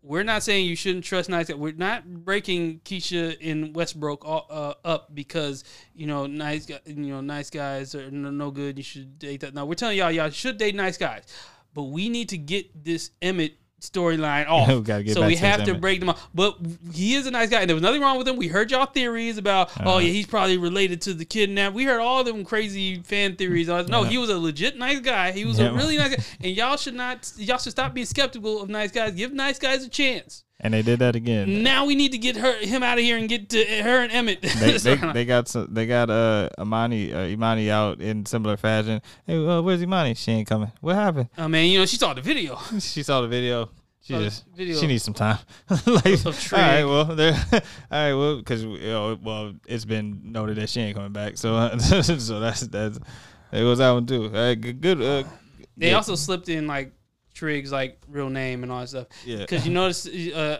[0.02, 1.50] We're not saying you shouldn't trust nice.
[1.50, 7.22] We're not breaking Keisha in Westbrook all, uh, up because you know nice you know
[7.22, 8.78] nice guys are no, no good.
[8.78, 9.54] You should date that.
[9.54, 11.26] No, we're telling y'all y'all should date nice guys,
[11.74, 14.68] but we need to get this Emmett storyline off.
[14.68, 16.30] We so we have to break them off.
[16.34, 16.58] But
[16.94, 18.36] he is a nice guy, and there was nothing wrong with him.
[18.38, 19.98] We heard y'all theories about, oh Uh-huh.
[20.00, 21.74] yeah, he's probably related to the kidnap.
[21.74, 23.70] We heard all them crazy fan theories.
[23.70, 25.32] on No, he was a legit nice guy.
[25.32, 25.68] He was Yeah.
[25.70, 28.92] a really nice guy, and y'all should not, y'all should stop being skeptical of nice
[28.92, 29.14] guys.
[29.14, 30.44] Give nice guys a chance.
[30.62, 31.64] And they did that again.
[31.64, 34.12] Now we need to get her him out of here and get to her and
[34.12, 34.41] Emmett.
[34.41, 39.01] they, they, they got some, they got uh Imani uh, Imani out in similar fashion.
[39.26, 40.14] Hey, uh, where's Imani?
[40.16, 40.72] She ain't coming.
[40.82, 41.30] What happened?
[41.38, 42.57] oh man, you know she saw the video.
[42.80, 43.70] She saw the video.
[44.01, 44.80] She Saw just video.
[44.80, 45.38] she needs some time.
[45.86, 47.34] like, all well, there.
[47.34, 47.60] All
[47.91, 51.38] right, well, because you know, well, it's been noted that she ain't coming back.
[51.38, 52.97] So, uh, so that's that's
[53.51, 54.26] it was that one too.
[54.26, 54.82] All right, good.
[54.82, 55.28] good uh,
[55.78, 56.93] They yeah, also slipped in like
[57.40, 59.08] Trig's like real name and all that stuff.
[59.26, 59.38] Yeah.
[59.38, 60.60] Because you notice, uh,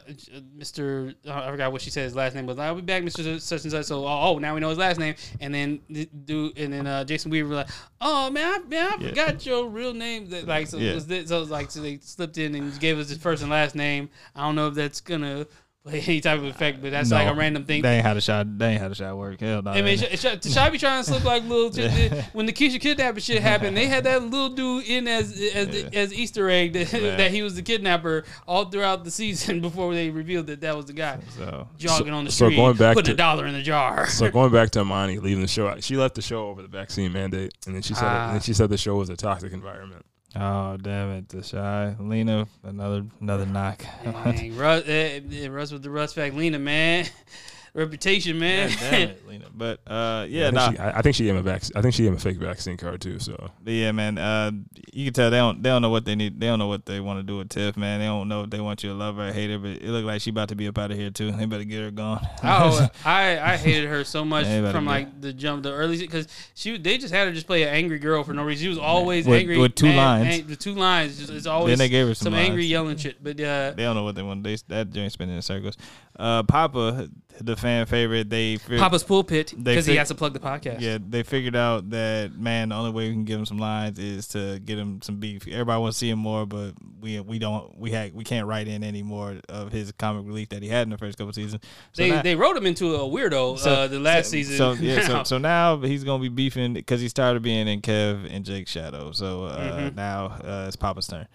[0.58, 1.14] Mr.
[1.30, 2.58] I forgot what she said his last name was.
[2.58, 3.40] I'll be back, Mr.
[3.42, 3.86] Such and Such.
[3.86, 5.16] So oh, now we know his last name.
[5.42, 5.82] And then
[6.26, 7.70] do and then uh, Jason Weaver was like,
[8.00, 9.10] oh man, I, man, I Yeah.
[9.10, 10.30] forgot your real name.
[10.30, 10.92] That like so Yeah.
[10.92, 13.18] it was this, so it was like so they slipped in and gave us his
[13.18, 14.10] first and last name.
[14.36, 15.48] I don't know if that's gonna
[15.90, 17.82] play any type of effect, but that's like a random thing.
[17.82, 18.58] They ain't had a shot.
[18.58, 19.40] They ain't had a shot work.
[19.40, 19.72] Hell no.
[19.72, 21.70] I mean, Sh- Sh- Chi be trying to slip like little.
[22.34, 26.14] when the Keisha kidnapping shit happened, they had that little dude in as as, as
[26.14, 27.18] Easter egg that, Man.
[27.18, 30.86] that he was the kidnapper all throughout the season before they revealed that that was
[30.86, 33.54] the guy so jogging on the so street, going back putting to- a dollar in
[33.54, 34.08] the jar.
[34.08, 37.12] So going back to Imani leaving the show, she left the show over the vaccine
[37.12, 38.26] mandate, and then she said, Ah.
[38.28, 40.06] and then she said the show was a toxic environment.
[40.36, 43.84] Oh damn it, the Chi Lena another another knock.
[44.04, 47.06] Dang, Russ, eh, eh, Russ with the Russ fact, Lena man,
[47.74, 48.70] reputation man.
[48.70, 49.46] God damn it, Lena.
[49.54, 50.72] But uh, yeah, I think, nah.
[50.72, 52.20] she, I, I think she gave him a vac- I think she gave him a
[52.20, 53.20] fake vaccine card too.
[53.20, 54.18] So yeah, man.
[54.18, 54.52] Uh,
[54.94, 56.40] you can tell they don't they don't know what they need.
[56.40, 58.00] They don't know what they want to do with Tiff, man.
[58.00, 59.58] They don't know if they want you to love her or hate her.
[59.60, 61.32] But it looked like she about to be up out of here too.
[61.40, 62.20] They better get her gone.
[62.44, 66.28] Oh, I I hated her so much Yeah, from like the jump, the early because
[66.54, 68.64] she they just had her just play an angry girl for no reason.
[68.64, 70.40] She was always With- angry with two mad, lines.
[70.40, 71.18] ang- the two lines.
[71.18, 73.24] Just, it's always then they gave her some, some angry yelling shit.
[73.24, 74.44] But uh, They don't know what they want.
[74.44, 75.78] They that joint spinning in circles.
[76.18, 77.10] Uh, Papa,
[77.42, 78.30] the fan favorite.
[78.30, 80.82] They fi- Papa's pulpit because he has to plug the podcast.
[80.82, 83.98] Yeah, they figured out that man, the only way we can give him some lines
[84.00, 85.48] is to get him some beef.
[85.48, 88.68] Everybody wants to see him more, but we we don't we had we can't write
[88.68, 91.64] in any more of his comic relief that he had in the first couple seasons.
[91.94, 94.58] So they now- they wrote him into a weirdo So- uh, the last so, season.
[94.58, 97.68] So yeah, so, Now, so now he's gonna be beefing because he's tired of being
[97.68, 99.12] in Kev and Jake's shadow.
[99.12, 99.96] So uh, Mhm.
[99.96, 101.28] now uh, it's Papa's turn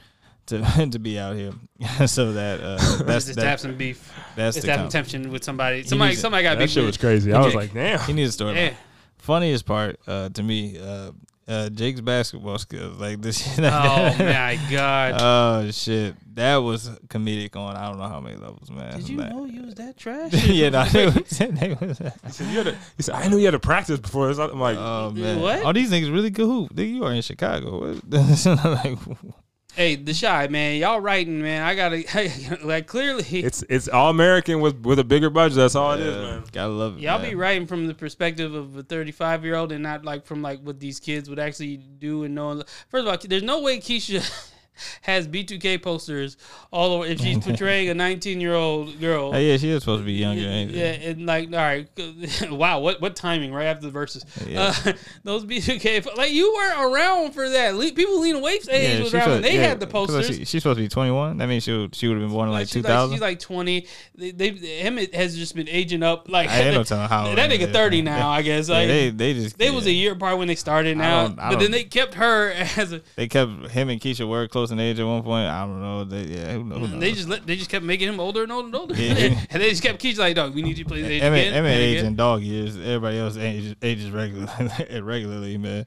[0.47, 1.53] to to be out here.
[2.07, 4.13] so that uh, that's just to have some beef.
[4.37, 5.83] that's Just to to have some tension with somebody.
[5.85, 7.33] Somebody needs somebody got that beef shit with was crazy.
[7.33, 8.01] I was like, damn.
[8.01, 8.55] He needs a story.
[8.57, 8.75] Yeah.
[9.19, 11.13] Funniest part uh, to me, uh,
[11.49, 12.99] uh, Jake's basketball skills.
[12.99, 13.59] Like this.
[13.59, 15.15] Oh my god!
[15.19, 18.97] Oh shit, that was comedic on I don't know how many levels, man.
[18.97, 20.33] Did you Like- know you was that trash?
[20.47, 23.39] yeah, no, they was, they was, He said, you had to, he said, I knew
[23.39, 24.39] you had to practice before this.
[24.39, 25.63] I'm like, oh man, What?
[25.65, 26.75] All these niggas really good hoop.
[26.75, 27.95] Nigga, you are in Chicago.
[27.95, 28.65] What?
[28.65, 28.99] like,
[29.77, 31.63] Hey, the Chi man, y'all writing, man.
[31.63, 32.05] I gotta
[32.63, 33.25] like clearly.
[33.25, 35.57] it's it's all American with with a bigger budget.
[35.57, 36.45] That's all it is, man.
[36.53, 37.01] Gotta love it.
[37.01, 37.31] Y'all man.
[37.31, 40.61] be writing from the perspective of a 35 year old and not like from like
[40.61, 42.63] what these kids would actually do and know.
[42.89, 44.53] First of all, there's no way Keisha
[45.03, 46.37] has B2K posters
[46.71, 49.39] all over if she's portraying a 19 year old girl.
[49.39, 50.43] Yeah, she is supposed to be younger.
[50.43, 51.89] ain't Yeah, and like, all right,
[52.51, 54.25] wow, what what timing right after the verses?
[54.47, 54.73] Yeah.
[54.85, 54.93] Uh,
[55.25, 57.75] those B2K, like you weren't around for that.
[57.75, 59.23] Le- people Lena Waithe's age Yeah, was around.
[59.25, 60.27] supposed- they yeah, had the posters.
[60.27, 61.39] She, she's supposed to be 21.
[61.39, 63.11] That means she would, she would have been born in like she's 2000.
[63.11, 63.87] Like, she's like 20.
[64.17, 66.29] They, they him has just been aging up.
[66.29, 68.19] Like I ain't no telling how that nigga 30 man.
[68.21, 68.31] now.
[68.31, 68.69] I guess.
[68.69, 71.71] Like, they they just They was a year apart when they started now, but then
[71.71, 73.03] they kept her as a.
[73.17, 75.47] They kept him and Keisha were close in age at one point.
[75.49, 76.05] I don't know.
[76.05, 76.79] They yeah, who knows?
[76.79, 77.01] Who knows?
[77.01, 79.15] They just let, they just kept making him older and older and older, Yeah.
[79.51, 81.49] and they just kept Keisha like, "Dog, we need you to play this age Emmett,
[81.49, 82.77] again." And age again." in dog years.
[82.77, 85.87] Everybody else ages, ages regularly, man.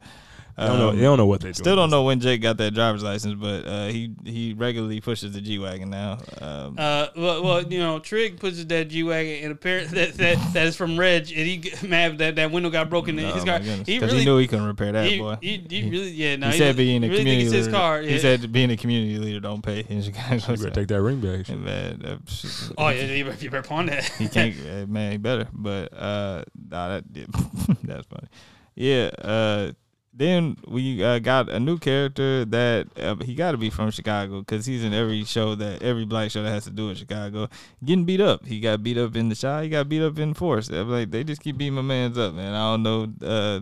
[0.57, 0.89] They don't know.
[0.89, 1.53] Um, They don't know what they.
[1.53, 5.31] Still don't know when Jake got that driver's license, but uh, he he regularly pushes
[5.33, 6.17] the G wagon now.
[6.41, 10.53] Um, Uh, well, well, you know, Trig pushes that G wagon, and apparently that, that
[10.53, 13.33] that is from Reg, and he get mad that that window got broken in oh
[13.33, 13.59] his car.
[13.59, 13.87] goodness.
[13.87, 15.37] He 'Cause really, he knew he couldn't repair that he, boy.
[15.41, 17.77] he, he really, yeah, no, he said being a really community it's his leader.
[17.77, 18.01] car.
[18.01, 20.35] He said being a community leader don't pay in Chicago.
[20.47, 21.45] You better take that ring back.
[21.47, 24.89] Hey, man, that shit- "Oh yeah, you better, you better pawn that." he can't.
[24.89, 25.47] man, he better.
[25.53, 27.03] But uh, nah, that
[27.83, 28.27] that's funny.
[28.73, 29.09] Yeah.
[29.21, 29.71] Uh,
[30.17, 34.39] then we uh, got a new character that uh, he got to be from Chicago
[34.39, 37.47] because he's in every show that every black show that has to do with Chicago.
[37.85, 38.45] Getting beat up.
[38.45, 39.63] He got beat up in the Chi.
[39.63, 40.69] He got beat up in force.
[40.69, 42.53] I'm like they just keep beating my man's up, man.
[42.53, 43.13] I don't know.
[43.21, 43.59] Uh,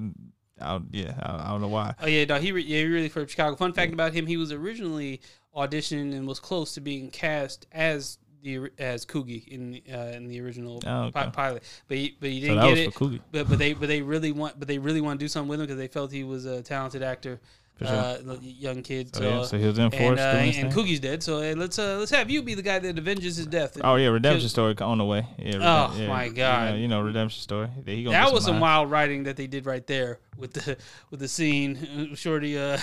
[0.61, 1.93] I don't, yeah, I, I don't know why.
[2.01, 3.57] Oh yeah, no, he re- yeah, he really from Chicago.
[3.57, 5.19] Fun fact about him: he was originally
[5.55, 10.39] auditioned and was close to being cast as the as Coogie in uh, in the
[10.39, 11.11] original Oh, okay.
[11.11, 12.93] pi- pilot, but he, but he didn't that get it.
[12.93, 15.49] for But but they but they really want but they really want to do something
[15.49, 17.41] with him because they felt he was a talented actor,
[17.79, 17.87] sure.
[17.87, 19.13] uh, young kid.
[19.15, 20.71] So, So, yeah, so he was in and force uh, and.
[20.71, 21.21] Coogie's dead.
[21.23, 23.77] So hey, let's uh, let's have you be the guy that avenges his death.
[23.83, 25.25] Oh yeah, redemption Kill- story on the way.
[25.39, 25.57] Yeah.
[25.91, 26.75] Oh, yeah, my you know- God.
[26.79, 27.69] You know, redemption story.
[27.85, 30.77] That was some wild writing that they did right there with the
[31.09, 32.13] with the scene.
[32.15, 32.77] Shorty uh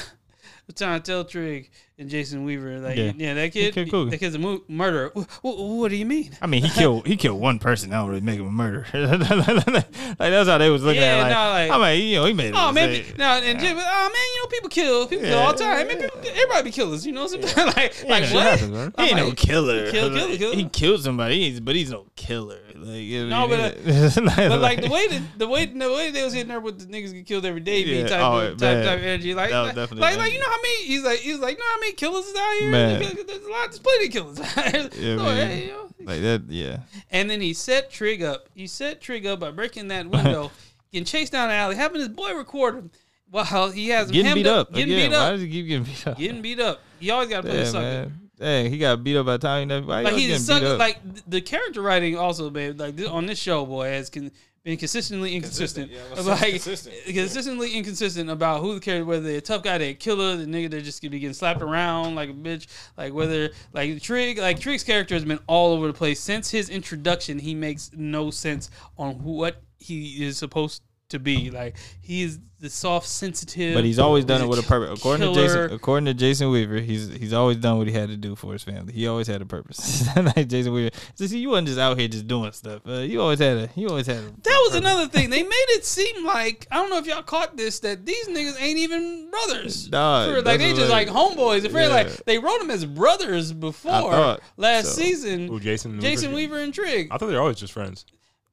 [0.75, 3.35] trying to tell Trig and Jason Weaver like yeah, Yeah.
[3.35, 4.11] that kid killed Coogie.
[4.13, 5.11] that kid's a mu- murderer.
[5.43, 6.31] What, what do you mean?
[6.41, 7.93] I mean, he killed he killed one person.
[7.93, 8.87] I don't really make him a murderer.
[8.95, 11.19] like that's how they was looking Yeah, at.
[11.19, 12.55] It, like, no, like- I mean, you know, he made.
[12.55, 13.19] Oh man, mistake.
[13.19, 15.87] no, and oh man, you know people kill, people kill all the time.
[15.89, 17.27] Man, people, everybody be killers, you know.
[17.27, 18.45] Sometimes like, like shit what?
[18.59, 18.95] happens.
[18.97, 19.91] He ain't I'm no like, killer.
[19.91, 20.53] kill- kill- kill.
[20.55, 22.59] He killed somebody, he's, but he's no killer.
[22.83, 26.11] Like, you No, know, but, uh, But like the way that the way the way
[26.11, 28.59] they was hitting her with the niggas get killed every day, Yeah, type, oh, of,
[28.59, 31.55] type, type energy, like like, like, like you know how many he's like he's like
[31.57, 32.71] you know how many killers is out here?
[32.71, 33.01] Man.
[33.01, 34.39] There's a lot, there's plenty of killers.
[34.39, 35.89] Yeah, So, hey, you know.
[36.05, 36.79] like that, yeah.
[37.11, 38.49] And then he set Trig up.
[38.55, 40.51] He set Trig up by breaking that window,
[40.93, 42.91] getting chased down the alley, having his boy record him
[43.31, 44.73] while he has Getting beat up.
[44.73, 46.19] getting Again, beat why does he keep getting beat up?
[46.19, 46.81] getting beat up.
[47.01, 47.81] You always got to play the sucker.
[47.83, 48.19] man.
[48.43, 49.81] Dang, he got beat up by the time he.
[49.81, 50.61] Why Like he he's getting sucker.
[50.61, 50.79] beat up?
[50.81, 52.81] Like the character writing also, babe.
[52.81, 54.33] Like this, on this show, boy, has con-
[54.65, 55.93] been consistently inconsistent.
[56.25, 60.35] like consistently inconsistent about who the character, whether they're a tough guy, they're a killer,
[60.37, 62.67] the nigga that just gonna be getting slapped around like a bitch.
[62.97, 66.69] Like whether like Trig, like Trig's character has been all over the place since his
[66.69, 67.39] introduction.
[67.39, 70.83] He makes no sense on what he is supposed
[71.13, 71.51] to be.
[71.51, 73.75] Like he is the soft, sensitive.
[73.75, 74.99] But he's always done he's it with a purpose.
[74.99, 75.41] According to.
[75.41, 78.53] Jason, according to Jason Weaver, he's he's always done what he had to do for
[78.53, 78.93] his family.
[78.93, 80.07] He always had a purpose.
[80.37, 82.83] like Jason Weaver, so see, you wasn't just out here just doing stuff.
[82.87, 84.19] Uh, you always had a, you always had.
[84.19, 85.31] A, That was another thing.
[85.31, 88.61] They made it seem like I don't know if y'all caught this that these niggas
[88.61, 89.91] ain't even brothers.
[89.91, 91.65] Nah, For- like they just like like- homeboys.
[91.65, 91.83] If yeah.
[91.83, 91.89] Yeah.
[91.89, 95.03] like they wrote them as brothers before thought last so.
[95.03, 95.49] season.
[95.49, 96.01] Who, Jason?
[96.01, 97.09] Jason Weaver and Trig.
[97.11, 98.07] I thought they were always just friends.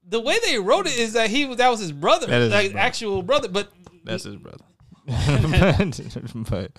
[0.09, 2.45] The way they wrote it is that he was that was his brother, That is
[2.45, 2.85] his like brother.
[2.87, 3.47] actual brother.
[3.47, 3.69] But
[4.03, 4.63] That's his brother.
[5.05, 6.01] but,
[6.49, 6.71] but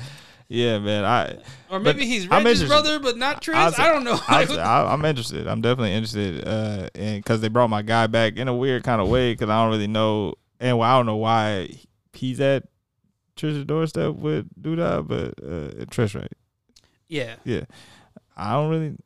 [0.48, 1.38] yeah, man, I
[1.70, 2.68] or maybe he's I'm Reg's interested.
[2.68, 3.56] brother, but not Trig.
[3.56, 4.18] I'll I don't know.
[4.28, 5.46] I'll say- I, I'm interested.
[5.46, 9.00] I'm definitely interested, uh, and because they brought my guy back in a weird kind
[9.00, 11.68] of way, because I don't really know, and well, I don't know why
[12.12, 12.64] he's at
[13.36, 16.32] Trish's doorstep with Douda, but uh, Trish, right?
[17.08, 17.36] yeah.
[17.44, 17.62] Yeah,
[18.36, 18.96] I don't really.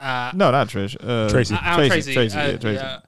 [0.00, 0.96] Uh, No, not Trish.
[1.00, 1.54] Uh, Tracy.
[1.54, 2.12] I, I don't Tracy.
[2.12, 2.34] Tracy.
[2.34, 2.36] Tracy.
[2.38, 2.82] I, yeah, Tracy.
[2.82, 2.98] yeah.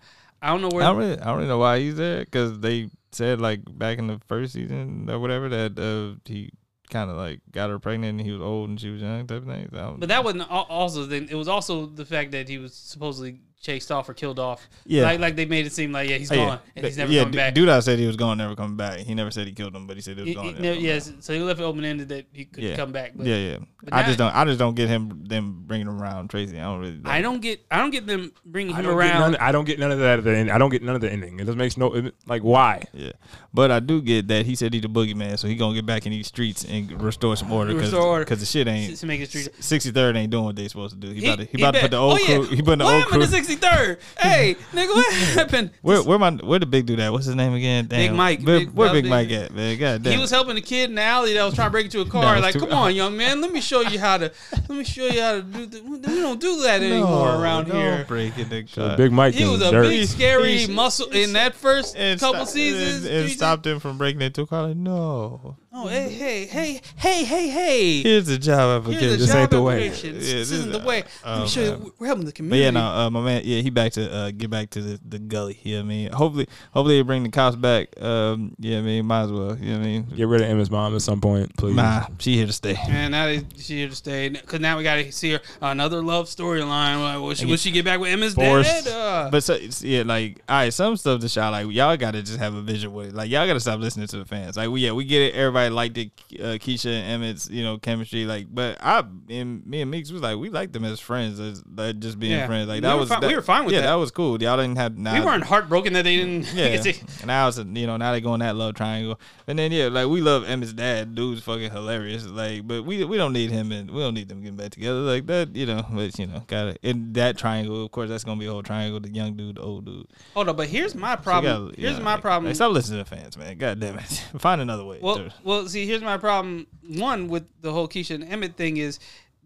[0.41, 0.85] I don't know I where.
[0.85, 4.07] don't really, I don't really know why he's there because they said like back in
[4.07, 6.51] the first season or whatever that uh, he
[6.91, 9.43] kind of like got her pregnant and he was old and she was young type
[9.43, 9.69] of thing.
[9.73, 11.29] So I But that wasn't also then.
[11.31, 14.69] It was also the fact that he was supposedly chased off or killed off.
[14.87, 15.03] Yeah.
[15.03, 17.23] like like they made it seem like yeah he's Oh, gone and he's never yeah,
[17.23, 17.55] coming back.
[17.55, 19.01] Dude, I said he was going, never coming back.
[19.01, 20.47] He never said he killed him, but he said he was He- going.
[20.47, 21.23] he never never- yes, back.
[21.23, 22.77] so he left it open ended that he could Yeah.
[22.77, 23.13] come back.
[23.17, 23.57] But yeah, yeah.
[23.83, 24.35] but I now- just don't.
[24.35, 26.59] I just don't get him them bringing him around Tracy.
[26.59, 27.01] I don't really.
[27.05, 29.33] I don't get I don't get them bringing him around.
[29.33, 30.19] none, I don't get none of that.
[30.21, 30.51] At the end.
[30.51, 31.41] I don't get none of the ending.
[31.41, 32.85] It just makes no it, like why.
[32.93, 33.13] Yeah,
[33.53, 36.07] but I do get that he said he's the boogeyman, so he gonna get back
[36.07, 38.35] in these streets and restore some order because Restore order.
[38.37, 38.97] the shit ain't.
[38.97, 39.63] to make it.
[39.65, 41.13] Sixty third ain't doing what they supposed to do.
[41.13, 42.37] He, about to he, he about to put the oh, old oh, yeah.
[42.37, 42.45] crew.
[42.57, 43.21] He putting the old crew.
[43.57, 43.99] To 63rd?
[44.19, 45.71] hey, nigga, what happened?
[45.83, 47.13] Where where my where the big dude at?
[47.13, 47.87] What's his name again?
[47.87, 48.17] Damn.
[48.17, 48.43] Mike.
[48.43, 49.79] Where, Big- where Big big- Mike at, man?
[49.79, 50.13] God damn.
[50.15, 52.07] He was helping a kid in the alley that was trying to break into a
[52.07, 52.35] car.
[52.35, 54.33] was like, too- come on, young man, let me show you how to.
[54.53, 55.67] Let me show you how to do.
[55.67, 58.05] The, we don't do that No, anymore around don't here.
[58.09, 58.69] break it, nigga.
[58.69, 59.83] So Big Mike He was a dirt.
[59.89, 63.05] big, scary He- muscle in that first couple stop- seasons.
[63.07, 64.69] and, and stopped him from breaking into a car.
[64.69, 68.03] Like, no, Oh, hey, hey, hey, hey, hey, hey.
[68.03, 69.11] here's the job Here's application.
[69.11, 69.89] the This job ain't the way.
[69.91, 71.03] This, Yeah, this this isn't the way.
[71.03, 71.71] Let oh, me show you.
[71.73, 71.91] man.
[71.99, 72.63] We're helping the But community.
[72.65, 75.19] yeah, no, uh, my man, yeah, he back to uh, get back to the, the
[75.19, 75.61] gully.
[75.63, 76.13] You know what I mean?
[76.13, 78.01] Hopefully, hopefully they bring the cops back.
[78.01, 79.59] Um, yeah, I mean, might as well.
[79.59, 80.03] You know what I mean?
[80.17, 81.77] Get rid of Emmett's mom at some point, please.
[81.77, 82.75] Nah, she here to stay.
[82.89, 86.03] And now they, she here to stay because now we got to see her another
[86.03, 87.03] love storyline.
[87.03, 88.87] Like, will, she, will she get back with Emmett's Forced.
[88.87, 89.27] dad?
[89.27, 92.13] Uh, But so, it's- yeah, like all right, some stuff to shot like y'all got
[92.13, 93.15] to just have a vision with it.
[93.15, 94.57] Like y'all got to stop listening to the fans.
[94.57, 95.35] Like we yeah, we get it.
[95.35, 96.11] Everybody liked it.
[96.35, 98.25] Uh, Keisha and Emmett's you know chemistry.
[98.25, 101.63] Like, but I and me and Meeks was like we liked them as friends, as
[101.75, 102.47] like, just being Yeah.
[102.47, 102.69] friends.
[102.69, 103.87] Like We that was fi- that, we were fine with yeah, that.
[103.89, 104.41] that was cool.
[104.43, 106.53] Y'all didn't have nah, we weren't heartbroken that they didn't.
[106.55, 106.91] Yeah, to-
[107.21, 110.09] and now it's you know now they going that love triangle, and then yeah, like
[110.09, 112.27] we love Emmett's dad, dude's fucking hilarious.
[112.27, 115.01] Like, but we we don't need him and we don't need them getting back together
[115.01, 115.85] like that, you know.
[115.91, 117.85] But you know, got it in that triangle.
[117.85, 120.07] Of course, that's gonna be a whole triangle: the young dude, the old dude.
[120.35, 121.67] Hold on, but here's my problem.
[121.69, 122.47] gotta- here's yeah, my like- problem.
[122.51, 123.57] Like, stop listening to fans, man.
[123.59, 124.05] God damn it,
[124.39, 124.99] find another way.
[125.01, 126.67] Well, well, see, here's my problem.
[126.87, 128.99] One with the whole Keisha and Emmett thing is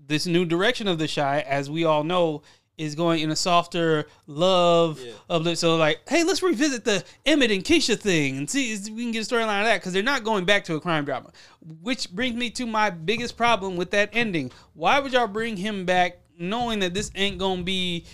[0.09, 2.43] this new direction of the Chi, as we all know,
[2.77, 5.01] is going in a softer love
[5.31, 8.89] of the so like, hey, let's revisit the Emmett and Keisha thing and see if
[8.89, 11.05] we can get a storyline of that because they're not going back to a crime
[11.05, 11.31] drama.
[11.61, 14.51] Which brings me to my biggest problem with that ending.
[14.75, 18.07] Why would y'all bring him back knowing that this ain't gonna be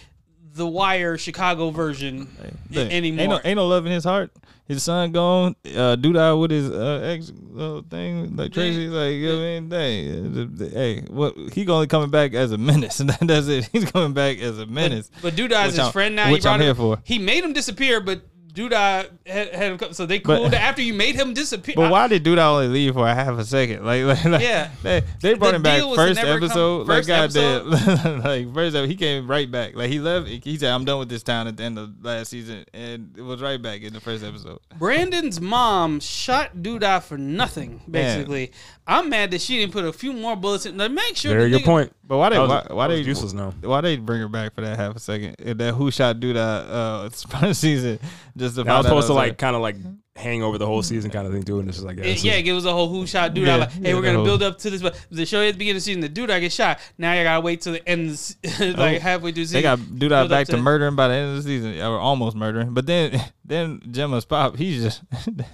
[0.55, 2.29] the Wire Chicago version
[2.71, 3.23] Look, anymore?
[3.23, 4.31] Ain't no, ain't no love in his heart.
[4.67, 5.57] His son gone.
[5.75, 8.89] Uh, dude out with his uh, ex uh, thing like Tracy.
[8.89, 10.71] Like you know what I mean, dang.
[10.73, 12.99] Hey, what he only coming back as a menace.
[13.21, 13.71] That's it.
[13.73, 15.11] He's coming back as a menace.
[15.23, 16.31] But dude, is his I'm- friend now.
[16.31, 16.99] which he I'm him, here for.
[17.05, 18.21] He made him disappear, but
[18.59, 19.93] Douda had, had him come.
[19.93, 21.75] So they But- cooled after you made him disappear.
[21.77, 23.85] But why did dude only leave for a half a second?
[23.85, 24.71] Like, like, like Yeah.
[24.83, 26.87] they, they brought The him back first come- episode.
[26.87, 27.71] first like, goddamn,
[28.23, 29.77] like first episode, he came right back.
[29.77, 30.27] Like he left.
[30.29, 33.23] He said, "I'm done with this town" at the end of last season, and it
[33.23, 34.59] was right back in the first episode.
[34.79, 37.81] Brandon's mom shot Douda for nothing.
[37.91, 38.53] Basically,
[38.91, 40.79] I'm mad that she didn't put a few more bullets in.
[40.79, 41.33] Like, make sure.
[41.33, 41.93] Very the good nigga- point.
[42.05, 43.53] But why they That was- why, that why was they useless now.
[43.61, 45.37] Why they bring her back for that half a second?
[45.45, 47.99] And that who shot dude uh first season
[48.37, 49.77] just to That was find out supposed to I like kind of like
[50.19, 52.15] hang over the whole season kind of thing too, and it's just like yeah, It-
[52.15, 53.47] this yeah, it was a whole who shot dude.
[53.47, 55.59] Yeah, like, hey, yeah, we're gonna build up to this, but the show at the
[55.59, 56.81] beginning of the season, the Douda get shot.
[56.99, 59.53] Now I gotta wait till the end, of the se- like Oh, halfway through the
[59.53, 61.81] They got dude build out back to to- murdering by the end of the season,
[61.81, 62.75] or almost murdering.
[62.75, 65.03] But then, then Gemma's pop, he's just,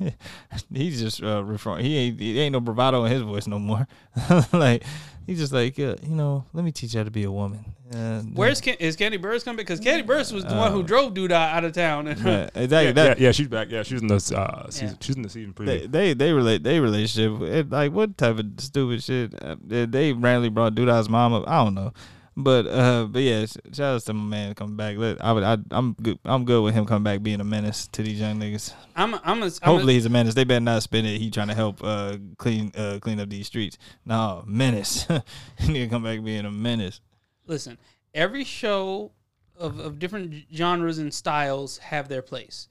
[0.72, 1.84] he's just uh, referring.
[1.84, 3.86] He ain't, he ain't no bravado in his voice no more.
[4.52, 4.82] like
[5.26, 7.64] he's just like, uh, you know, let me teach you how to be a woman.
[7.94, 9.58] Uh, Where's Ken- is Candy Burris coming?
[9.58, 12.08] Because Candy Burris was the one who drove Douda out of town.
[12.08, 13.18] And Yeah, exactly yeah, that.
[13.20, 13.70] yeah, yeah, she's back.
[13.70, 14.88] Yeah, she's in the uh, season.
[14.88, 14.94] Yeah.
[15.00, 15.90] She's in the season They, preview.
[15.92, 20.12] they they relate they relationship it, like what type of stupid shit uh, they, they
[20.12, 21.92] randomly brought Douda's mom up I don't know
[22.36, 24.96] but uh but yeah shout out to my man coming back.
[24.96, 27.86] Let, I would I, I'm good I'm good with him coming back being a menace
[27.88, 28.72] to these young niggas.
[28.96, 30.34] I'm, I'm, a, I'm a, hopefully he's a menace.
[30.34, 31.18] They better not spend it.
[31.18, 33.78] He trying to help uh clean uh clean up these streets.
[34.04, 35.06] No menace.
[35.58, 37.00] He need to come back being a menace.
[37.46, 37.78] Listen,
[38.12, 39.12] every show
[39.56, 42.68] of, of different genres and styles have their place.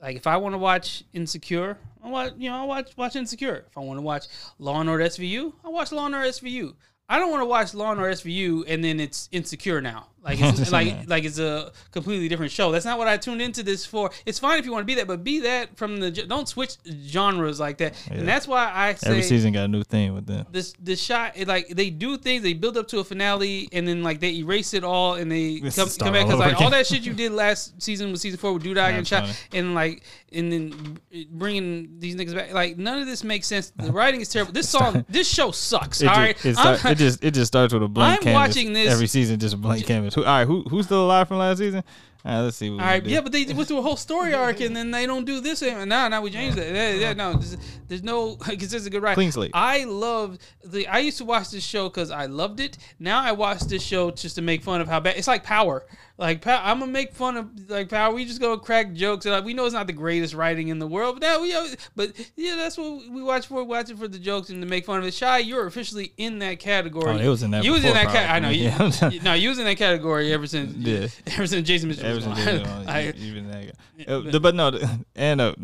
[0.00, 3.64] Like if I want to watch Insecure, I watch you know I watch watch Insecure.
[3.68, 4.26] If I want to watch
[4.58, 6.74] Law and Order SVU, I watch Law and Order SVU.
[7.08, 10.08] I don't want to watch Law and Order SVU and then it's Insecure now.
[10.24, 12.72] Like it's like like it's a completely different show.
[12.72, 14.10] That's not what I tuned into this for.
[14.24, 16.76] It's fine if you want to be that, but be that from the don't switch
[17.06, 17.94] genres like that.
[18.10, 20.46] And that's why I say every season got a new thing with them.
[20.50, 23.86] this the shot it, like they do things they build up to a finale and
[23.86, 26.86] then like they erase it all and they come, come back because like all that
[26.86, 30.02] shit you did last season with season four with Dude and shot and like
[30.32, 30.98] and then
[31.30, 33.70] bringing these niggas back like none of this makes sense.
[33.76, 34.52] The writing is terrible.
[34.52, 37.48] This song this show sucks it, all ju- right it, start, it just it just
[37.48, 38.48] starts with a blank I'm canvas.
[38.48, 41.28] watching this- every season just a blank canvas who, all right who who's still alive
[41.28, 41.82] from last season
[42.24, 42.70] All right, let's see.
[42.70, 43.10] What All we right, do.
[43.10, 45.60] yeah, but they went through a whole story arc and then they don't do this.
[45.62, 46.74] And now, now we changed that.
[46.74, 49.12] Yeah, yeah, no, there's, there's no consistent good right.
[49.14, 49.50] Clean slate.
[49.52, 50.86] I love the.
[50.88, 52.78] I used to watch this show because I loved it.
[52.98, 55.18] Now I watch this show just to make fun of how bad.
[55.18, 55.84] It's like Power.
[56.16, 58.14] Like Pow- I'm gonna make fun of like Power.
[58.14, 59.26] We just gonna crack jokes.
[59.26, 61.52] And, like, we know it's not the greatest writing in the world, but that we.
[61.54, 63.64] always- But yeah, that's what we watch for.
[63.64, 65.16] Watch it for the jokes and to make fun of it.
[65.18, 67.14] Chi, you're officially in that category.
[67.14, 68.06] Oh, it was in that You was in that.
[68.06, 68.50] Ca- I know.
[68.50, 68.64] You,
[69.10, 69.10] Yeah.
[69.24, 70.72] no, you was in that category ever since.
[70.76, 71.08] Yeah.
[71.34, 72.06] Ever since Jason Mitchell.
[72.06, 74.04] Ever since I- even that guy.
[74.12, 75.54] Uh, but- no, the- and uh,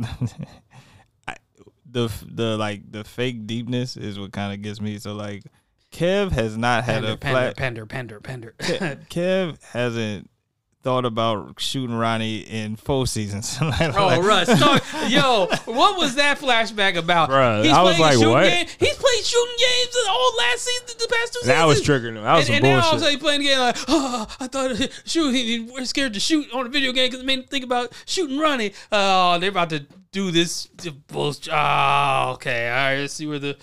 [1.29, 1.37] I,
[1.89, 4.99] the the like the fake deepness is what kind of gets me.
[4.99, 5.45] So like,
[5.93, 7.57] Kev has not had Pender, a pender, flat.
[7.57, 8.55] pender, pender, pender.
[9.11, 10.29] Kev hasn't
[10.83, 13.59] thought about shooting Ronnie in four seasons.
[13.61, 17.29] Like- Oh, like- Russ, talk, yo, what was that flashback about?
[17.29, 18.45] Bruh, He's I was playing a like, shooting what?
[18.45, 18.67] Game.
[18.79, 21.47] He's played shooting games all last season, the past two seasons.
[21.47, 22.23] That was triggering him.
[22.25, 23.77] That was and, some and now all of a sudden he's playing the game like,
[23.89, 27.21] oh, I thought shoot, he, he- we're scared to shoot on a video game because
[27.21, 28.73] it made him think about shooting Ronnie.
[28.91, 30.67] Oh, they're about to do this
[31.09, 31.53] bullshit.
[31.53, 33.57] Oh, okay, all right, let's see where the.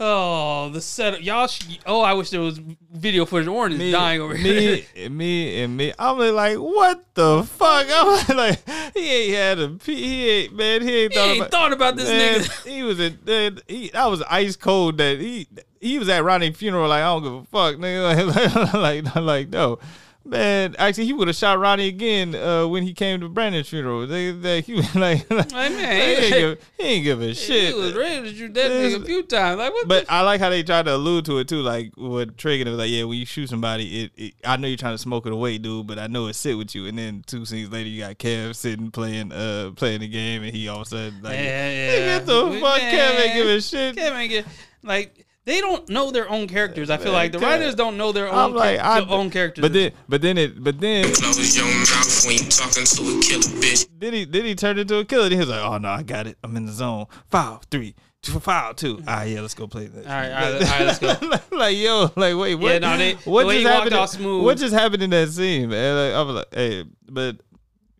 [0.00, 1.48] Oh, the setup, y'all.
[1.48, 2.58] Sh- oh, I wish there was
[2.92, 3.48] video footage.
[3.48, 4.76] Is me, dying over here.
[4.76, 5.92] me, and me, and me.
[5.98, 7.86] I'm like, what the fuck?
[7.90, 8.60] I'm like,
[8.94, 11.72] he ain't had a, pee- he ain't, man, he ain't He thought ain't about, thought
[11.72, 12.66] about this man, nigga.
[12.68, 14.98] He was in, he, that was ice cold.
[14.98, 15.48] That he,
[15.80, 16.88] he was at Ronnie's funeral.
[16.88, 18.72] Like, I don't give a fuck, nigga.
[18.74, 19.80] Like, like, like, no.
[20.28, 24.06] Man, actually, he would have shot Ronnie again uh, when he came to Brandon's funeral.
[24.06, 27.74] They, they, he was like, like man, he, ain't give, he ain't give a shit.
[27.74, 29.58] He was ready to shoot that nigga a few times.
[29.58, 29.88] Like what?
[29.88, 32.66] But the I like how they tried to allude to it too, like what Triggin
[32.66, 35.24] was like, yeah, when you shoot somebody, it, it I know you're trying to smoke
[35.26, 36.86] it away, dude, but I know it sit with you.
[36.86, 40.54] And then two scenes later, you got Kev sitting playing uh playing the game, and
[40.54, 42.18] he all of a sudden like, Yeah, "Hey, yeah.
[42.18, 43.96] get the fuck, Kev ain't give a shit.
[43.96, 44.46] Kev ain't get
[44.82, 46.90] like they don't know their own characters.
[46.90, 49.30] I feel like the writers don't know their I'm own like, char- I, their own
[49.30, 49.62] characters.
[49.62, 53.20] But then, but then it, but then, Close your mouth when you talking to a
[53.22, 53.88] killer bitch.
[53.98, 55.24] then he, then he turned into a killer.
[55.30, 56.36] Then he was like, oh no, I got it.
[56.44, 57.06] I'm in the zone.
[57.30, 59.02] Foul three, two.
[59.06, 60.04] Ah, yeah, let's go play that.
[60.06, 61.40] All right, all right, all right, let's go.
[61.56, 62.72] like yo, like wait, what?
[62.72, 63.94] Yeah, no, they- what the just happened?
[63.94, 64.44] all in- smooth.
[64.44, 65.96] What just happened in that scene, man?
[65.96, 67.36] Like, I was like, hey, but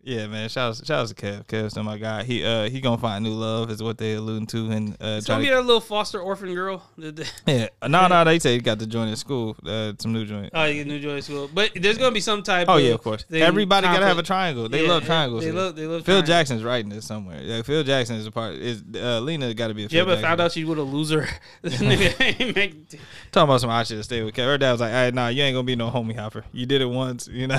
[0.03, 1.45] yeah, man, shout out, shout out to Kev.
[1.45, 2.23] Kev's my guy.
[2.23, 5.25] He uh he gonna find new love is what they alluding to and uh it's
[5.25, 6.83] try gonna be that little foster orphan girl.
[7.45, 7.67] Yeah.
[7.87, 10.51] No, no, they say he got to join his school, uh, some new joint.
[10.53, 12.67] Oh, you get new joy school, but there's gonna be some type.
[12.69, 13.25] Oh of yeah, of course.
[13.31, 14.69] Everybody gotta have a triangle.
[14.69, 15.43] They Yeah, love triangles.
[15.43, 15.75] They love.
[15.75, 16.03] They love.
[16.05, 16.27] Phil triangles.
[16.27, 17.41] Jackson's writing this somewhere.
[17.41, 18.55] Yeah, Phil Jackson is a part.
[18.55, 19.89] Is uh, Lena got to be a.
[19.89, 20.23] Phil Yeah, but Jackson.
[20.29, 21.27] found out she was a loser.
[21.61, 22.89] This nigga ain't make-
[23.31, 24.45] Talking about some I should have stayed with Kev.
[24.45, 26.45] Her dad was like, "Hey, nah, you ain't gonna be no homie hopper.
[26.53, 27.27] You did it once.
[27.27, 27.57] You know,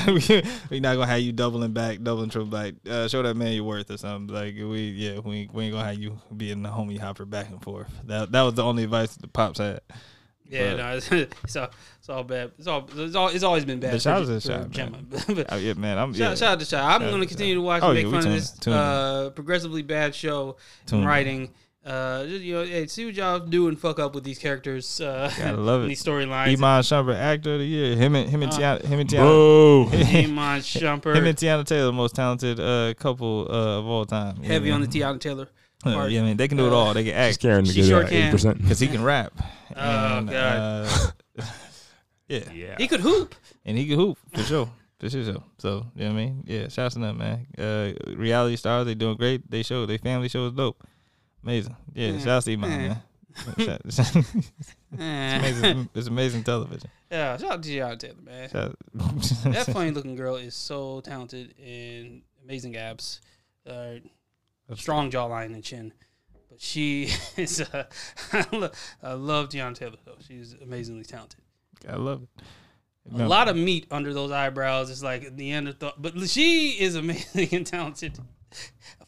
[0.71, 2.75] we not gonna have you doubling back, doubling back.
[2.89, 4.35] Uh, show that man your worth or something.
[4.35, 7.63] Like we, yeah, we, we ain't gonna have you being the homie hopper back and
[7.63, 7.91] forth.
[8.07, 9.81] That that was the only advice the pops had.
[10.49, 11.13] Yeah, But- no, it's,
[11.45, 12.51] it's all it's all bad.
[12.59, 13.93] It's all it's, all, it's always been bad.
[13.93, 14.99] But shout out to Chi, Gemma.
[15.51, 16.35] Oh, yeah, man, I'm yeah.
[16.35, 16.81] Shout, out to Chi.
[16.81, 18.53] I'm Shout going to continue to watch Oh, and yeah, make we fun of this
[18.55, 18.79] in, tune in.
[18.81, 21.09] uh, progressively bad show Tune and in.
[21.09, 21.51] writing.
[21.85, 25.01] Uh, just, you know, hey, see what y'all do and fuck up with these characters.
[25.01, 25.89] Uh, Gotta love it.
[25.89, 26.49] These storylines.
[26.53, 27.97] Iman Shumpert, actor of the year.
[27.97, 29.85] Him and him and Uh, Teyana, him and Teyana, Boo.
[29.95, 31.17] Iman Shumpert.
[31.17, 34.43] him and Teyana Taylor, the most talented uh, couple uh, of all time.
[34.43, 35.15] heavy yeah, on the man.
[35.17, 35.49] Teyana Taylor.
[35.87, 36.93] Uh, yeah, I mean they can do it Uh, all.
[36.93, 38.33] They can Just act caring to She sure can.
[38.33, 39.33] because he can rap.
[39.75, 39.81] Oh,
[40.19, 40.87] And, God.
[41.39, 41.45] uh,
[42.29, 42.75] yeah, Yeah.
[42.77, 43.35] He could hoop.
[43.65, 44.71] and he could hoop for sure.
[44.99, 45.25] For sure.
[45.25, 46.45] So, so you know what I mean?
[46.47, 47.47] Yeah, shouts to them, man.
[47.57, 49.49] Uh, reality stars, they doing great.
[49.51, 50.83] They show, they family show is dope.
[51.43, 51.77] Amazing.
[51.95, 53.03] Yeah, Mm, shouts to Iman, man.
[53.57, 53.99] it's
[54.93, 55.89] amazing.
[55.95, 56.91] It's amazing television.
[57.11, 58.49] Yeah, shout out to Teyana Taylor, man.
[59.53, 63.21] That funny looking girl is so talented and amazing abs,
[63.67, 63.95] uh,
[64.75, 65.93] strong jawline and chin.
[66.51, 67.85] But she is, uh,
[68.33, 68.71] I, lo-
[69.03, 70.17] I love Teyana Taylor though.
[70.27, 71.41] She's amazingly talented.
[71.89, 72.29] I love it.
[73.19, 74.91] A lot of meat under those eyebrows.
[74.91, 78.19] It's like Neanderthal, but she is amazing and talented.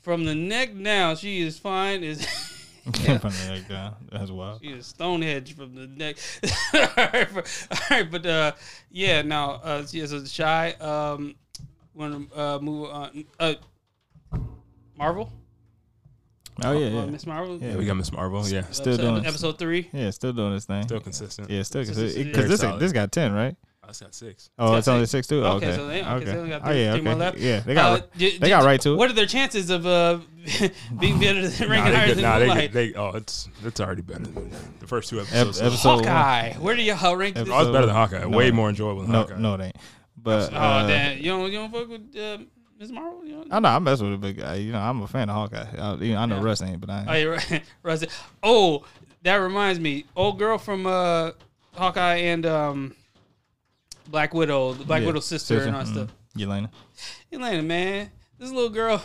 [0.00, 2.02] From the neck down, she is fine.
[2.02, 2.26] Is
[2.82, 3.94] From the neck down.
[4.10, 4.60] That's wild.
[4.60, 6.16] She is Stonehenge from the neck.
[6.74, 8.52] all, right, but, all right, but uh,
[8.90, 10.72] yeah, now uh, yeah, so Chi.
[10.80, 11.36] Um,
[11.94, 13.24] want to uh, move on?
[13.38, 13.54] Uh,
[14.98, 15.32] Marvel.
[16.64, 17.06] Oh yeah, Uh, yeah.
[17.06, 17.58] Miss Marvel.
[17.58, 18.46] Yeah, Yeah, we got Miss Marvel.
[18.48, 19.88] Yeah, Still episode, doing episode three.
[19.92, 20.82] Yeah, still doing this thing.
[20.82, 21.50] still consistent.
[21.50, 23.56] Yeah, still because This because this Very this got ten, right?
[24.00, 24.50] I got six.
[24.58, 25.10] Oh, got it's only six.
[25.10, 25.44] six too.
[25.44, 27.20] Okay, Okay, so they- okay, so they got oh three- yeah, three more okay.
[27.20, 27.38] left.
[27.38, 28.96] Yeah, they got Uh, d- they d- got right to it.
[28.96, 30.18] What are their chances of uh,
[30.98, 32.16] being better than ranking they higher good.
[32.16, 32.72] than Nah, they, Moon Knight?
[32.72, 34.50] they oh, it's it's already better than
[34.80, 35.60] the first two Ep- episodes.
[35.60, 36.52] episode Hawkeye.
[36.60, 37.42] Where do y'all rank this?
[37.42, 38.20] Episode- oh, it's better than Hawkeye.
[38.20, 38.36] No.
[38.36, 39.38] Way more enjoyable than No, Hawkeye.
[39.38, 39.76] no, it ain't.
[40.16, 41.18] But Oh uh, damn!
[41.18, 42.38] You don't you don't fuck with uh,
[42.78, 43.24] Miss Marvel?
[43.24, 43.52] You don't?
[43.52, 45.66] I know I mess with it, but uh, you know I'm a fan of Hawkeye.
[45.78, 46.44] I, you know, I know Yeah.
[46.44, 47.08] Russ ain't, but I ain't.
[47.10, 47.62] Oh, you're right.
[47.82, 48.04] Russ-
[48.42, 48.84] Oh,
[49.24, 50.04] that reminds me.
[50.16, 51.30] Old girl from uh,
[51.74, 52.94] Hawkeye and um,
[54.08, 56.16] Black Widow, the Black Yeah, Widow's sister, and all that sister, stuff.
[56.40, 56.70] Elena.
[57.32, 59.02] Elena, man, this little girl,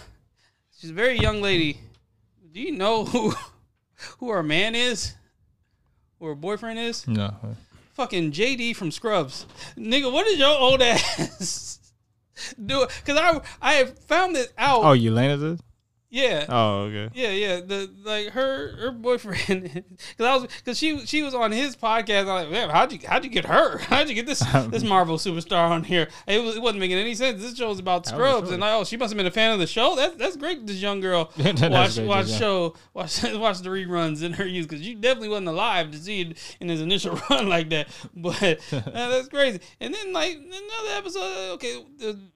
[0.77, 1.79] she's a very young lady.
[2.51, 3.33] Do you know who
[4.19, 5.15] who her man is?
[6.19, 7.07] Who her boyfriend is?
[7.07, 7.33] No.
[7.93, 9.45] Fucking JD from Scrubs.
[9.77, 11.79] Nigga, what is your old ass
[12.63, 12.85] do?
[13.05, 14.83] Because I I have found this out.
[14.83, 15.59] Oh, Elena's is?
[16.09, 16.45] Yeah.
[16.47, 17.09] Oh, okay.
[17.13, 17.59] Yeah, yeah.
[17.59, 22.21] The like her her boyfriend because I was because she she was on his podcast.
[22.21, 23.77] I'm like, man, how'd you how'd you get her?
[23.87, 26.07] How'd you get this this Marvel superstar on here?
[26.27, 27.41] It, was, it wasn't making any sense.
[27.41, 29.59] This show was about Scrubs, and like, oh, she must have been a fan of
[29.59, 29.95] the show.
[29.95, 30.65] That's that's great.
[30.65, 32.37] This young girl watch watch yeah.
[32.37, 36.21] show watch watch the reruns in her youth because you definitely wasn't alive to see
[36.21, 37.87] it in his initial run like that.
[38.15, 39.59] But uh, that's crazy.
[39.79, 41.83] And then like another episode, okay,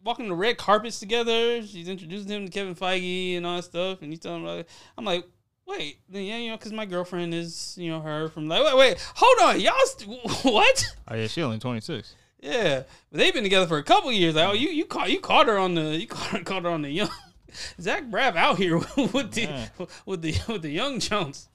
[0.03, 1.65] walking the red carpets together.
[1.65, 4.67] She's introducing him to Kevin Feige and all that stuff, and you telling him, like,
[4.97, 5.25] I'm like.
[5.67, 8.75] Wait, then yeah, you know, because my girlfriend is, you know, her from like, wait,
[8.75, 10.09] wait, hold on, y'all, st-
[10.41, 10.85] what?
[11.07, 12.15] Oh, yeah, she only 26.
[12.41, 14.35] Yeah, but they've been together for a couple years.
[14.35, 16.69] Like, oh, you you caught you caught her on the you caught her, caught her
[16.69, 17.09] on the young
[17.79, 19.69] Zach Braff out here with the
[20.05, 21.47] with the with the young Jones.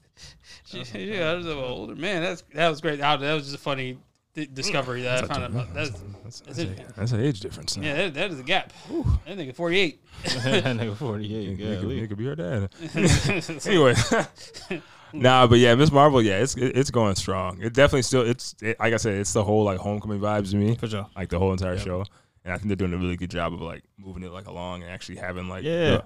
[0.65, 2.23] She, yeah, I was an older man.
[2.23, 2.99] That's that was great.
[2.99, 3.97] That was just a funny
[4.37, 5.73] di- discovery that I found out.
[5.73, 6.79] That's, That's, That's that's, it.
[6.79, 7.75] a, that's an age difference.
[7.75, 7.83] Now.
[7.87, 8.71] yeah, that, that is a gap.
[9.25, 10.01] That nigga forty eight.
[10.23, 11.27] that nigga 48.
[11.29, 12.69] He, Yeah, could, he could be her dad.
[13.65, 13.93] anyway,
[15.13, 17.61] nah, but yeah, Miss Marvel, yeah, it's it, it's going strong.
[17.61, 20.57] It definitely still, it's it, like I said, it's the whole like homecoming vibes to
[20.57, 21.07] me, For sure.
[21.15, 21.83] like the whole entire Yep.
[21.85, 22.05] show.
[22.45, 24.81] And I think they're doing a really good job of like moving it like along
[24.83, 25.89] and actually having like Yeah.
[25.89, 26.05] the-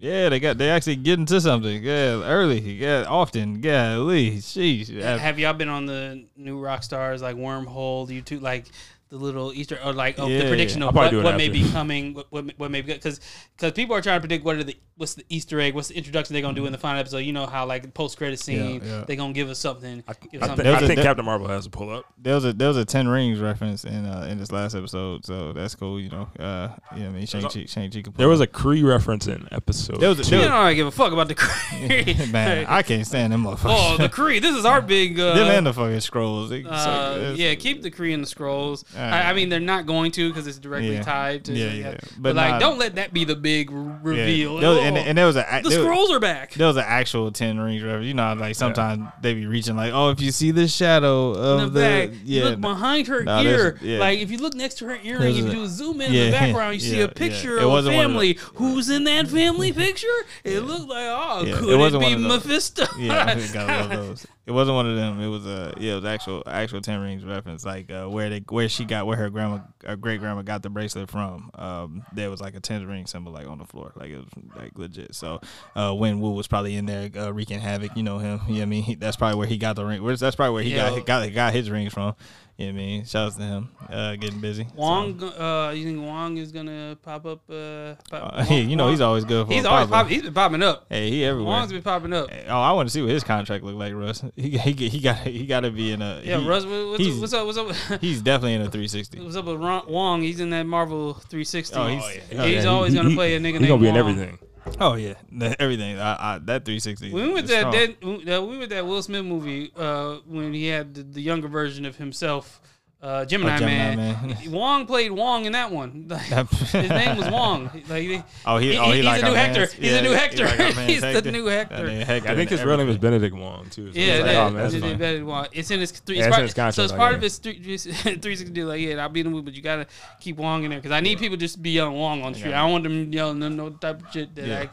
[0.00, 1.82] Yeah, they got they actually get into something.
[1.82, 2.58] Yeah, early.
[2.58, 3.62] Yeah, often.
[3.62, 4.38] Yeah, Lee.
[4.38, 4.88] Sheesh.
[5.00, 8.64] Have y'all been on the New Rockstars like wormhole YouTube like
[9.10, 10.88] the little Easter or like oh, the prediction yeah.
[10.88, 13.20] of what, probably do it what may be coming, what what, what may be because
[13.56, 15.96] because people are trying to predict what are the what's the Easter egg, what's the
[15.96, 17.18] introduction they're gonna do in the final episode.
[17.18, 19.04] You know how like post credit scene yeah.
[19.06, 20.04] they're gonna give us something.
[20.06, 20.64] I, give I, us thi- something.
[20.64, 22.04] There I was a- think there- Captain Marvel has to pull up.
[22.18, 25.26] There was a there was a Ten Rings reference in uh in this last episode,
[25.26, 26.00] so that's cool.
[26.00, 28.04] You know, uh, yeah, I mean Shang Chi, Shang Chi.
[28.16, 30.00] There was a Kree reference in episode.
[30.00, 30.36] There was a- two.
[30.36, 32.30] you I don't give a fuck about the Kree.
[32.32, 32.66] man.
[32.68, 33.94] I can't stand them motherfuckers.
[33.94, 34.40] oh, the Kree.
[34.40, 35.18] This is our big.
[35.18, 36.50] Uh, them and the fucking scrolls.
[36.50, 38.84] They uh, It's- yeah, keep the Kree in the scrolls.
[39.00, 41.02] I, I mean, they're not going to because it's directly Yeah.
[41.02, 41.52] tied to.
[41.52, 41.90] Yeah, yeah.
[41.92, 43.98] But, But like, nah- don't let that be the big yeah.
[44.02, 44.58] reveal.
[44.58, 46.54] There was- and, Oh, and there was a the there, scrolls are back.
[46.54, 48.06] there was an actual Ten Rings reference.
[48.06, 51.72] You know, like sometimes they be reaching like, oh, if you see the shadow of
[51.72, 52.10] the the, back.
[52.24, 53.78] yeah, look behind her Nah, ear.
[53.82, 53.98] yeah.
[53.98, 56.08] Like if you look next to her earring, if you a- do a zoom in
[56.08, 57.62] in yeah, the background, you see a picture yeah.
[57.62, 58.38] Of a one of family.
[58.54, 60.06] Who's in that family picture?
[60.44, 62.44] It looked like oh, Yeah, it could it, be one of those.
[62.46, 62.86] Mephisto?
[62.98, 64.26] Yeah, I think I love those.
[64.46, 65.20] It wasn't one of them.
[65.20, 68.42] It was a yeah, it was actual actual Ten Rings reference, like uh, where they
[68.48, 71.50] where she got where her grandma, her great grandma got the bracelet from.
[71.54, 74.28] Um, there was like a Ten Ring symbol like on the floor, like it was
[74.54, 75.14] like legit.
[75.14, 75.40] So
[75.74, 78.40] uh, when Wu was probably in there uh, wreaking havoc, you know him.
[78.46, 78.82] You know what I mean?
[78.82, 80.04] He, that's probably where he got the ring.
[80.04, 82.14] That's probably where he got got got his rings from.
[82.60, 83.04] You know what I mean?
[83.06, 84.64] Shouts to him, uh, getting busy.
[84.64, 87.40] So, Wong, uh, you think Wong is gonna pop up?
[87.48, 89.52] Uh, pop, uh, you know Wong- he's always good for.
[89.54, 90.02] he's a always pop-up.
[90.02, 90.12] popping.
[90.14, 90.84] He's been popping up.
[90.90, 91.54] Hey, he everywhere.
[91.54, 92.28] Wong's been popping up.
[92.48, 94.22] Oh, I want to see what his contract look like, Russ.
[94.36, 97.18] He he he got he got to be in a Yeah, he- Russ, what's, he's-
[97.18, 97.46] what's up?
[97.46, 98.00] What's up?
[98.02, 99.20] He's definitely in a 360.
[99.20, 100.20] What's up with Wong?
[100.20, 101.76] He's in that Marvel 360.
[101.78, 103.88] Oh, he's- he's oh, yeah, always He- gonna he- play a nigga He's gonna be
[103.88, 104.38] in everything.
[104.80, 105.14] Oh yeah,
[105.58, 105.98] everything.
[105.98, 107.12] I, I, that 360.
[107.12, 110.94] When we went that uh, we went that Will Smith movie uh, when he had
[110.94, 112.60] the, the younger version of himself,
[113.02, 114.26] uh, Gemini, Oh, Gemini Man.
[114.28, 114.36] Man.
[114.52, 116.06] Wong played Wong in that one.
[116.10, 117.70] His name was Wong.
[117.88, 119.60] Like, he- Oh, he, he- oh, he he's like the new Hector.
[119.60, 120.44] man's- He's the yeah, new he Hector.
[120.44, 121.86] like our man's He's the new That Hector.
[121.88, 122.98] nigga Hector I think his real name is.
[122.98, 123.92] Benedict Wong too.
[123.92, 125.00] So Yeah, it's like, that, oh, man, that's it's, fine.
[125.02, 126.18] in- it's in his three.
[126.18, 128.80] Yeah, it's it's in part, his so it's part like, of his three, 360 Like,
[128.80, 129.86] yeah, I'll be in the movie, but you gotta
[130.20, 132.38] keep Wong in there because I need people just to be yelling Wong on the
[132.38, 132.54] street.
[132.54, 134.66] I don't want them yelling no, no type of shit that Yeah.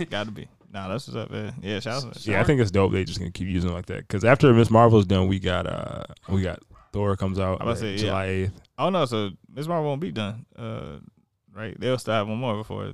[0.00, 0.04] I.
[0.04, 0.48] Gotta be.
[0.72, 1.54] Nah, that's what's up, man.
[1.62, 2.26] Yeah, shout out.
[2.26, 2.92] Yeah, I think it's dope.
[2.92, 4.06] They just gonna keep using it like that.
[4.06, 6.60] Because after Miss Marvel's done, we got uh we got
[6.92, 8.10] Thor comes out I'm about to like, say, yeah.
[8.10, 8.60] July eighth.
[8.78, 10.46] Oh no, so Miss Marvel won't be done.
[10.56, 10.98] Uh,
[11.54, 11.78] right?
[11.78, 12.92] They'll still have one more before.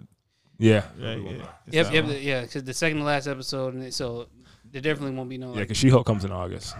[0.58, 1.18] Yeah, Right?
[1.20, 1.46] Yeah.
[1.70, 2.16] Yep, yep, one.
[2.20, 2.40] yeah.
[2.42, 4.28] Because the second to last episode, and it, so
[4.70, 5.48] there definitely won't be no.
[5.48, 5.52] yeah.
[5.56, 6.74] Like, Because She Hulk comes in August.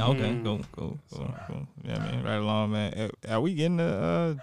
[0.00, 0.44] Okay, Mm.
[0.44, 1.68] cool, cool, cool, cool.
[1.84, 2.92] Yeah, man, right along, man.
[3.28, 3.84] Uh, Are we getting the?
[3.84, 4.34] Uh,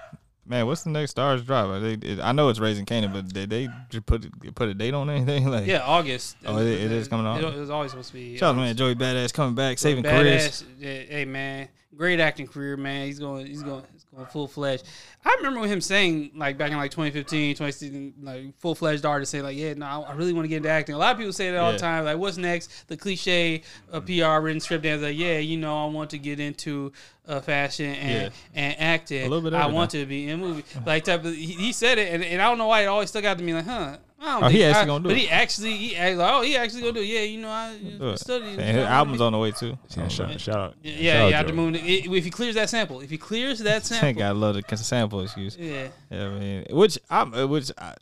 [0.46, 1.68] man, what's the next Starz drop?
[1.70, 1.94] Are they?
[1.94, 5.10] It, I know it's Raising Kanan, but did they just put put a date on
[5.10, 5.46] anything?
[5.52, 6.38] Like, yeah, August.
[6.46, 7.42] Oh, it- it is coming out?
[7.42, 8.38] It, it was always supposed to be.
[8.38, 8.76] Shout out, man.
[8.76, 10.64] Joey Badass coming back, saving careers.
[10.80, 13.06] Yeah, Hey man, great acting career, man.
[13.08, 14.84] He's going, he's going, going full fledged.
[15.24, 19.44] I remember him saying like back in like 2015, 2016, like full fledged artist saying
[19.44, 20.96] like, yeah, no, I really want to get into acting.
[20.96, 22.06] A lot of people say that all the time.
[22.06, 22.88] Like, what's next?
[22.88, 25.02] The cliche uh, PR written script dance.
[25.02, 26.92] Like, yeah, you know, I want to get into
[27.28, 29.26] uh, fashion and and acting.
[29.26, 30.66] A little bit I want to be in a movie.
[30.86, 33.10] Like type of, he, he said it, and, and I don't know why it always
[33.10, 33.54] stuck out to me.
[33.54, 33.98] Like, huh.
[34.24, 35.16] I don't Oh, he actually I- gonna do but it.
[35.16, 37.02] But he actually, he act- like, oh, he actually gonna do.
[37.02, 37.06] it.
[37.06, 38.60] Yeah, you know, I Do studied.
[38.60, 39.78] And his album's on the way too.
[39.98, 40.76] Yeah, shout, shout out.
[40.84, 41.42] Yeah, shout yeah, out yeah.
[41.44, 41.56] The Joey.
[41.56, 41.76] moon.
[41.76, 41.80] i-
[42.18, 45.22] If he clears that sample, if he clears that sample, I Gotta love the sample
[45.22, 45.58] excuse.
[45.58, 45.88] yeah.
[46.12, 47.96] Yeah, I mean, which I'm, uh, which I,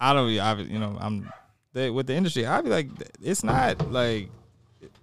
[0.00, 1.30] I don't, I, you know, I'm
[1.72, 2.44] they, with the industry.
[2.44, 2.88] I'd be like,
[3.22, 4.30] it's not like,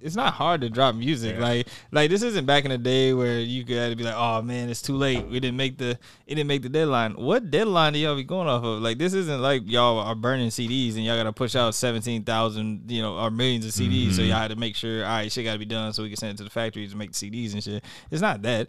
[0.01, 1.35] it's not hard to drop music.
[1.35, 1.43] Yeah.
[1.43, 4.69] Like, like this isn't back in the day where you could be like, oh man,
[4.69, 5.26] it's too late.
[5.27, 5.91] We didn't make the,
[6.26, 7.13] it didn't make the deadline.
[7.13, 8.81] What deadline do y'all be going off of?
[8.81, 12.89] Like, this isn't like y'all are burning CDs and y'all gotta push out seventeen thousand,
[12.89, 14.13] you know, or millions of CDs.
[14.13, 14.30] So mm-hmm.
[14.30, 16.34] y'all had to make sure, all right, shit gotta be done so we can send
[16.34, 17.84] it to the factories to make the CDs and shit.
[18.11, 18.67] It's not that.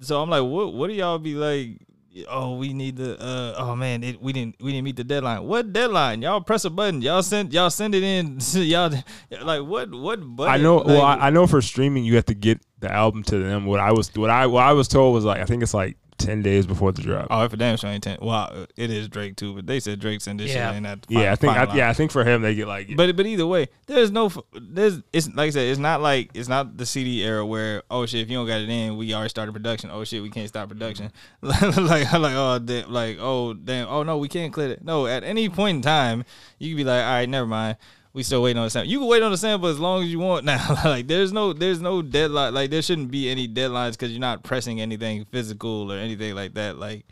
[0.00, 0.74] So I'm like, what?
[0.74, 1.80] What do y'all be like?
[2.28, 3.20] Oh, we need the.
[3.20, 4.56] Uh, oh man, it, we didn't.
[4.60, 5.44] We didn't meet the deadline.
[5.44, 6.22] What deadline?
[6.22, 7.02] Y'all press a button.
[7.02, 7.52] Y'all send.
[7.52, 8.38] Y'all send it in.
[8.52, 8.92] y'all
[9.42, 9.90] like what?
[9.90, 10.52] What button?
[10.52, 10.82] I know.
[10.84, 13.66] well, I, I know for streaming, you have to get the album to them.
[13.66, 15.96] What I was, what I, what I was told was like, I think it's like
[16.18, 17.26] ten days before the drop.
[17.30, 18.18] Oh, for damn sure ain't ten.
[18.22, 20.68] Well, it is Drake too, but they said Drake sent this Yeah.
[20.68, 22.66] shit ain't at the yeah, I think, I, yeah, I think for him, they get
[22.68, 24.30] like, But but either way, there's no
[24.60, 28.06] there's it's like I said, it's not like it's not the CD era where oh
[28.06, 29.90] shit if you don't got it in, we already started production.
[29.92, 31.10] Oh shit, we can't stop production.
[31.42, 31.60] like
[32.12, 34.84] like oh damn, like oh damn oh no we can't clear it.
[34.84, 36.24] No, at any point in time
[36.58, 37.76] you can be like all right, never mind.
[38.14, 38.90] We still waiting on the sample.
[38.90, 40.78] You can wait on the sample as long as you want now.
[40.84, 42.54] like there's no there's no deadline.
[42.54, 46.54] Like there shouldn't be any deadlines because you're not pressing anything physical or anything like
[46.54, 46.78] that.
[46.78, 47.04] Like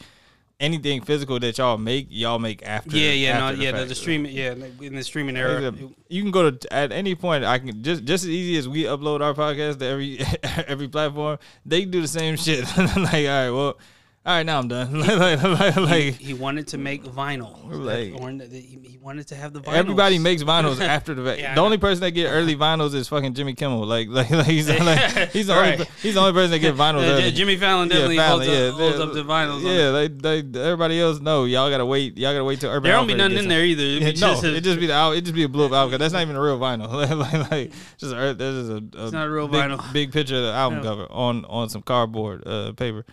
[0.62, 2.96] anything physical that y'all make, y'all make after.
[2.96, 3.72] Yeah, yeah, no, the yeah.
[3.72, 3.88] The, fact.
[3.88, 5.74] the streaming, yeah, in the streaming era.
[6.08, 7.44] You can go to at any point.
[7.44, 10.20] I can just just as easy as we upload our podcast to every
[10.68, 11.38] every platform.
[11.66, 12.64] They do the same shit.
[12.76, 13.78] like, all right, well,
[14.24, 15.00] all right, now I'm done.
[15.00, 17.58] like, like, he, like, he wanted to make vinyl.
[17.68, 19.72] Like- he, he wanted to have the vinyl.
[19.72, 21.40] everybody makes vinyls after the fact.
[21.40, 23.84] Yeah, the only person that get early vinyls is fucking Jimmy Kimmel.
[23.84, 24.78] Like, like, like he's like,
[25.32, 25.72] he's the Right.
[25.72, 27.00] only he's the only person that get vinyls.
[27.08, 27.30] Uh, early.
[27.32, 29.62] Jimmy Fallon definitely Fallon, holds, yeah, up, holds up the vinyls.
[29.64, 31.44] Yeah, they, they, everybody else know.
[31.44, 32.16] Y'all gotta wait.
[32.16, 32.84] Y'all gotta wait till Urban.
[32.84, 34.04] There don't be nothing in there either.
[34.04, 35.16] No, just a- it just be the out.
[35.16, 35.98] It just be a blue up album.
[35.98, 36.92] That's not even a real vinyl.
[37.18, 39.92] like, like just a, this is a, a It's not a real big, vinyl.
[39.92, 40.88] Big picture of the album No.
[40.88, 43.04] cover on on some cardboard uh, paper.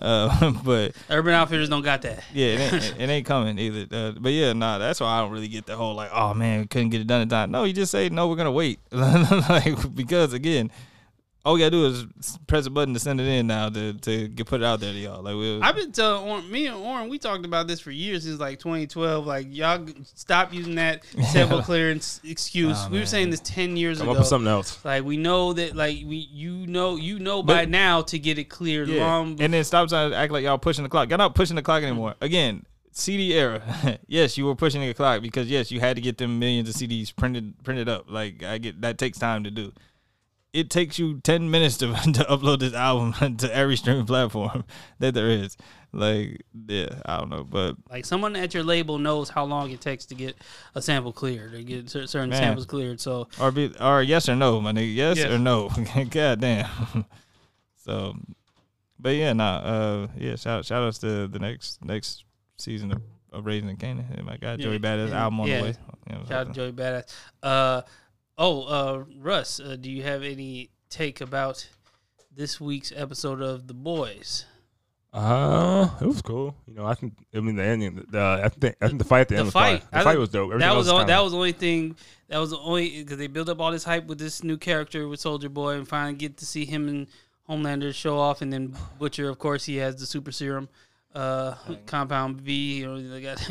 [0.00, 2.24] Uh, but Urban Outfitters don't got that.
[2.32, 3.86] yeah, it ain't, it ain't coming either.
[3.94, 6.60] Uh, but yeah, nah, that's why I don't really get the whole like, oh man,
[6.60, 7.50] we couldn't get it done in time.
[7.50, 10.70] No, you just say no, we're gonna wait, like because again,
[11.44, 12.04] all we gotta do is
[12.46, 14.92] press a button to send it in now to to get put it out there
[14.92, 15.22] to y'all.
[15.22, 18.24] Like we, I've been telling Oren, me and Oren, we talked about this for years
[18.24, 19.26] since like 2012.
[19.26, 21.02] Like y'all stop using that
[21.32, 22.76] sample clearance excuse.
[22.78, 24.12] Oh, we were saying this 10 years come ago.
[24.12, 24.84] up with something else.
[24.84, 28.44] Like we know that, like we, you know, you know by now to get it
[28.50, 29.06] cleared Yeah.
[29.06, 29.40] long.
[29.40, 31.08] and then stop trying to act like y'all pushing the clock.
[31.08, 32.16] Y'all not pushing the clock anymore.
[32.20, 33.62] Again, CD era.
[34.08, 36.74] yes, you were pushing the clock because yes, you had to get them millions of
[36.74, 38.10] CDs printed printed up.
[38.10, 39.72] Like I get that takes time to do.
[40.52, 44.64] It takes you ten minutes to to upload this album to every streaming platform
[44.98, 45.56] that there is.
[45.92, 49.80] Like yeah, I don't know, but like someone at your label knows how long it
[49.80, 50.36] takes to get
[50.76, 52.40] a sample cleared or get certain Man.
[52.40, 53.00] samples cleared.
[53.00, 54.94] So or be or yes or no, my nigga.
[54.94, 55.30] Yes, Yes.
[55.30, 55.68] or no.
[56.10, 57.04] God damn.
[57.76, 58.14] so,
[58.98, 59.56] but yeah, nah.
[59.56, 60.36] Uh, yeah.
[60.36, 62.24] Shout shout outs to the next next
[62.56, 63.02] season of,
[63.32, 64.16] of Raising the Kanan.
[64.16, 65.58] And my God, Yeah, Joey Badass yeah, album on yeah.
[65.58, 65.74] the way.
[66.08, 67.12] You know, shout out to Joey Badass.
[67.42, 67.82] Uh,
[68.40, 71.68] oh, uh, Russ, uh, do you have any take about
[72.34, 74.46] this week's episode of The Boys?
[75.12, 76.54] Uh, it was cool.
[76.66, 77.14] You know, I think.
[77.34, 78.06] I mean, the ending.
[78.10, 78.76] The, I think.
[78.80, 79.82] I think the fight at the, The end was fight.
[79.82, 79.88] fire.
[79.92, 80.50] I The fight think was dope.
[80.52, 81.96] Everything that else was all, that was the only thing.
[82.28, 85.08] That was the only because they built up all this hype with this new character
[85.08, 87.08] with Soldier Boy, and finally get to see him and
[87.48, 90.68] Homelander show off, and then Butcher, of course, he has the super serum,
[91.14, 91.54] uh,
[91.86, 92.78] Compound V.
[92.78, 93.48] You know, they got,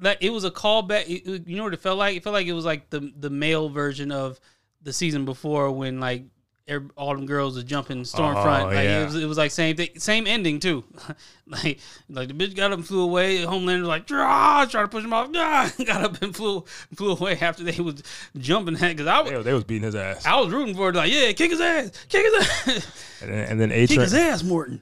[0.00, 1.04] like it was a callback.
[1.08, 2.16] it- You know what it felt like?
[2.16, 4.38] It felt like it was like the the male version of
[4.82, 6.24] the season before when like.
[6.68, 8.62] every- All them girls were jumping Stormfront.
[8.62, 9.02] Oh, like yeah.
[9.02, 10.84] it was, it was like same thing, same ending too.
[11.46, 13.38] like, like the bitch got up and flew away.
[13.38, 15.32] Homelander was like, trying to push him off.
[15.32, 16.64] Got up and flew
[16.94, 18.02] flew away after they was
[18.38, 20.24] jumping that because I, was They, they was beating his ass.
[20.24, 20.94] I was rooting for it.
[20.94, 24.14] Like, yeah, kick his ass, kick his ass, And then, and then A kick his
[24.14, 24.80] ass, Morton.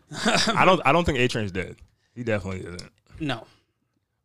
[0.49, 0.81] I don't.
[0.85, 1.77] I don't think A Train's dead.
[2.21, 2.91] He definitely isn't.
[3.19, 3.47] no,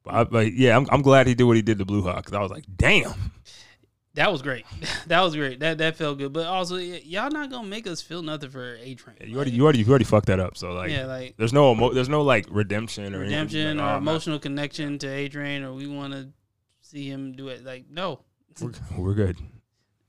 [0.03, 2.17] But, I, but yeah, I'm, I'm glad he did what he did to Blue Hawk
[2.17, 3.13] because I was like, damn.
[4.15, 4.65] that was great.
[5.07, 5.61] that was great.
[5.61, 6.34] That that felt good.
[6.34, 9.15] But also, y- y'all not gonna make us feel nothing for A Train.
[9.22, 10.57] You already, you already, you already fucked that up.
[10.57, 13.89] So like, yeah, like there's no, emo- there's no like redemption or redemption Like, or
[13.89, 16.27] oh, man, emotional connection to A Train, or we want to
[16.81, 17.63] see him do it.
[17.63, 18.19] Like, no.
[18.61, 19.38] We're, we're good.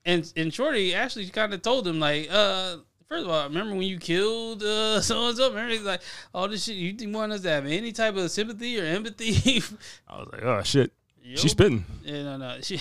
[0.05, 2.79] And and Shorty actually kind of told him like, uh,
[3.09, 5.49] first of all, remember when you killed uh so and so?
[5.49, 6.03] Remember he's like,
[6.35, 6.77] all this shit.
[6.77, 9.63] You think want us to have any type of sympathy or empathy?
[10.09, 10.93] I was like, oh shit,
[11.23, 11.37] Yo.
[11.37, 11.85] she's spitting.
[12.03, 12.59] Yeah, no, no.
[12.63, 12.81] She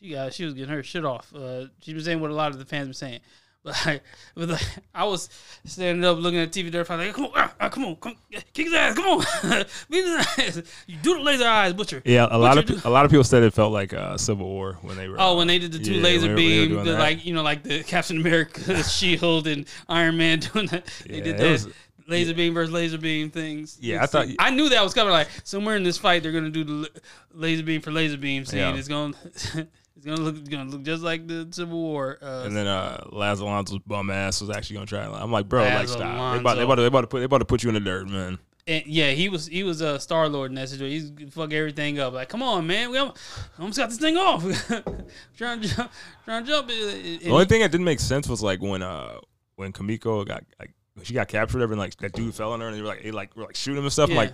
[0.00, 1.32] she got she was getting her shit off.
[1.34, 3.20] Uh, she was saying what a lot of the fans were saying,
[3.64, 4.02] Like,
[4.34, 4.62] but like,
[4.92, 5.28] I was
[5.64, 8.16] standing up looking at TV there, like, come on, ah, ah, come on, come,
[8.52, 9.24] kick his ass, come on,
[9.88, 10.16] beat his
[10.58, 10.62] ass.
[10.88, 12.02] You do the laser eyes, butcher.
[12.04, 14.48] Yeah, a lot of pe- a lot of people said it felt like uh, Civil
[14.48, 15.14] War when they were.
[15.16, 16.98] Oh, when they did the two Yeah, laser when they were- they were beam, the,
[16.98, 20.86] like you know, like the Captain America shield and Iron Man doing that.
[21.06, 21.68] They Yeah, did that was-
[22.08, 23.78] laser beam versus laser beam things.
[23.80, 25.12] Yeah, I thought- I knew that was coming.
[25.12, 26.90] Like somewhere in this fight, they're gonna do the
[27.32, 28.58] laser beam for laser beam scene.
[28.58, 28.74] Yeah.
[28.74, 29.14] It's gonna.
[30.04, 32.18] It's gonna look gonna look just like the Civil War.
[32.20, 35.04] Uh, And then uh, Laz Alonso's bum ass was actually gonna try.
[35.04, 36.34] I'm like, bro, like Laz stop.
[36.34, 37.74] They about, they, about to, they about to put they about to put you in
[37.74, 38.38] the dirt, man.
[38.66, 41.16] and yeah, he was he was a Star Lord in that situation.
[41.16, 42.14] He's fuck everything up.
[42.14, 43.18] Like, come on, man, we almost,
[43.60, 44.42] almost got this thing off.
[45.36, 45.92] trying to jump,
[46.24, 46.68] trying to jump.
[46.70, 49.18] And The only thing that didn't make sense was like when uh
[49.54, 50.72] when Kimiko got like
[51.04, 53.12] she got captured, and like that dude fell on her, and they were like they
[53.12, 54.08] like were like shooting him and stuff.
[54.10, 54.22] I'm Yeah.
[54.22, 54.32] like,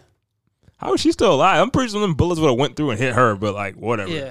[0.78, 1.60] how is she still alive?
[1.60, 4.10] I'm pretty sure them bullets would have went through and hit her, but like whatever.
[4.10, 4.30] yeah.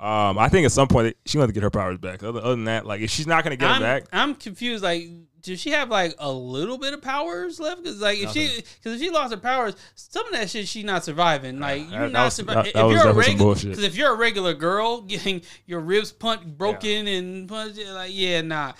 [0.00, 2.22] Um, I think at some point she going to get her powers back.
[2.22, 4.82] Other, other than that, like if she's not gonna get I'm, them back, I'm confused.
[4.82, 5.06] Like,
[5.42, 7.82] does she have like a little bit of powers left?
[7.82, 10.82] Because like, if she, because if she lost her powers, some of that shit she
[10.82, 11.60] not surviving.
[11.60, 12.72] Like, you're that not surviving.
[12.74, 13.70] if you're a regular, bullshit.
[13.70, 18.40] because if you're a regular girl getting your ribs punched, broken, and punched, like, yeah,
[18.40, 18.72] nah,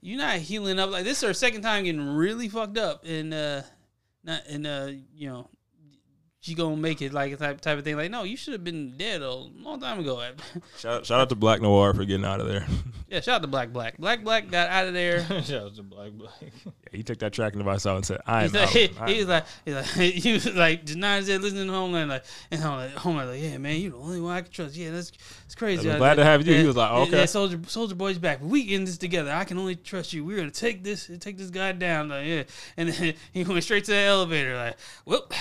[0.00, 0.90] you're not healing up.
[0.90, 3.60] Like, this is her second time getting really fucked up, and uh,
[4.24, 5.50] not and uh, you know.
[6.42, 7.96] She gonna make it like a type type of thing.
[7.96, 10.20] Like, no, you should have been dead a long time ago.
[10.76, 12.66] shout, shout out to Black Noir for getting out of there.
[13.08, 13.96] yeah, shout out to Black Black.
[13.96, 15.24] Black Black got out of there.
[15.44, 16.32] Shout out to Black Black.
[16.42, 18.82] Yeah, he took that tracking device out and said, "I am He's like, out." he,
[18.98, 22.24] I was like, he was like, he was like, Denise said, listening to Homeland, like,
[22.50, 24.74] and Homeland, Homeland, like, yeah, man, you're the only one I can trust.
[24.74, 25.12] Yeah, that's,
[25.46, 25.88] it's crazy.
[25.88, 26.56] I'm glad to have you.
[26.56, 27.18] He was like, yeah, okay.
[27.18, 28.40] yeah, Soldier, Soldier Boy's back.
[28.42, 29.30] We in this together.
[29.30, 30.24] I can only trust you.
[30.24, 32.08] We're gonna take this, take this guy down.
[32.08, 32.42] Like, yeah,
[32.76, 34.56] and then he went straight to the elevator.
[34.56, 35.32] Like, whoop.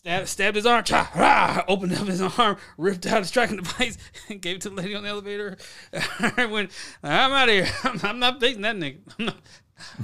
[0.00, 3.98] Stabbed, stabbed his arm, cha, rah, opened up his arm, ripped out his tracking device,
[4.30, 5.58] and gave it to the lady on the elevator.
[6.38, 6.70] I went,
[7.02, 7.68] I'm out of here.
[7.84, 9.00] I'm, I'm not facing that nigga.
[9.18, 9.36] I'm, not,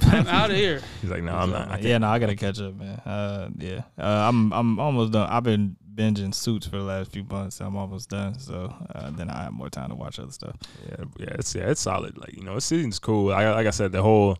[0.01, 0.83] I'm out of here.
[1.01, 2.99] He's like, "No, I'm not." I yeah, no, I gotta catch up, man.
[3.07, 5.27] Uh, yeah, uh, I'm I'm almost done.
[5.31, 7.59] I've been binging Suits for the last few months.
[7.59, 10.57] I'm almost done, so uh, then I have more time to watch other stuff.
[10.87, 12.19] Yeah, yeah, it's yeah, it's solid.
[12.19, 13.33] Like you know, the season's cool.
[13.33, 14.37] I, like I said, the whole.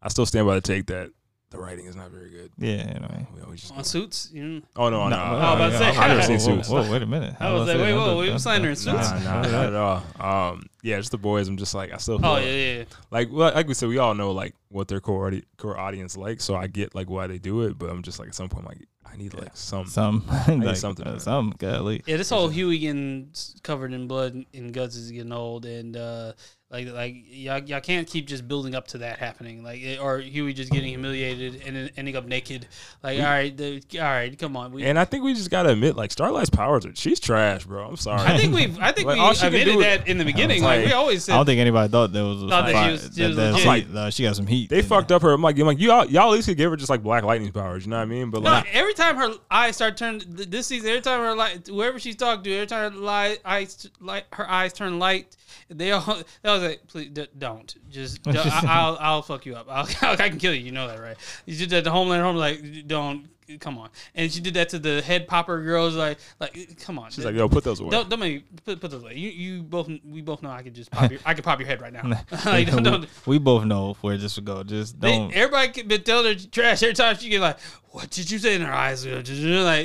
[0.00, 1.10] I still stand by the take that
[1.56, 2.50] the writing is not very good.
[2.58, 3.26] Yeah, anyway.
[3.34, 4.62] We always just On suits, you know.
[4.76, 6.40] oh no, no, No, no, I no, was about to no, say, I've never seen
[6.40, 6.68] Suits.
[6.68, 7.34] whoa, whoa, wait a minute.
[7.40, 9.10] I was like, say, wait, don't whoa, do- we don't- slandering don't- Suits?
[9.24, 10.50] Nah, nah, not at all.
[10.52, 11.48] Um, yeah, just the boys.
[11.48, 12.18] I'm just like I still.
[12.18, 12.84] Feel Oh like, yeah, yeah.
[13.10, 16.16] like well, like we said, we all know like what their core audi- core audience
[16.16, 17.78] like, so I get like why they do it.
[17.78, 19.86] But I'm just like at some point, like I need like some.
[19.86, 21.20] Some need like, something, uh, man.
[21.20, 22.02] some golly.
[22.06, 23.32] Yeah, this whole Hughie getting
[23.62, 26.32] covered in blood and guts is getting old, and uh,
[26.68, 30.18] like like y'all, y'all can't keep just building up to that happening, like it- or
[30.18, 32.66] Hughie just getting humiliated and ending up naked.
[33.04, 34.72] Like, all right, the, all right, come on.
[34.72, 37.86] We, And I think we just gotta admit, like Starlight's powers are she's trash, bro.
[37.86, 38.22] I'm sorry.
[38.22, 40.64] I think we've I think Like, we admitted do- that in the beginning.
[40.64, 42.68] Like, like- we always said, I don't think anybody thought there was a Thought that
[42.68, 43.86] she fight- was- she was that legit.
[43.92, 44.55] she- uh, she got some heat.
[44.64, 45.16] They fucked there.
[45.16, 45.32] up her.
[45.32, 47.52] I'm like, I'm like, y'all, y'all at least could give her just like Black Lightning
[47.52, 47.84] powers.
[47.84, 48.30] You know what I mean?
[48.30, 51.66] But No, like, every time her eyes start turning this season, every time her light,
[51.66, 55.36] whoever she's talking to, every time her light, eyes, light, her eyes turn light,
[55.68, 59.56] they all, they always like, please d- don't, just, don't, I, I'll, I'll fuck you
[59.56, 59.66] up.
[59.68, 60.64] I'll, I can kill you.
[60.64, 61.16] You know that, right?
[61.44, 62.22] You just that to Homeland.
[62.22, 63.28] Home like, don't,
[63.60, 63.90] come on.
[64.14, 65.94] And she did that to the head popper girls.
[65.94, 67.10] Like, like, come on.
[67.10, 67.90] she's like, yo, put those away.
[67.90, 69.14] Don't, don't make put, put those away.
[69.14, 71.68] You, you both, we both know I could just pop your, I could pop your
[71.68, 72.02] head right now.
[72.44, 74.62] like, don't, don't, we, we both know where this would go.
[74.62, 75.32] Just don't.
[75.32, 77.58] everybody can been telling her trash every time she get like,
[77.96, 79.24] "What did you say?" in her eyes, like,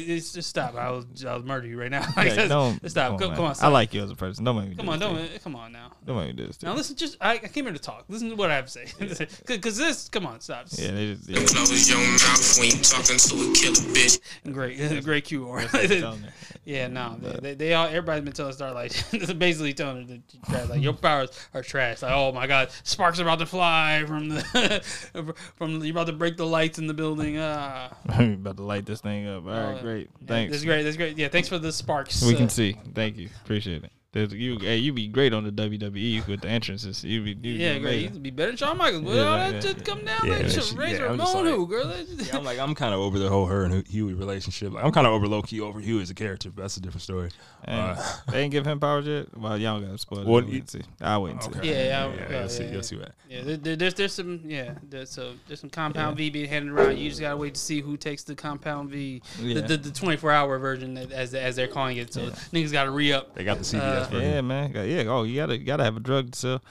[0.05, 0.75] just stop.
[0.75, 2.01] I'll, I was murder you right now.
[2.11, 3.11] Like, Like, just- don't just stop.
[3.11, 3.55] Come Come, on, come man.
[3.57, 4.43] on, I like you as a person.
[4.43, 4.75] Don't make me.
[4.75, 5.91] Come do on, this don't to come on now.
[6.05, 6.57] Don't make me do this.
[6.57, 8.03] to Now listen, just I, I came here to talk.
[8.09, 8.85] Listen to what I have to say,
[9.45, 10.09] because this.
[10.09, 10.65] Come on, stop.
[10.71, 11.29] Yeah, they just.
[11.29, 11.37] Yeah.
[11.45, 14.19] Close your mouth when you talking to a killer bitch.
[14.51, 15.45] Great, great cue.
[15.45, 15.61] Or
[16.65, 19.03] yeah, no, they, they, they all everybody's been telling Starlight,
[19.37, 20.07] basically telling
[20.47, 20.69] her that.
[20.69, 22.01] Like your powers are trash.
[22.01, 26.13] Like oh my god, sparks are about to fly from the from you're about to
[26.13, 27.37] break the lights in the building.
[27.39, 27.89] Ah.
[28.00, 29.45] I'm about to light this thing up.
[29.45, 30.09] All right, Oh, great.
[30.27, 30.51] Thanks.
[30.51, 30.83] That's great.
[30.83, 31.17] That's great.
[31.17, 32.21] Yeah, thanks for the sparks.
[32.23, 32.77] We Uh, can see.
[32.93, 33.29] Thank you.
[33.43, 33.91] Appreciate it.
[34.13, 37.01] There's, you, hey, you be great on the WWE with the entrances.
[37.01, 38.01] You be, you be Yeah, great.
[38.13, 39.03] You'd be better than Shawn Michaels.
[39.05, 39.83] But Yeah, all yeah, that just yeah.
[39.83, 40.77] come down Yeah, like she- shit.
[40.77, 41.93] Razor yeah, I'm Ramon, like- who girl?
[42.17, 44.73] Yeah, I'm like, I'm kind of over the whole her and Hughie relationship.
[44.73, 46.81] Like, I'm kind of over low key over Hughie as a character, but that's a
[46.81, 47.29] different story.
[47.63, 49.27] And Uh, they ain't give him powers yet.
[49.37, 50.27] Well, y'all got to spoil it.
[50.27, 50.81] Well, I'll wait and see.
[50.99, 51.49] I'll wait and see.
[51.51, 51.67] Okay.
[51.69, 53.11] Yeah, yeah, yeah, yeah, you'll see, yeah, you'll see that.
[53.29, 56.73] Yeah, there, there- there's there's some yeah there's so there's some compound V being handed
[56.73, 56.97] around.
[56.97, 59.53] You just gotta wait to see who takes the compound V, Yeah.
[59.61, 62.13] the, the, the 24 hour version as as they're calling it.
[62.13, 63.33] So niggas gotta re up.
[63.35, 64.31] They got the CVS Version.
[64.31, 64.71] Yeah, man.
[64.73, 65.03] Yeah.
[65.07, 66.63] Oh, you gotta you gotta have a drug to sell.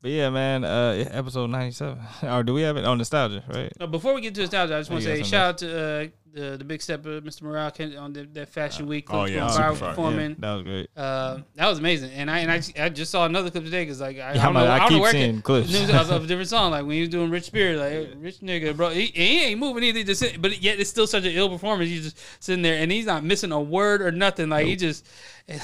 [0.00, 0.64] But yeah, man.
[0.64, 1.98] Uh, episode ninety seven.
[2.22, 3.42] Or do we have it on nostalgia?
[3.48, 3.72] Right.
[3.80, 5.80] Uh, before we get to nostalgia, I just Oh, want to say shout out to
[5.80, 7.42] uh, the the Big Steppers Mr.
[7.42, 9.06] Morale on the, that Fashion Week.
[9.08, 9.90] Oh, clip yeah, viral fire.
[9.90, 10.36] performing.
[10.38, 10.90] that was great.
[10.96, 14.00] Uh, that was amazing, and I and I, I just saw another clip today because
[14.00, 15.74] like I, I Yeah, don't know, I I don't know keep where seeing clips.
[15.74, 16.70] of, a different song.
[16.70, 19.84] Like when he was doing Rich Spirit, like Rich nigga, bro, he, he ain't moving
[19.84, 20.02] either.
[20.04, 21.88] Just sit, but yet it's still such an ill performance.
[21.90, 24.48] He's just sitting there and he's not missing a word or nothing.
[24.48, 25.06] Like he just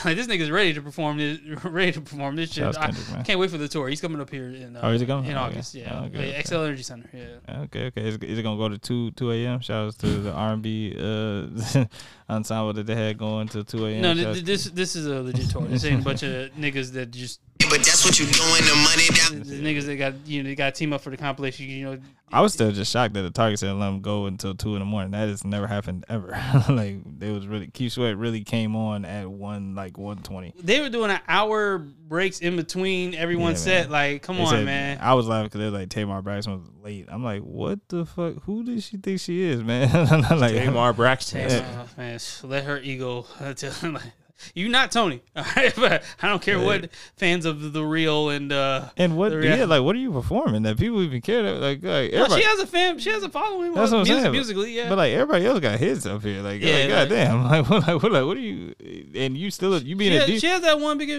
[0.05, 2.75] like this nigga's ready to perform this, ready to perform this shit.
[2.75, 3.89] Shouts I can't wait for the tour.
[3.89, 5.31] He's coming up here in uh, Oh, is he coming?
[5.31, 5.75] in Oh, August.
[5.77, 5.85] okay.
[5.85, 6.43] Yeah, Oh, okay, Yeah, okay.
[6.43, 7.11] Xcel Energy Center.
[7.13, 7.61] Yeah.
[7.65, 8.09] Okay, okay.
[8.09, 9.61] Is, is it gonna go to two two a.m.?
[9.61, 11.85] Shout out to the R and B uh,
[12.31, 14.01] ensemble that they had going to two a.m.
[14.03, 15.63] No, th- this this is a legit tour.
[15.63, 17.41] This ain't a bunch of niggas that just
[17.71, 19.49] But that's what you doing, the money down.
[19.49, 21.67] the niggas that got you know they got team up for the compilation.
[21.67, 21.99] You know,
[22.33, 24.81] I was still just shocked that the Target said let them go until two in
[24.81, 25.13] the morning.
[25.13, 26.29] That has never happened ever.
[26.69, 30.53] like they was really Keith Sweat really came on at one like one twenty.
[30.63, 33.91] they were doing an hour breaks in between everyone's Yeah, set.
[33.91, 34.99] Like, come They on, said- man.
[35.01, 37.07] I was laughing because they're like Tamar Braxton was late.
[37.11, 38.43] I'm like, what the fuck?
[38.45, 39.91] Who does she think she is, man?
[40.39, 41.51] like, Tamar Braxton.
[41.51, 43.27] Uh, man, let her ego.
[44.55, 45.73] you not Tony, right?
[45.77, 49.33] But I don't care what fans of the real and uh, And what?
[49.33, 51.43] Yeah, like, what are you performing that people even care?
[51.43, 52.99] That, like, like No, she has a fan.
[52.99, 53.75] She has a following.
[53.75, 54.33] That's what I'm music- saying.
[54.33, 54.89] Musically, yeah.
[54.89, 56.43] But like everybody else got hits up here.
[56.43, 58.75] Like, Yeah, like like- goddamn, like what, like what, like what are you?
[59.15, 60.41] And you still you being she, a has, diva?
[60.41, 61.09] she has that one big.
[61.09, 61.19] Yeah,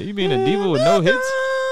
[0.00, 1.26] you being a diva with no hits.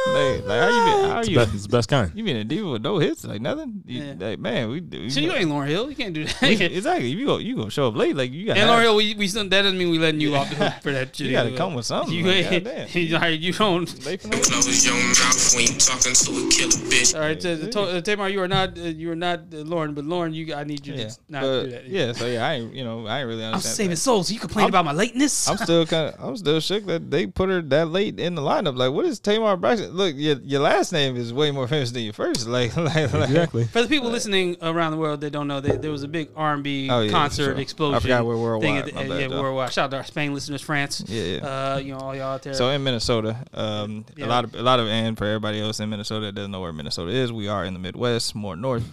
[0.06, 0.84] Like, like how you?
[0.84, 1.34] Be, how It's, you?
[1.38, 2.12] the best, it's the best kind.
[2.14, 3.24] You being a diva with no hits?
[3.24, 3.82] Like nothing?
[3.86, 4.14] You, Yeah.
[4.18, 4.80] Like man, we.
[4.80, 5.88] we So you ain't Lauryn Hill.
[5.88, 6.42] You can't do that.
[6.42, 7.08] we- exactly.
[7.08, 7.38] You go.
[7.38, 8.14] You gonna show up late?
[8.14, 8.58] Like you got.
[8.58, 10.92] and Lauryn Hill, we, we that doesn't mean we letting you off the hook for
[10.92, 11.26] that shit.
[11.28, 12.14] You gotta come with something.
[12.14, 12.64] You like, ain't.
[12.64, 12.88] goddamn.
[12.92, 14.04] You, like, you don't.
[14.06, 17.14] Late for no- Close your mouth when you talking to a killer bitch.
[17.14, 19.94] All right, to, to, uh, Tamar, you are not uh, you are not uh, Lauren,
[19.94, 21.08] but Lauren, you I need you Yeah.
[21.08, 21.88] to not But, do that.
[21.88, 22.12] yeah.
[22.12, 22.74] So yeah, I ain't.
[22.74, 23.76] You know, I ain't really I'm understand.
[23.76, 23.96] saving that.
[23.96, 24.30] souls.
[24.30, 25.48] You complain I'm- about my lateness.
[25.48, 28.42] I'm still kind of, I'm still shook that they put her that late in the
[28.42, 28.76] lineup.
[28.76, 29.93] Like, what is Tamar Braxton?
[29.94, 32.46] Look, your your last name is way more famous than your first.
[32.54, 33.64] Like, like, like Exactly.
[33.64, 36.28] For the people listening around the world that don't know, that there was a big
[36.36, 37.54] R&B Oh, concert sure.
[37.60, 37.96] explosion.
[37.96, 38.84] I forgot we're worldwide.
[38.86, 39.42] thing at- My bad, yeah, y'all.
[39.42, 39.72] worldwide.
[39.72, 41.02] Shout out to our Spain listeners, France.
[41.06, 41.38] Yeah, yeah.
[41.74, 42.54] Uh, you know, all y'all out there.
[42.54, 44.26] So in Minnesota, um, Yeah.
[44.26, 46.60] a lot of a lot of and for everybody else in Minnesota that doesn't know
[46.60, 48.84] where Minnesota is, we are in the Midwest, more north.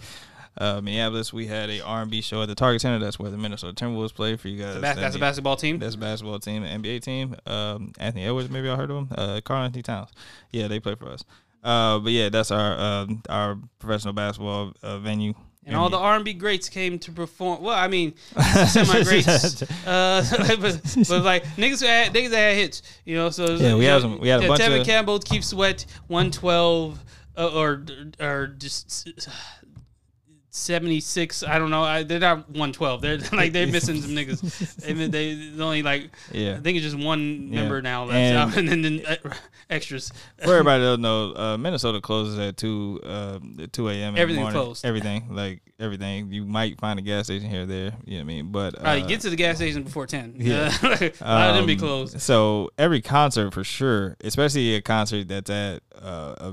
[0.58, 2.98] Uh, Minneapolis, we had a R&B show at the Target Center.
[2.98, 4.36] That's where the Minnesota Timberwolves play.
[4.36, 5.78] For you guys, Bas- that's a basketball team.
[5.78, 7.36] That's a basketball team, an NBA team.
[7.46, 9.08] Um, Anthony Edwards, maybe I heard of him.
[9.16, 10.10] Uh, Carl Anthony Towns,
[10.50, 11.24] yeah, they play for us.
[11.64, 15.32] Uh, but yeah, that's our um, our professional basketball uh, venue.
[15.64, 17.62] and all the R&B greats came to perform.
[17.62, 18.14] Well, I mean,
[18.66, 19.62] semi greats.
[19.86, 20.24] uh,
[20.60, 23.30] but, but like niggas had niggas that had hits, you know.
[23.30, 26.30] So Yeah, we had some- we had a bunch Tevin of- Campbell, Keith Sweat, one
[26.32, 26.98] twelve,
[27.38, 27.84] uh, or
[28.20, 29.08] or just.
[30.54, 31.82] Seventy six, I don't know.
[31.82, 33.00] I, they're not one twelve.
[33.00, 34.42] They're like they're missing some niggas.
[34.82, 36.56] They, they only like Yeah.
[36.56, 37.60] I think it's just one Yeah.
[37.62, 39.30] member now that's And- out, and then, uh,
[39.70, 40.12] extras.
[40.44, 43.38] For everybody that know, uh, Minnesota closes at two uh,
[43.72, 44.14] two a.m.
[44.18, 44.84] Everything closed.
[44.84, 46.30] Everything, like everything.
[46.30, 47.94] You might find a gas station here or there.
[48.04, 48.52] You know what I mean?
[48.52, 50.34] But uh, get to the gas station before ten.
[50.36, 50.70] yeah.
[50.82, 52.20] Yeah, a lot of them be Um, closed.
[52.20, 56.52] So every concert for sure, especially a concert that's at uh,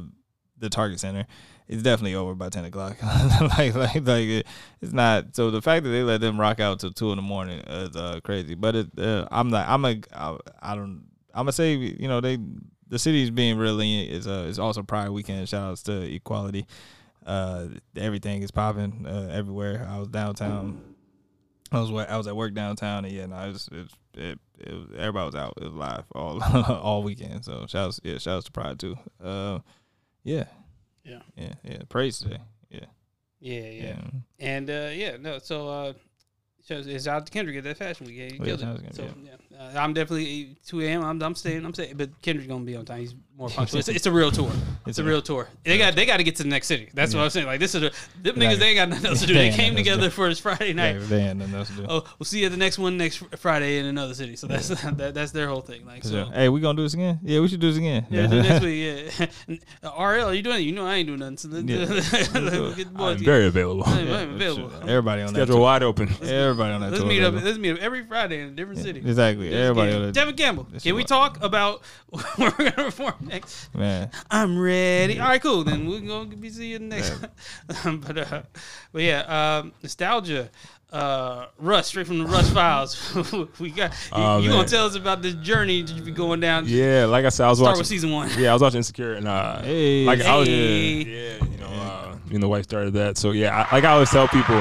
[0.58, 1.28] the Target Center,
[1.70, 2.98] it's definitely over by ten o'clock.
[3.58, 4.48] like like like it,
[4.82, 5.36] it's not.
[5.36, 7.96] So the fact that they let them rock out till two in the morning is
[7.96, 8.56] uh, crazy.
[8.56, 9.70] But it, uh, I'm not.
[9.70, 10.02] I'm a.
[10.12, 11.06] I, I don't.
[11.32, 12.40] I'm gonna say you know they
[12.88, 15.48] the city's being really is uh is also Pride Weekend.
[15.48, 16.66] Shout outs to Equality.
[17.24, 19.88] Uh, everything is popping uh, everywhere.
[19.88, 20.82] I was downtown.
[21.72, 24.88] I was I was at work downtown, and yeah, no, it it, it, it was,
[24.98, 25.54] everybody was out.
[25.58, 26.42] It was live all
[26.82, 27.46] all weekend.
[27.46, 28.96] So shouts, yeah, shouts to Pride too.
[29.24, 29.60] Uh,
[30.24, 30.46] yeah,
[31.10, 31.20] Yeah.
[31.36, 31.78] yeah, yeah.
[31.90, 32.40] Praise today.
[32.70, 32.80] Yeah,
[33.40, 33.96] Yeah, yeah, yeah.
[34.40, 35.40] and uh, yeah, no.
[35.40, 35.94] So uh,
[36.68, 38.18] shows it's out to Kendrick at that fashion week.
[38.18, 38.96] Yeah, he killed yeah, it.
[38.96, 41.04] So yeah, uh, I'm definitely two a.m.
[41.04, 41.66] I'm, I'm staying.
[41.66, 43.00] I'm staying, but Kendrick's gonna be on time.
[43.02, 43.80] He's more punctual.
[43.80, 44.52] It's, it's a real tour.
[44.86, 45.48] It's, a real tour.
[45.64, 46.90] They got they got to get to the next city.
[46.94, 47.46] That's what I'm saying.
[47.46, 47.92] Like this is a,
[48.24, 48.58] them niggas.
[48.60, 49.34] They ain't got nothing else to do.
[49.34, 50.10] They They came nothing to together do.
[50.12, 50.96] for this Friday night.
[50.96, 51.86] Yeah, they ain't nothing else to do.
[51.90, 54.36] Oh, we'll see you at the next one next Friday in another city.
[54.38, 55.86] So that's that, that's their whole thing.
[55.86, 56.26] Like so.
[56.26, 57.20] Hey, we gonna do this again?
[57.22, 58.08] Yeah, we should do this again.
[58.10, 58.80] Yeah, do next week.
[59.84, 60.62] Yeah, RL, are you doing it?
[60.62, 61.38] You know I ain't doing nothing.
[61.38, 61.86] So let's, Yeah.
[61.86, 63.22] let's get the I'm boys.
[63.22, 63.84] very available.
[63.86, 64.72] I'm Yeah, available.
[64.90, 65.40] Everybody on that.
[65.48, 66.08] Schedule wide open.
[66.22, 66.92] Everybody on that.
[66.92, 67.34] Let's meet up.
[67.34, 67.46] baby.
[67.46, 69.00] Let's meet up every Friday in a different city.
[69.00, 69.49] Exactly.
[69.54, 70.16] Everybody that.
[70.16, 70.68] Tevin Campbell.
[70.72, 73.74] This Can we what- talk about what we're gonna perform next?
[73.76, 75.20] Man, I'm ready.
[75.20, 75.64] All right, cool.
[75.64, 77.14] Then we're gonna be seeing you next.
[77.86, 78.42] but uh,
[78.92, 80.50] but yeah, um, nostalgia.
[80.92, 82.98] Uh, Russ, straight from the Russ files.
[83.60, 86.40] we got you, Oh, you gonna tell us about this journey that you be going
[86.40, 86.64] down.
[86.68, 88.28] Yeah, like I said, I was watching season one.
[88.40, 90.04] Yeah, I was watching Insecure, and uh, Hey.
[90.06, 91.04] like I was, Hey.
[91.04, 93.20] yeah, you know, uh, me and the wife started that.
[93.20, 94.56] So yeah, I, like I always tell people,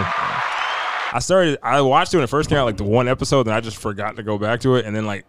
[1.13, 3.55] I started, I watched it when it first came out, like the one episode, and
[3.55, 5.25] I just forgot to go back to it, and then like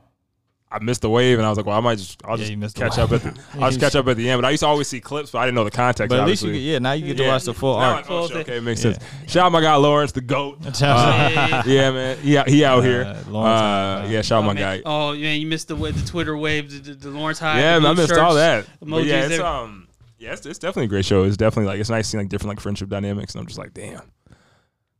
[0.71, 2.77] I missed the wave, and I was like, well, I might just I'll Yeah, just
[2.77, 4.39] you catch up at the I'll just catch up at the end.
[4.39, 6.09] But I used to always see clips, but I didn't know the context.
[6.09, 7.29] But at least you get, yeah, now you get to Yeah.
[7.29, 8.05] watch the full Now arc.
[8.05, 8.93] I- oh, Full okay, it makes Yeah.
[8.93, 9.03] sense.
[9.27, 10.59] Shout out my guy Lawrence, the goat.
[10.81, 12.17] Uh, yeah, man.
[12.23, 13.01] Yeah, he out here.
[13.03, 13.63] Uh, Lawrence, Uh,
[14.05, 14.81] uh, yeah, shout out Oh, my man.
[14.83, 14.83] guy.
[14.85, 17.59] Oh man, you missed the wa- the Twitter wave, the, the, the Lawrence High.
[17.61, 18.65] Yeah, man, I blue missed all that.
[18.79, 19.87] But emojis yeah, it's um,
[20.19, 21.23] yeah, it's, it's definitely a great show.
[21.23, 23.73] It's definitely like it's nice seeing like different like friendship dynamics, and I'm just like,
[23.73, 24.03] damn, these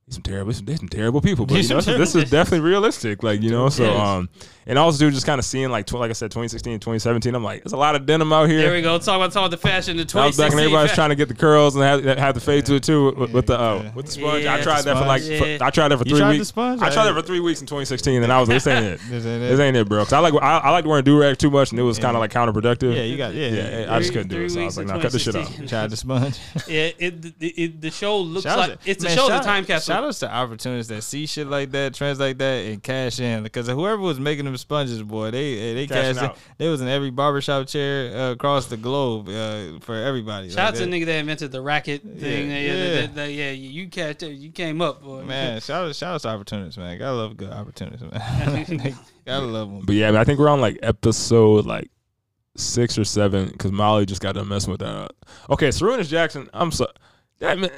[0.10, 1.46] some terrible, these some terrible people.
[1.46, 3.70] But you know, some this, is- definitely realistic, like you know.
[3.70, 4.00] So Yes.
[4.00, 4.30] um,
[4.68, 7.34] and also dude, just kind of seeing like tw- like I said, 2016, 2017.
[7.34, 8.62] I'm like, there's a lot of denim out here.
[8.62, 8.98] There we go.
[9.00, 9.98] Talk about talk about the fashion.
[9.98, 11.84] The I was back 2016 when everybody was fa- trying to get the curls and
[11.84, 13.94] have, had the fade to it too with, with the uh, Yeah.
[13.96, 14.44] with the sponge.
[14.44, 15.58] Yeah, I tried the that for like for- Yeah.
[15.62, 16.48] I tried that for You three tried weeks.
[16.50, 16.82] sponge?
[16.82, 19.00] I tried that for three weeks in 2016, and I was like, this ain't it.
[19.10, 19.48] This ain't it.
[19.50, 20.04] This ain't it, bro.
[20.04, 22.16] Cause I like I, I liked wearing do rag too much, and it was kind
[22.16, 22.96] of like counterproductive.
[22.96, 23.48] Yeah, you got yeah.
[23.50, 23.96] Yeah, yeah.
[23.96, 24.50] I just couldn't do it.
[24.52, 25.46] So I was like, in nah, cut this shit off.
[25.56, 25.68] 2016.
[25.68, 26.40] Tried the sponge.
[26.70, 29.28] Yeah, it, it, it the show looks like it's a show.
[29.30, 29.96] The time capsule.
[30.00, 33.44] Shout outs to opportunists that see shit like that, trends like that, and cash in.
[33.44, 36.26] Because whoever was making them sponges, boy, they they Cashing cashed in.
[36.30, 36.38] out.
[36.58, 40.50] They was in every barbershop chair uh, across the globe uh, for everybody.
[40.50, 42.50] Shout out to Like the nigga that invented the racket thing.
[42.50, 43.02] Yeah, Yeah, yeah, yeah.
[43.02, 45.24] that- that- yeah, you catch you came up, boy.
[45.24, 46.98] Man, shout out, shout out to opportunists, man.
[46.98, 48.98] Gotta love good opportunists, man.
[49.26, 49.82] Gotta love them.
[49.86, 51.90] But yeah, I, I think we're on like episode like
[52.56, 55.12] six or seven because Molly just got done messing with that.
[55.50, 56.50] Okay, Serena's Jackson.
[56.54, 56.88] I'm so
[57.40, 57.72] that man.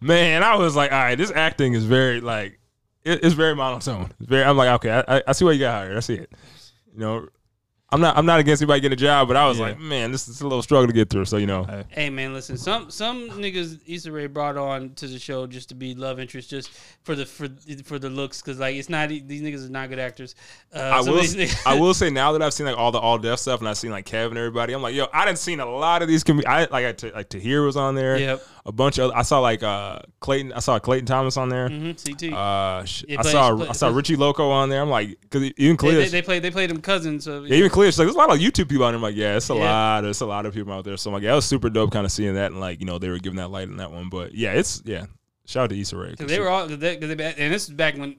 [0.00, 2.58] Man, I was like, all right, this acting is very like
[3.04, 4.10] it, it's very monotone.
[4.20, 4.44] It's very.
[4.44, 5.96] I'm like, okay, I, I, I see why you got hired.
[5.96, 6.32] I see it.
[6.92, 7.28] You know,
[7.90, 9.66] I'm not I'm not against anybody getting a job, but I was Yeah.
[9.66, 11.26] like, man, this is a little struggle to get through.
[11.26, 11.84] So you know, Hey.
[11.90, 12.56] Hey man, listen.
[12.56, 16.48] Some some niggas Issa Rae brought on to the show just to be love interest,
[16.50, 16.70] just
[17.02, 17.46] for the for
[17.84, 20.34] for the looks, because like it's not these niggas are not good actors.
[20.74, 21.18] Uh, I will.
[21.20, 23.68] niggas- I will say now that I've seen like all the All Def stuff and
[23.68, 26.08] I've seen like Kevin and everybody, I'm like, yo, I didn't seen a lot of
[26.08, 26.24] these.
[26.24, 28.18] Com- I like I t- like Tahir was on there.
[28.18, 28.42] Yep.
[28.66, 30.52] A bunch of I saw like uh Clayton.
[30.54, 31.68] I saw Clayton Thomas on there.
[31.68, 32.32] hmm CT.
[32.32, 34.80] Uh, sh- I plays- saw play- I saw Richie Loco on there.
[34.80, 37.24] I'm like, because even they, Clear, they, they played they played them cousins.
[37.24, 38.96] So yeah, even Clear, she's like, there's a lot of YouTube people on there.
[38.96, 39.60] I'm like, yeah, it's a Yeah.
[39.70, 40.00] lot.
[40.00, 40.96] There's a lot of people out there.
[40.96, 42.86] So I'm like, yeah, it was super dope, kind of seeing that and like you
[42.86, 44.08] know they were giving that light in that one.
[44.08, 45.04] But yeah, it's yeah.
[45.46, 46.14] Shout out to Issa Rae.
[46.18, 48.16] they were all, they, they, and this is back when,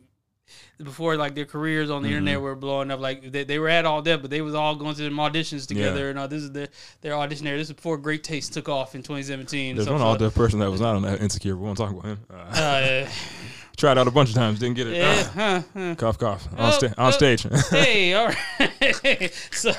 [0.83, 2.17] before like their careers on the Mm-hmm.
[2.17, 2.99] internet were blowing up.
[2.99, 5.67] Like they, they were at All Def, but they was all going to them auditions
[5.67, 6.09] together.
[6.09, 6.67] And all this is their
[7.01, 7.57] their audition there.
[7.57, 9.75] This is before Great Taste took off in 2017.
[9.75, 11.55] There's So- one All Def person that was not on that insecure.
[11.55, 12.19] We won't talk about him.
[12.29, 13.09] Uh, Uh,
[13.77, 14.95] tried out a bunch of times, didn't get it.
[14.95, 15.95] yeah, huh, huh.
[15.95, 16.47] cough, cough.
[16.57, 17.45] On, sta- on stage.
[17.69, 18.27] hey, all
[18.59, 19.33] right.
[19.51, 19.73] so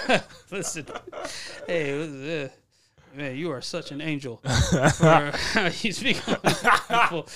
[0.51, 0.87] listen,
[1.67, 2.53] hey, what is this?
[3.15, 4.37] man, you are such an angel.
[4.99, 5.33] For,
[5.81, 6.37] you speak on
[7.09, 7.27] people.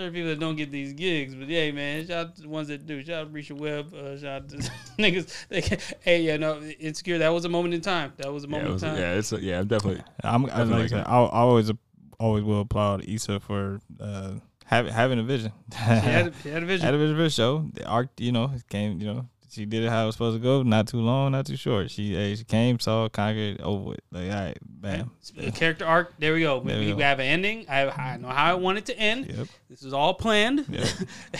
[0.00, 2.68] Certain people that don't get these gigs, but yeah, man, shout out to the ones
[2.68, 3.04] that do.
[3.04, 3.92] Shout out to Risha Webb.
[3.92, 4.56] Uh, shout out to
[4.98, 5.30] niggas.
[5.50, 5.60] They
[6.00, 7.18] hey, yeah, no, insecure.
[7.18, 8.14] That was a moment in time.
[8.16, 8.98] That was a moment it was, in time.
[8.98, 10.02] yeah, it's a, yeah, I'm definitely.
[10.24, 11.70] I'm, I'm Definitely like I I, I always
[12.18, 15.52] always will applaud Issa for uh, having having a vision.
[15.70, 16.84] She had, a- she had a vision.
[16.86, 17.68] had a vision for the show.
[17.74, 19.02] The arc, you know, it came.
[19.02, 20.62] You know, she did it how it was supposed to go.
[20.62, 21.90] Not too long, not too short.
[21.90, 24.04] She hey, she came, saw, conquered, over it.
[24.10, 25.10] Like all right, bam.
[25.54, 26.14] Character arc.
[26.18, 26.58] There we go.
[26.58, 26.98] We, we we go.
[27.00, 27.66] have an ending.
[27.68, 29.26] I, I know how I want it to end.
[29.26, 29.48] Yep.
[29.68, 30.88] This is all planned, Yep.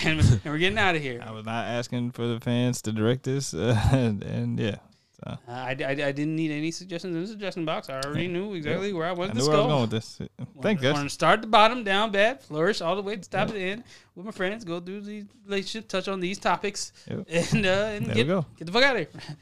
[0.05, 1.23] and, and we're getting out of here.
[1.25, 4.77] I was not asking for the fans to direct this, uh, and, and yeah,
[5.23, 7.89] so Uh, I, I, I didn't need any suggestions in the suggestion box.
[7.89, 9.71] I already knew exactly where I I wanted knew this where I was go.
[9.71, 10.19] going with this.
[10.63, 11.03] Thank Want you.
[11.05, 13.85] to start the bottom, down bad, flourish all the way to stop at the end
[14.15, 14.65] with my friends.
[14.65, 17.27] Go through the relationship, touch on these topics, Yep.
[17.53, 18.47] and uh, and There get, go.
[18.57, 19.21] get the fuck out of here.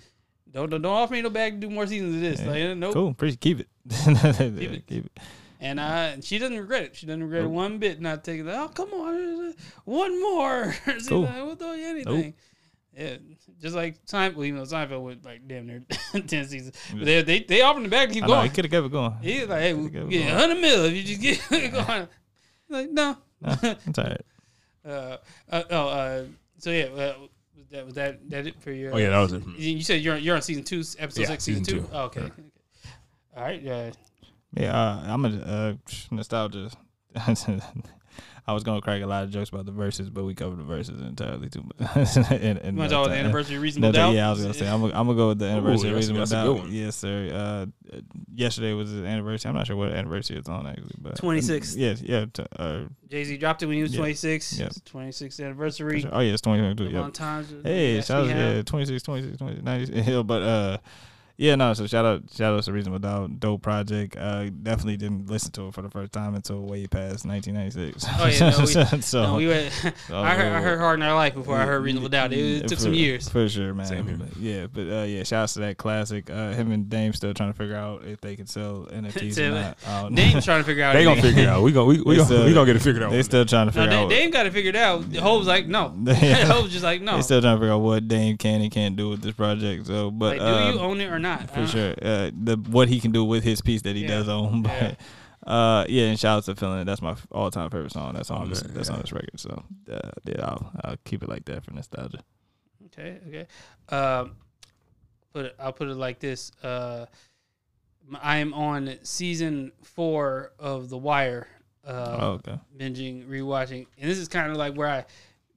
[0.51, 2.41] Don't, don't don't offer me no bag to do more seasons of this.
[2.41, 2.69] Yeah.
[2.71, 2.95] Like, nope.
[2.95, 3.69] Cool, appreciate keep it.
[3.91, 4.87] it.
[4.87, 5.13] keep it.
[5.61, 6.97] And uh, she doesn't regret it.
[6.97, 8.01] She doesn't regret it one bit.
[8.01, 8.57] Not taking that.
[8.59, 10.73] Oh, come on, one more.
[11.01, 11.23] See, Cool.
[11.25, 12.35] like, we'll throw you anything.
[12.99, 13.17] Yeah,
[13.61, 14.35] just like Seinfeld.
[14.35, 15.85] Well, even though Seinfeld went like damn near
[16.27, 18.65] ten seasons, but they they they offered him back to keep I know, he could
[18.65, 19.15] have kept it going.
[19.23, 20.35] He's like, hey, we Could've kept get going.
[20.39, 22.09] hundred mil if you just get going.
[22.69, 23.17] Like, no.
[23.41, 24.25] Nah, I'm tired.
[24.85, 25.17] uh,
[25.49, 26.25] uh, oh, uh,
[26.59, 27.15] so yeah, uh,
[27.57, 28.95] was that was that that it for your?
[28.95, 29.47] Oh yeah, that was it.
[29.47, 31.87] You you said you're you're on season two, episode Yeah, six, season, season two.
[31.87, 31.95] two.
[31.95, 32.21] Oh, okay.
[32.21, 32.27] Yeah.
[32.27, 32.43] okay.
[33.37, 33.63] All right.
[33.63, 33.91] Yeah.
[34.55, 35.75] Yeah, uh, I'm a uh,
[36.11, 36.71] nostalgia.
[38.49, 40.63] I was gonna crack a lot of jokes about the verses, but we covered the
[40.65, 42.17] verses entirely too much.
[42.17, 44.15] and, and You want to talk about the anniversary of No, reasonable doubt?
[44.15, 46.09] yeah, I was gonna say I'm gonna, I'm gonna go with the anniversary of that's-
[46.09, 46.45] reasonable that's a doubt.
[46.55, 46.73] good one.
[46.73, 47.29] Yes, sir.
[47.31, 48.01] Uh, uh,
[48.35, 49.51] yesterday was the anniversary.
[49.51, 51.75] I'm not sure what anniversary it's on actually, but 26th.
[51.77, 52.25] Yes, yeah.
[52.33, 53.99] t- uh, Jay Z dropped it when he was Yeah.
[53.99, 54.59] 26.
[54.59, 54.67] Yeah.
[54.67, 56.07] It's 26th anniversary.
[56.11, 56.97] oh yeah, it's 2022.
[56.97, 57.13] Long Yep.
[57.13, 57.55] times.
[57.63, 59.93] Hey, yes, shout out yeah, 26, 26, 20, 90.
[60.11, 60.79] Yeah, but uh,
[61.39, 61.73] yeah, no.
[61.73, 64.17] So shout out, shout out to Reasonable Doubt, dope project.
[64.17, 68.05] Uh, definitely didn't listen to it for the first time until way past 1996.
[68.19, 69.55] Oh, yeah, no, we- so no, we were,
[70.11, 72.33] I heard I heard Hard Knock Life before I heard Reasonable Doubt.
[72.33, 73.29] It, it took for, some years.
[73.29, 73.87] for sure, man.
[73.87, 74.17] Same here.
[74.17, 76.29] But yeah, but uh, yeah, shout out to that classic.
[76.29, 79.53] Uh, him and Dame still trying to figure out if they can sell NFTs Tell
[79.57, 79.79] or not.
[79.87, 80.15] I don't.
[80.17, 80.95] Dame's trying to figure out.
[80.95, 81.63] They gonna figure it out.
[81.63, 83.13] We gonna we, we gonna, still- we gonna get it figured out.
[83.13, 84.11] They still trying to figure Dame, out.
[84.11, 85.05] Dame got it figured out.
[85.15, 85.91] Hope's like, no.
[85.91, 87.15] Hope's just like, no.
[87.15, 89.87] They still trying to figure out what Dame can and can't do with this project.
[89.87, 91.28] So, but like, do uh, you own it or not?
[91.37, 91.91] For Uh, sure.
[92.01, 94.23] Uh, the what he can do with his piece that he Yeah.
[94.23, 94.27] does.
[94.29, 94.95] Yeah.
[95.45, 98.15] But uh, yeah, and shout out to Feeling That's my all time favorite song.
[98.15, 98.61] That's on this.
[98.63, 98.95] That's yeah.
[98.97, 99.39] on this record.
[99.39, 102.21] So uh, yeah, I'll, I'll keep it like that for nostalgia.
[102.87, 103.47] Okay, okay.
[103.95, 104.33] Um,
[105.33, 106.51] put it, I'll put it like this.
[106.63, 107.07] Uh,
[108.23, 111.47] I am on season four of The Wire.
[111.87, 112.59] Uh, oh, okay.
[112.77, 115.05] binging, rewatching, and this is kind of like where I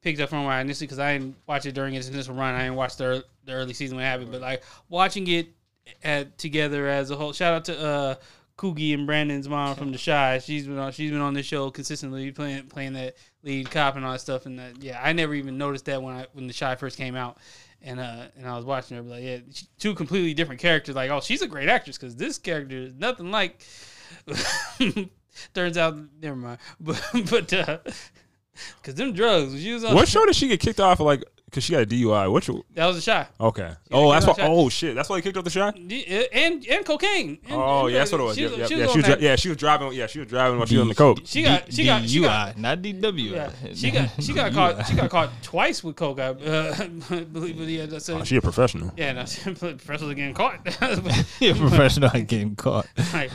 [0.01, 2.55] picked up from where I initially because I didn't watch it during its initial run.
[2.55, 5.49] I didn't watch the, the early season what happened, but like watching it
[6.03, 7.33] at together as a whole.
[7.33, 8.15] Shout out to uh
[8.57, 10.39] Coogie and Brandon's mom from The Chi.
[10.39, 10.91] She's been on.
[10.91, 14.45] She's been on this show consistently playing playing that lead cop and all that stuff.
[14.45, 17.15] And that, yeah, I never even noticed that when I when The Chi first came
[17.15, 17.37] out.
[17.83, 20.93] And uh, and I was watching her, but like, yeah, she- two completely different characters.
[20.93, 23.65] Like, oh, she's a great actress because this character is nothing like.
[25.55, 26.59] Turns out, never mind.
[26.79, 27.01] But
[27.31, 27.79] but uh,
[28.83, 31.07] cause them drugs, she was on What show did she get kicked off of?
[31.07, 32.31] Like, cause she got a DUI.
[32.31, 32.43] What?
[32.43, 33.29] show- that was a shot.
[33.39, 33.71] Okay.
[33.91, 34.43] Oh, that's off why.
[34.45, 34.51] shot.
[34.51, 34.95] Oh shit.
[34.95, 35.75] That's why he kicked off the shot.
[35.77, 37.39] And and cocaine.
[37.45, 38.35] And, Oh and yeah, that's what it was.
[38.35, 39.05] She, Yep, yep, she yeah, was she was.
[39.05, 39.93] dri- yeah, she was driving.
[39.93, 41.19] Yeah, she was driving while she was on the coke.
[41.25, 43.31] She got she got she got not DWI.
[43.31, 46.19] yeah, she got she got caught she got caught twice with coke.
[46.19, 46.87] I uh,
[47.31, 47.69] believe it.
[47.69, 48.91] Yeah, that's Oh, she a professional.
[48.97, 49.13] yeah.
[49.13, 49.21] No,
[49.55, 50.59] professionals getting caught.
[51.39, 52.87] You're a professional at getting caught.
[53.13, 53.31] Right.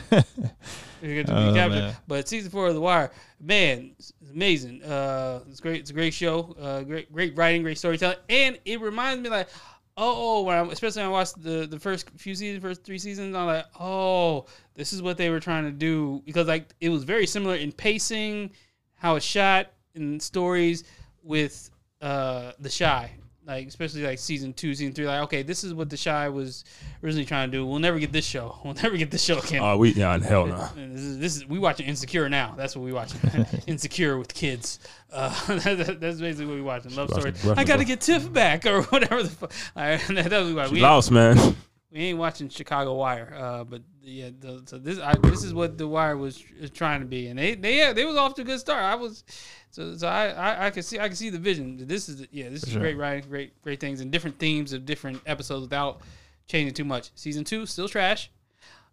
[1.01, 1.79] You're gonna Oh, be captured.
[1.79, 1.95] man.
[2.07, 4.83] But season four of The Wire, man, it's amazing.
[4.83, 5.81] Uh, it's great.
[5.81, 6.55] It's a great show.
[6.59, 9.47] Uh, great, great writing, great storytelling, and it reminds me like,
[9.95, 13.35] oh, when I, especially when I watched the the first few seasons, first three seasons,
[13.35, 14.45] I'm like, oh,
[14.75, 17.71] this is what they were trying to do because like it was very similar in
[17.71, 18.51] pacing,
[18.95, 20.83] how it's shot, and stories
[21.23, 21.69] with
[22.01, 23.11] uh The Chi.
[23.47, 26.65] Like especially like season two, season three, like okay, this is what The Chi was
[27.01, 27.65] originally trying to do.
[27.65, 28.59] We'll never get this show.
[28.65, 29.61] We'll never get this show again.
[29.63, 30.67] Oh, we yeah, hell no.
[30.75, 32.55] This is, this is we watching Insecure now.
[32.57, 33.21] That's what we watching.
[33.67, 34.79] Insecure with kids.
[35.13, 35.29] Uh,
[35.59, 36.93] that- that's basically what we watching.
[36.95, 37.31] Love story.
[37.31, 39.53] watching I got to get Tiff back or whatever the fuck.
[39.75, 40.67] That's what we watch.
[40.67, 41.55] She We, ain't- lost, man.
[41.91, 43.33] We ain't watching Chicago Wire.
[43.37, 46.43] Uh, but yeah, the, so this I, this is what the Wire was
[46.73, 48.83] trying to be, and they they yeah, they was off to a good start.
[48.83, 49.23] I was.
[49.69, 51.77] So, so I, I, I can see I can see the vision.
[51.85, 52.81] This is yeah this is sure.
[52.81, 56.01] great writing, great great things, and different themes of different episodes without
[56.47, 57.11] changing too much.
[57.15, 58.31] Season two still trash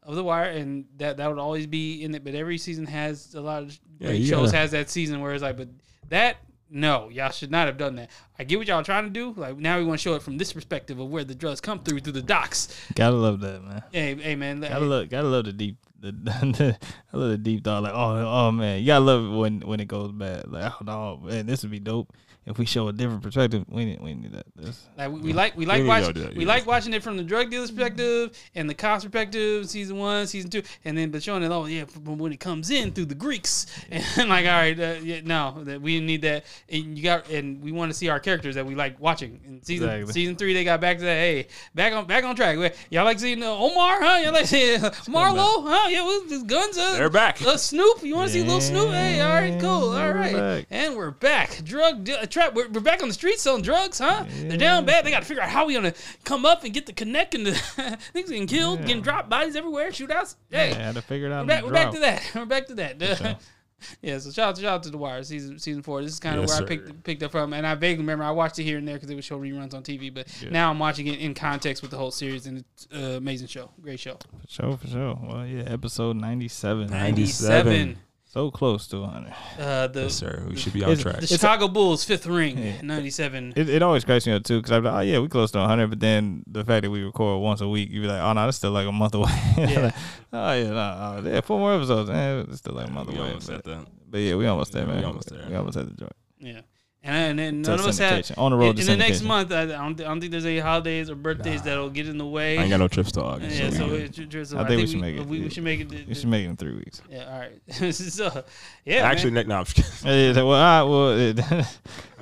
[0.03, 2.23] of the Wire, and that that would always be in it.
[2.25, 5.43] But every season has a lot of Yeah, shows gotta- has that season where it's
[5.43, 5.69] like, but
[6.11, 6.37] that
[6.75, 8.11] no, y'all should not have done that.
[8.37, 9.33] I get what y'all are trying to do.
[9.37, 11.79] Like now we want to show it from this perspective of where the drugs come
[11.79, 12.77] through through the docks.
[12.97, 13.83] Gotta love that, man.
[13.93, 16.77] Hey, hey man, Gotta love, gotta love the deep, the, the
[17.13, 17.85] I love the deep thought.
[17.85, 20.51] Like, oh, oh man, you gotta love it when when it goes bad.
[20.51, 22.13] Like, oh no, man, this would be dope
[22.47, 23.65] if we show a different perspective.
[23.69, 24.47] We need, we need that.
[24.57, 26.49] This, Like we, we like we like need watching go that, we yeah.
[26.49, 30.51] like watching it from the drug dealer's perspective and the cops perspective, season one, season
[30.51, 33.15] two, and then but showing it oh yeah, but when it comes in through the
[33.15, 37.29] Greeks and like all right, uh, yeah, no, that we need that, and you got
[37.31, 39.41] and we want to see our characters that we like watching.
[39.45, 40.13] In season Exactly.
[40.13, 41.15] season three, they got back to that.
[41.15, 42.75] Hey, back on back on track.
[42.91, 43.99] Y'all like seeing uh, Omar?
[44.03, 44.21] Huh?
[44.23, 45.67] Y'all like seeing uh, Marlo?
[45.67, 45.89] Huh?
[45.89, 46.77] Yeah, well, his guns.
[46.77, 47.41] Uh, They're back.
[47.43, 48.91] Uh, Snoop, you want to see little Snoop?
[48.91, 50.67] Hey, all right, cool, all right, we're back.
[50.71, 51.65] and we're back.
[51.65, 52.55] Drug de- trap.
[52.55, 54.27] We're, we're back on the streets selling drugs, huh?
[54.29, 55.07] They're down bad.
[55.07, 55.95] They got to figure out how we gonna
[56.25, 57.53] come up and get the connect and the
[58.13, 60.37] things getting killed, getting dropped, bodies everywhere, shootouts.
[60.51, 61.47] Hey, yeah, had to figure it out.
[61.47, 62.31] we're back, we're back to that.
[62.35, 63.19] We're back to that.
[63.19, 63.37] sure.
[64.03, 66.03] yeah, so shout out, shout out to the Wire season season four.
[66.03, 66.65] This is kind of Yes, where sir.
[66.65, 68.97] I picked picked up from, and I vaguely remember I watched it here and there
[68.97, 70.13] because it would show reruns on TV.
[70.13, 73.49] But now I'm watching it in context with the whole series, and it's an amazing
[73.49, 74.19] show, great show.
[74.43, 75.19] For sure, for sure.
[75.23, 76.89] Well, yeah, episode ninety-seven.
[76.91, 77.99] 97.
[78.35, 79.33] So close to hundred.
[79.61, 80.45] Uh, the Yes, sir.
[80.49, 81.21] We should be on track.
[81.21, 82.81] the Chicago Bulls fifth ring, Yeah.
[82.83, 83.53] '97.
[83.55, 85.59] It, it always cracks me up too, because I'm like, oh yeah, we close to
[85.59, 88.33] 100, but then the fact that we record once a week, you'd be like, oh
[88.33, 89.31] no, that's still like a month away.
[89.57, 89.81] Yeah.
[89.83, 89.95] Like,
[90.33, 93.19] oh yeah, no, oh, yeah, four more episodes, eh, it's still like a month We
[93.19, 93.29] away.
[93.29, 93.87] almost but, at that.
[94.11, 95.05] but yeah, we almost there, Yeah, we man.
[95.05, 95.47] almost there.
[95.49, 96.13] We almost at the joint.
[96.41, 96.61] Yeah,
[97.05, 98.31] and, and then none of us have.
[98.39, 100.47] on the road In, in the next month, I, I, don't, I don't think there's
[100.47, 102.59] any holidays or birthdays that'll get in the way.
[102.59, 103.57] I ain't got no trips to August.
[103.61, 105.27] yeah, so so, we it, it- so I I, think we think should make it.
[105.27, 105.91] We, we should make it.
[105.91, 107.03] th- We should make it in three weeks.
[107.11, 107.95] Yeah, all right.
[107.95, 108.45] so,
[108.85, 109.47] yeah, Actually, man.
[109.47, 110.19] next, no, I'm just kidding.
[110.19, 111.39] Yeah, yeah, well, I, well, it,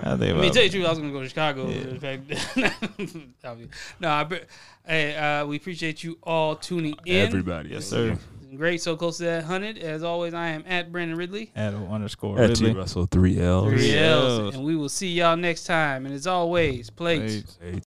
[0.05, 1.69] I think I mean, tell you truth, I was gonna go to Chicago.
[1.69, 1.77] Yeah.
[1.77, 2.57] In fact,
[4.01, 4.41] no, I,
[4.85, 7.27] hey, uh, we appreciate you all tuning in.
[7.27, 7.71] Everybody.
[7.71, 8.19] Yes, sir.
[8.57, 9.79] Great, so close to that hundred.
[9.79, 11.51] As always, I am at Brandon Riddley.
[11.57, 12.79] Adam underscore At T Ridley.
[12.81, 13.69] Russell, three L's.
[13.71, 14.55] Three Three L's, L's.
[14.57, 16.05] and we will see y'all next time.
[16.05, 17.57] And as always, plates.
[17.61, 17.81] Hey, Hey,